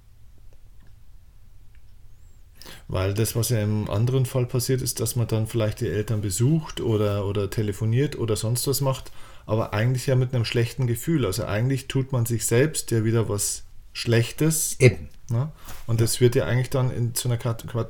Weil 2.89 3.15
das, 3.15 3.35
was 3.35 3.49
ja 3.49 3.63
im 3.63 3.89
anderen 3.89 4.27
Fall 4.27 4.47
passiert, 4.47 4.83
ist, 4.83 5.01
dass 5.01 5.17
man 5.17 5.27
dann 5.27 5.47
vielleicht 5.47 5.81
die 5.81 5.89
Eltern 5.89 6.21
besucht 6.21 6.81
oder, 6.81 7.27
oder 7.27 7.49
telefoniert 7.49 8.19
oder 8.19 8.37
sonst 8.37 8.67
was 8.67 8.81
macht, 8.81 9.11
aber 9.47 9.73
eigentlich 9.73 10.07
ja 10.07 10.17
mit 10.17 10.35
einem 10.35 10.45
schlechten 10.45 10.87
Gefühl. 10.87 11.25
Also 11.25 11.45
eigentlich 11.45 11.89
tut 11.89 12.13
man 12.13 12.27
sich 12.27 12.47
selbst 12.47 12.91
ja 12.91 13.05
wieder 13.05 13.29
was 13.29 13.63
Schlechtes. 13.93 14.77
Eben. 14.81 15.09
Ne? 15.31 15.51
Und 15.87 16.01
das 16.01 16.21
wird 16.21 16.35
ja 16.35 16.45
eigentlich 16.45 16.71
dann 16.71 16.91
in, 16.91 17.15
zu 17.15 17.29
einer 17.29 17.39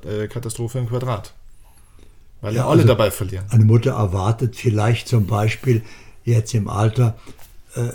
äh, 0.04 0.28
Katastrophe 0.28 0.78
im 0.78 0.88
Quadrat. 0.88 1.32
Weil 2.40 2.54
ja, 2.54 2.62
ja 2.62 2.68
alle 2.68 2.82
also 2.82 2.88
dabei 2.88 3.10
verlieren. 3.10 3.46
Eine 3.50 3.64
Mutter 3.64 3.92
erwartet 3.92 4.54
vielleicht 4.54 5.08
zum 5.08 5.26
Beispiel 5.26 5.82
jetzt 6.24 6.54
im 6.54 6.68
Alter, 6.68 7.18
äh, 7.74 7.88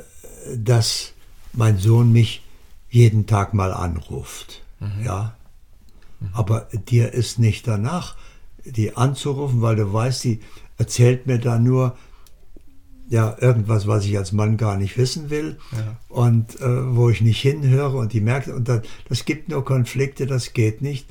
dass 0.55 1.13
mein 1.53 1.77
Sohn 1.77 2.11
mich 2.11 2.43
jeden 2.89 3.27
Tag 3.27 3.53
mal 3.53 3.71
anruft. 3.71 4.61
Mhm. 4.79 5.05
Ja, 5.05 5.35
aber 6.33 6.67
dir 6.89 7.13
ist 7.13 7.39
nicht 7.39 7.67
danach, 7.67 8.15
die 8.65 8.97
anzurufen, 8.97 9.61
weil 9.61 9.75
du 9.75 9.91
weißt, 9.91 10.23
die 10.23 10.39
erzählt 10.77 11.27
mir 11.27 11.39
da 11.39 11.59
nur 11.59 11.97
ja 13.09 13.35
irgendwas, 13.39 13.87
was 13.87 14.05
ich 14.05 14.17
als 14.17 14.31
Mann 14.31 14.57
gar 14.57 14.77
nicht 14.77 14.97
wissen 14.97 15.29
will 15.29 15.57
ja. 15.71 15.97
und 16.09 16.61
äh, 16.61 16.95
wo 16.95 17.09
ich 17.09 17.21
nicht 17.21 17.41
hinhöre 17.41 17.97
und 17.97 18.13
die 18.13 18.21
merkt, 18.21 18.47
und 18.49 18.67
das, 18.67 18.81
das 19.07 19.25
gibt 19.25 19.49
nur 19.49 19.65
Konflikte, 19.65 20.27
das 20.27 20.53
geht 20.53 20.81
nicht. 20.81 21.07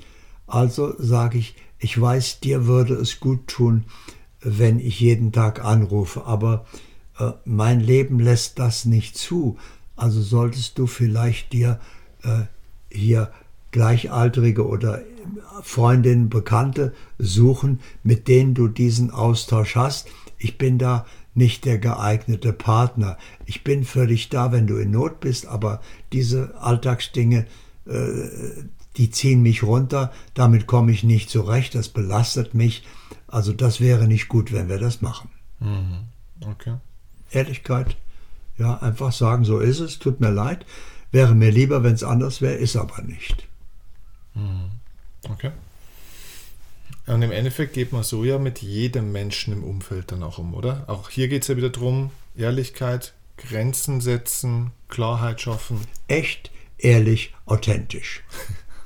Also 0.47 0.94
sage 0.99 1.38
ich, 1.38 1.57
ich 1.79 2.01
weiß, 2.01 2.40
dir 2.40 2.66
würde 2.66 2.94
es 2.94 3.21
gut 3.21 3.49
tun, 3.49 3.85
wenn 4.40 4.79
ich 4.79 5.01
jeden 5.01 5.33
Tag 5.33 5.64
anrufe, 5.64 6.25
aber 6.25 6.66
äh, 7.18 7.33
mein 7.44 7.81
Leben 7.81 8.21
lässt 8.21 8.59
das 8.59 8.85
nicht 8.85 9.16
zu. 9.18 9.59
Also 9.97 10.23
solltest 10.23 10.79
du 10.79 10.87
vielleicht 10.87 11.53
dir 11.53 11.81
äh, 12.23 12.42
hier 12.90 13.33
Gleichaltrige 13.70 14.66
oder 14.66 15.02
Freundinnen, 15.62 16.31
Bekannte 16.31 16.94
suchen, 17.18 17.81
mit 18.02 18.28
denen 18.28 18.54
du 18.54 18.68
diesen 18.68 19.11
Austausch 19.11 19.76
hast. 19.76 20.09
Ich 20.38 20.59
bin 20.59 20.78
da 20.78 21.07
nicht 21.35 21.64
der 21.64 21.78
geeignete 21.78 22.52
Partner. 22.52 23.16
Ich 23.46 23.64
bin 23.64 23.85
für 23.85 24.07
dich 24.07 24.28
da, 24.28 24.52
wenn 24.52 24.66
du 24.66 24.76
in 24.76 24.90
Not 24.90 25.20
bist, 25.20 25.46
aber 25.46 25.81
diese 26.12 26.54
Alltagsdinge, 26.61 27.46
äh, 27.87 28.28
die 28.96 29.11
ziehen 29.11 29.42
mich 29.42 29.62
runter, 29.62 30.12
damit 30.35 30.66
komme 30.66 30.90
ich 30.90 31.04
nicht 31.04 31.31
zurecht, 31.31 31.74
das 31.74 31.88
belastet 31.88 32.54
mich. 32.54 32.85
Also 33.28 33.52
das 33.52 33.81
wäre 33.81 34.09
nicht 34.09 34.28
gut, 34.28 34.52
wenn 34.52 34.68
wir 34.68 34.78
das 34.78 35.00
machen. 35.00 35.31
Mhm. 35.61 36.07
Okay. 36.40 36.74
Ehrlichkeit, 37.31 37.96
ja, 38.59 38.78
einfach 38.78 39.12
sagen, 39.12 39.44
so 39.44 39.59
ist 39.59 39.81
es, 39.81 39.98
tut 39.98 40.20
mir 40.20 40.31
leid, 40.31 40.66
wäre 41.12 41.35
mir 41.35 41.50
lieber, 41.50 41.85
wenn 41.85 41.94
es 41.94 42.02
anders 42.02 42.40
wäre, 42.40 42.54
ist 42.54 42.76
aber 42.76 43.02
nicht. 43.02 43.48
Mhm. 44.38 44.70
Okay. 45.31 45.51
Und 47.07 47.22
im 47.22 47.33
Endeffekt 47.33 47.72
geht 47.72 47.92
man 47.92 48.03
so 48.03 48.24
ja 48.24 48.38
mit 48.38 48.61
jedem 48.61 49.12
Menschen 49.12 49.53
im 49.53 49.64
Umfeld 49.64 50.12
dann 50.12 50.22
auch 50.22 50.38
um, 50.38 50.55
oder? 50.55 50.85
Auch 50.88 51.11
hier 51.11 51.29
geht 51.29 51.42
es 51.42 51.48
ja 51.48 51.57
wieder 51.57 51.70
darum, 51.70 52.11
Ehrlichkeit, 52.37 53.14
Grenzen 53.38 54.01
setzen, 54.01 54.72
Klarheit 54.88 55.40
schaffen. 55.40 55.81
Echt, 56.07 56.51
ehrlich, 56.79 57.35
authentisch. 57.46 58.22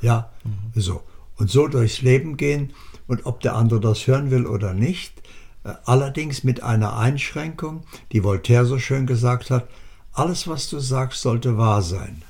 Ja, 0.01 0.33
mhm. 0.43 0.73
so. 0.75 1.05
Und 1.37 1.49
so 1.49 1.69
durchs 1.69 2.03
Leben 2.03 2.37
gehen 2.37 2.73
und 3.07 3.25
ob 3.25 3.39
der 3.39 3.55
andere 3.55 3.79
das 3.79 4.09
hören 4.09 4.33
will 4.33 4.47
oder 4.47 4.75
nicht. 4.75 5.23
Äh, 5.63 5.75
allerdings 5.85 6.43
mit 6.43 6.61
einer 6.61 6.97
Einschränkung, 6.97 7.85
die 8.11 8.25
Voltaire 8.25 8.65
so 8.65 8.81
schön 8.81 9.07
gesagt 9.07 9.51
hat, 9.51 9.69
alles, 10.13 10.49
was 10.49 10.69
du 10.69 10.81
sagst, 10.81 11.23
sollte 11.23 11.57
wahr 11.57 11.83
sein. 11.83 12.23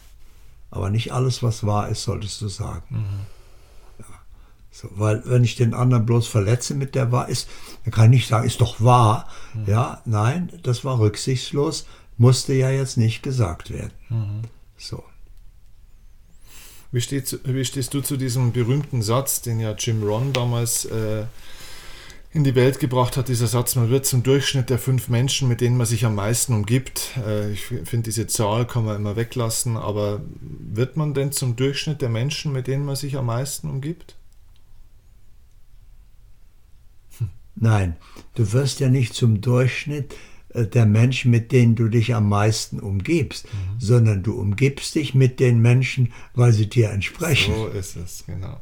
Aber 0.73 0.89
nicht 0.89 1.13
alles, 1.13 1.43
was 1.43 1.65
wahr 1.65 1.89
ist, 1.91 2.03
solltest 2.03 2.41
du 2.41 2.49
sagen. 2.49 2.83
Mhm. 2.89 4.01
Ja. 4.01 4.07
So, 4.71 4.89
weil 4.93 5.23
wenn 5.27 5.45
ich 5.45 5.55
den 5.55 5.75
anderen 5.75 6.07
bloß 6.07 6.27
verletze 6.27 6.75
mit 6.75 6.95
der 6.95 7.13
Wahr 7.13 7.29
ist, 7.29 7.47
dann 7.85 7.93
kann 7.93 8.07
ich 8.07 8.21
nicht 8.21 8.29
sagen, 8.29 8.47
ist 8.47 8.63
doch 8.63 8.81
wahr. 8.81 9.29
Mhm. 9.53 9.67
Ja, 9.67 10.01
nein, 10.07 10.51
das 10.63 10.83
war 10.83 10.99
rücksichtslos, 10.99 11.87
musste 12.17 12.55
ja 12.55 12.71
jetzt 12.71 12.97
nicht 12.97 13.23
gesagt 13.23 13.71
werden. 13.71 13.93
Mhm. 14.09 14.43
So. 14.79 15.05
Wie, 16.91 17.03
steht, 17.03 17.39
wie, 17.45 17.65
stehst 17.67 17.93
du 17.93 18.01
zu 18.01 18.17
diesem 18.17 18.53
berühmten 18.53 19.03
Satz, 19.03 19.43
den 19.43 19.61
ja 19.61 19.73
Jim 19.73 20.03
Ron 20.03 20.33
damals 20.33 20.87
äh, 20.87 21.25
in 22.35 22.45
die 22.45 22.55
Welt 22.55 22.81
gebracht 22.81 23.17
hat, 23.17 23.29
dieser 23.29 23.47
Satz, 23.47 23.77
man 23.77 23.91
wird 23.91 24.07
zum 24.07 24.23
Durchschnitt 24.23 24.71
der 24.71 24.79
fünf 24.79 25.09
Menschen, 25.09 25.49
mit 25.49 25.61
denen 25.61 25.77
man 25.77 25.87
sich 25.87 26.07
am 26.07 26.15
meisten 26.15 26.55
umgibt. 26.55 27.11
Äh, 27.27 27.53
ich 27.53 27.67
finde, 27.67 28.03
diese 28.05 28.27
Zahl 28.27 28.67
kann 28.67 28.85
man 28.85 28.97
immer 28.97 29.17
weglassen, 29.17 29.77
aber 29.77 30.23
wird 30.41 30.97
man 30.97 31.13
denn 31.13 31.33
zum 31.33 31.57
Durchschnitt 31.57 32.01
der 32.01 32.09
Menschen, 32.09 32.53
mit 32.53 32.67
denen 32.67 32.87
man 32.87 32.97
sich 32.97 33.17
am 33.17 33.27
meisten 33.27 33.69
umgibt? 33.69 34.17
Nein, 37.55 37.97
du 38.35 38.53
wirst 38.53 38.81
ja 38.81 38.89
nicht 38.89 39.13
zum 39.15 39.43
Durchschnitt, 39.43 40.15
äh, 40.55 40.67
der 40.67 40.87
Menschen, 40.87 41.31
mit 41.31 41.53
denen 41.53 41.75
du 41.75 41.89
dich 41.89 42.15
am 42.15 42.31
meisten 42.31 42.81
umgibst, 42.81 43.45
mhm. 43.45 43.79
sondern 43.79 44.23
du 44.23 44.41
umgibst 44.41 44.95
dich 44.95 45.15
mit 45.15 45.39
den 45.39 45.61
Menschen, 45.61 46.13
weil 46.35 46.53
sie 46.53 46.69
dir 46.69 46.91
entsprechen. 46.91 47.55
So 47.55 47.67
ist 47.67 47.97
es, 47.97 48.25
genau. 48.27 48.59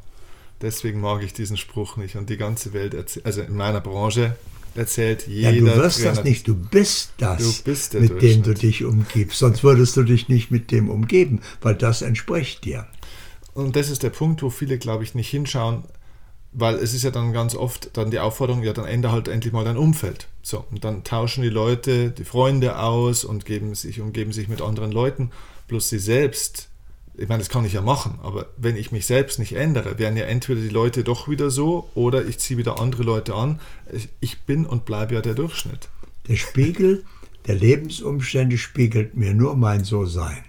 Deswegen 0.61 1.01
mag 1.01 1.23
ich 1.23 1.33
diesen 1.33 1.57
Spruch 1.57 1.97
nicht. 1.97 2.15
Und 2.15 2.29
die 2.29 2.37
ganze 2.37 2.73
Welt, 2.73 2.95
also 3.23 3.41
in 3.41 3.55
meiner 3.55 3.81
Branche, 3.81 4.35
erzählt 4.75 5.27
jeder. 5.27 5.51
Ja, 5.51 5.59
du 5.59 5.65
wirst 5.75 5.97
Trainer, 5.97 6.15
das 6.15 6.23
nicht, 6.23 6.47
du 6.47 6.55
bist 6.55 7.13
das, 7.17 7.39
du 7.39 7.63
bist 7.63 7.93
mit 7.93 8.21
dem 8.21 8.43
du 8.43 8.53
dich 8.53 8.83
umgibst. 8.83 9.39
Sonst 9.39 9.63
würdest 9.63 9.97
du 9.97 10.03
dich 10.03 10.29
nicht 10.29 10.51
mit 10.51 10.71
dem 10.71 10.89
umgeben, 10.89 11.41
weil 11.61 11.75
das 11.75 12.01
entspricht 12.01 12.63
dir. 12.65 12.87
Und 13.53 13.75
das 13.75 13.89
ist 13.89 14.03
der 14.03 14.11
Punkt, 14.11 14.43
wo 14.43 14.49
viele, 14.49 14.77
glaube 14.77 15.03
ich, 15.03 15.13
nicht 15.13 15.29
hinschauen, 15.29 15.83
weil 16.53 16.75
es 16.75 16.93
ist 16.93 17.03
ja 17.03 17.11
dann 17.11 17.33
ganz 17.33 17.55
oft 17.55 17.89
dann 17.93 18.11
die 18.11 18.19
Aufforderung, 18.19 18.63
ja, 18.63 18.73
dann 18.73 18.85
ändere 18.85 19.11
halt 19.13 19.27
endlich 19.27 19.53
mal 19.53 19.65
dein 19.65 19.77
Umfeld. 19.77 20.27
So, 20.41 20.65
und 20.71 20.83
dann 20.83 21.03
tauschen 21.03 21.43
die 21.43 21.49
Leute 21.49 22.11
die 22.11 22.23
Freunde 22.23 22.79
aus 22.79 23.25
und 23.25 23.45
geben 23.45 23.75
sich, 23.75 23.99
umgeben 23.99 24.31
sich 24.31 24.47
mit 24.47 24.61
anderen 24.61 24.91
Leuten, 24.91 25.31
bloß 25.67 25.89
sie 25.89 25.99
selbst 25.99 26.69
ich 27.13 27.27
meine, 27.27 27.39
das 27.39 27.49
kann 27.49 27.65
ich 27.65 27.73
ja 27.73 27.81
machen, 27.81 28.19
aber 28.23 28.47
wenn 28.57 28.75
ich 28.75 28.91
mich 28.91 29.05
selbst 29.05 29.37
nicht 29.37 29.53
ändere, 29.53 29.99
werden 29.99 30.17
ja 30.17 30.25
entweder 30.25 30.61
die 30.61 30.69
Leute 30.69 31.03
doch 31.03 31.27
wieder 31.27 31.49
so 31.49 31.89
oder 31.93 32.25
ich 32.25 32.39
ziehe 32.39 32.57
wieder 32.57 32.79
andere 32.79 33.03
Leute 33.03 33.35
an. 33.35 33.59
Ich 34.19 34.41
bin 34.41 34.65
und 34.65 34.85
bleibe 34.85 35.15
ja 35.15 35.21
der 35.21 35.33
Durchschnitt. 35.33 35.89
Der 36.27 36.37
Spiegel 36.37 37.03
der 37.47 37.55
Lebensumstände 37.55 38.57
spiegelt 38.57 39.15
mir 39.15 39.33
nur 39.33 39.55
mein 39.55 39.83
So-Sein. 39.83 40.43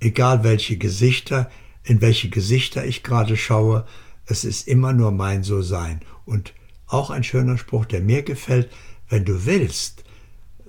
Egal 0.00 0.44
welche 0.44 0.76
Gesichter, 0.76 1.50
in 1.84 2.00
welche 2.00 2.28
Gesichter 2.28 2.84
ich 2.84 3.02
gerade 3.02 3.36
schaue, 3.36 3.86
es 4.26 4.44
ist 4.44 4.68
immer 4.68 4.92
nur 4.92 5.12
mein 5.12 5.42
So-Sein. 5.42 6.00
Und 6.24 6.52
auch 6.86 7.10
ein 7.10 7.24
schöner 7.24 7.58
Spruch, 7.58 7.84
der 7.84 8.00
mir 8.00 8.22
gefällt, 8.22 8.70
wenn 9.08 9.24
du 9.24 9.46
willst, 9.46 10.04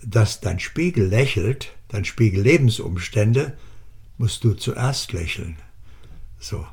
dass 0.03 0.41
dein 0.41 0.59
Spiegel 0.59 1.07
lächelt, 1.07 1.73
dein 1.87 2.05
Spiegel 2.05 2.43
Lebensumstände, 2.43 3.57
musst 4.21 4.43
du 4.43 4.53
zuerst 4.53 5.13
lächeln. 5.13 5.57
So. 6.37 6.65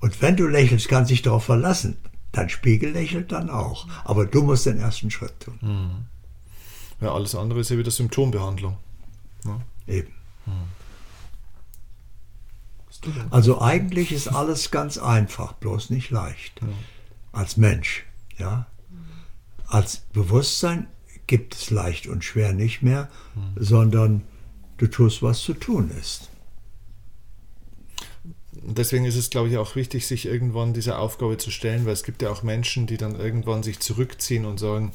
Und 0.00 0.20
wenn 0.20 0.36
du 0.36 0.48
lächelst, 0.48 0.88
kannst 0.88 1.10
du 1.10 1.14
dich 1.14 1.22
darauf 1.22 1.44
verlassen. 1.44 1.96
Dein 2.32 2.48
Spiegel 2.48 2.90
lächelt 2.90 3.30
dann 3.30 3.50
auch. 3.50 3.86
Aber 4.04 4.26
du 4.26 4.42
musst 4.42 4.66
den 4.66 4.80
ersten 4.80 5.08
Schritt 5.12 5.38
tun. 5.38 5.58
Mhm. 5.60 6.06
Ja, 7.00 7.14
alles 7.14 7.36
andere 7.36 7.60
ist 7.60 7.70
ja 7.70 7.78
wieder 7.78 7.92
Symptombehandlung. 7.92 8.76
Ja. 9.44 9.60
Eben. 9.86 10.12
Mhm. 10.44 10.52
Also 13.30 13.62
eigentlich 13.62 14.10
ist 14.10 14.26
alles 14.26 14.72
ganz 14.72 14.98
einfach, 14.98 15.52
bloß 15.52 15.90
nicht 15.90 16.10
leicht. 16.10 16.60
Ja. 16.60 16.68
Als 17.30 17.56
Mensch, 17.56 18.04
ja. 18.38 18.66
Als 19.68 19.98
Bewusstsein 20.12 20.88
gibt 21.28 21.54
es 21.54 21.70
leicht 21.70 22.08
und 22.08 22.24
schwer 22.24 22.52
nicht 22.52 22.82
mehr, 22.82 23.08
mhm. 23.36 23.54
sondern 23.62 24.24
du 24.78 24.88
tust, 24.88 25.22
was 25.22 25.42
zu 25.42 25.54
tun 25.54 25.92
ist 25.92 26.28
deswegen 28.76 29.04
ist 29.04 29.16
es, 29.16 29.30
glaube 29.30 29.48
ich, 29.48 29.56
auch 29.56 29.76
wichtig, 29.76 30.06
sich 30.06 30.26
irgendwann 30.26 30.74
dieser 30.74 30.98
Aufgabe 30.98 31.38
zu 31.38 31.50
stellen, 31.50 31.86
weil 31.86 31.92
es 31.92 32.02
gibt 32.02 32.22
ja 32.22 32.30
auch 32.30 32.42
Menschen, 32.42 32.86
die 32.86 32.96
dann 32.96 33.18
irgendwann 33.18 33.62
sich 33.62 33.80
zurückziehen 33.80 34.44
und 34.44 34.58
sagen, 34.58 34.92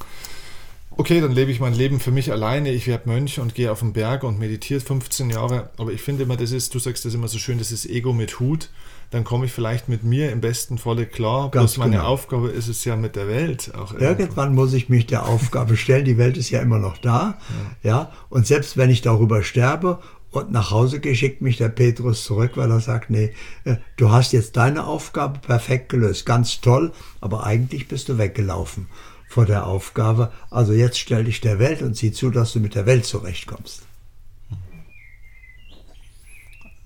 okay, 0.97 1.21
dann 1.21 1.31
lebe 1.31 1.51
ich 1.51 1.59
mein 1.59 1.73
Leben 1.73 1.99
für 1.99 2.11
mich 2.11 2.31
alleine, 2.31 2.71
ich 2.71 2.87
werde 2.87 3.09
Mönch 3.09 3.39
und 3.39 3.55
gehe 3.55 3.71
auf 3.71 3.79
den 3.79 3.93
Berg 3.93 4.23
und 4.23 4.39
meditiere 4.39 4.79
15 4.79 5.29
Jahre. 5.29 5.69
Aber 5.77 5.91
ich 5.91 6.01
finde 6.01 6.23
immer, 6.23 6.37
das 6.37 6.51
ist, 6.51 6.73
du 6.75 6.79
sagst 6.79 7.05
das 7.05 7.13
immer 7.13 7.27
so 7.27 7.37
schön, 7.37 7.57
das 7.57 7.71
ist 7.71 7.85
Ego 7.85 8.13
mit 8.13 8.39
Hut. 8.39 8.69
Dann 9.11 9.23
komme 9.23 9.45
ich 9.45 9.51
vielleicht 9.51 9.89
mit 9.89 10.03
mir 10.03 10.31
im 10.31 10.41
besten 10.41 10.79
Falle 10.79 11.05
klar. 11.05 11.51
Ganz 11.51 11.73
Bloß 11.73 11.77
meine 11.77 11.97
genau. 11.97 12.07
Aufgabe 12.07 12.49
ist 12.49 12.67
es 12.67 12.83
ja 12.83 12.95
mit 12.95 13.15
der 13.15 13.27
Welt 13.27 13.71
auch. 13.75 13.93
Irgendwann 13.93 14.55
muss 14.55 14.73
ich 14.73 14.89
mich 14.89 15.05
der 15.05 15.27
Aufgabe 15.27 15.77
stellen. 15.77 16.05
Die 16.05 16.17
Welt 16.17 16.35
ist 16.35 16.49
ja 16.49 16.61
immer 16.61 16.79
noch 16.79 16.97
da. 16.97 17.37
Ja. 17.83 17.89
ja. 17.89 18.11
Und 18.29 18.47
selbst 18.47 18.75
wenn 18.75 18.89
ich 18.89 19.03
darüber 19.03 19.43
sterbe 19.43 19.99
und 20.35 20.51
nach 20.51 20.71
Hause 20.71 20.99
geschickt 20.99 21.41
mich 21.41 21.57
der 21.57 21.69
Petrus 21.69 22.23
zurück, 22.23 22.53
weil 22.55 22.71
er 22.71 22.79
sagt, 22.79 23.09
nee, 23.09 23.33
äh, 23.65 23.75
du 23.97 24.11
hast 24.11 24.33
jetzt 24.33 24.57
deine 24.57 24.85
Aufgabe 24.85 25.39
perfekt 25.39 25.89
gelöst, 25.89 26.25
ganz 26.25 26.59
toll, 26.61 26.91
aber 27.21 27.45
eigentlich 27.45 27.87
bist 27.87 28.09
du 28.09 28.17
weggelaufen 28.17 28.87
vor 29.29 29.45
der 29.45 29.67
Aufgabe. 29.67 30.31
Also 30.49 30.73
jetzt 30.73 30.99
stell 30.99 31.23
dich 31.23 31.41
der 31.41 31.59
Welt 31.59 31.81
und 31.81 31.95
sieh 31.95 32.11
zu, 32.11 32.29
dass 32.29 32.53
du 32.53 32.59
mit 32.59 32.75
der 32.75 32.85
Welt 32.85 33.05
zurechtkommst. 33.05 33.83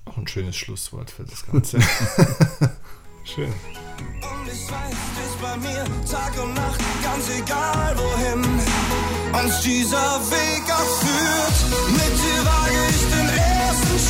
Auch 0.06 0.18
ein 0.18 0.28
schönes 0.28 0.56
Schlusswort 0.56 1.12
für 1.12 1.24
das 1.24 1.46
Ganze. 1.46 1.80
Schön. 3.24 3.48
Und 3.48 4.48
ich 4.48 4.72
weiß, 4.72 4.96
du 4.96 5.22
bist 5.22 5.42
bei 5.42 5.58
mir 5.58 5.84
Tag 6.10 6.44
und 6.44 6.54
Nacht, 6.54 6.80
ganz 7.04 7.30
egal 7.38 7.98
wohin 7.98 8.44
uns 9.44 9.62
dieser 9.62 10.20
Weg 10.32 10.48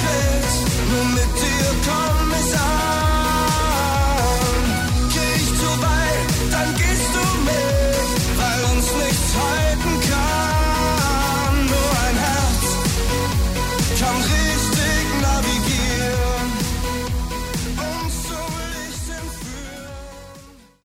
chance. 0.07 0.55
We'll 0.89 1.05
meet 1.15 1.37
till. 1.37 2.16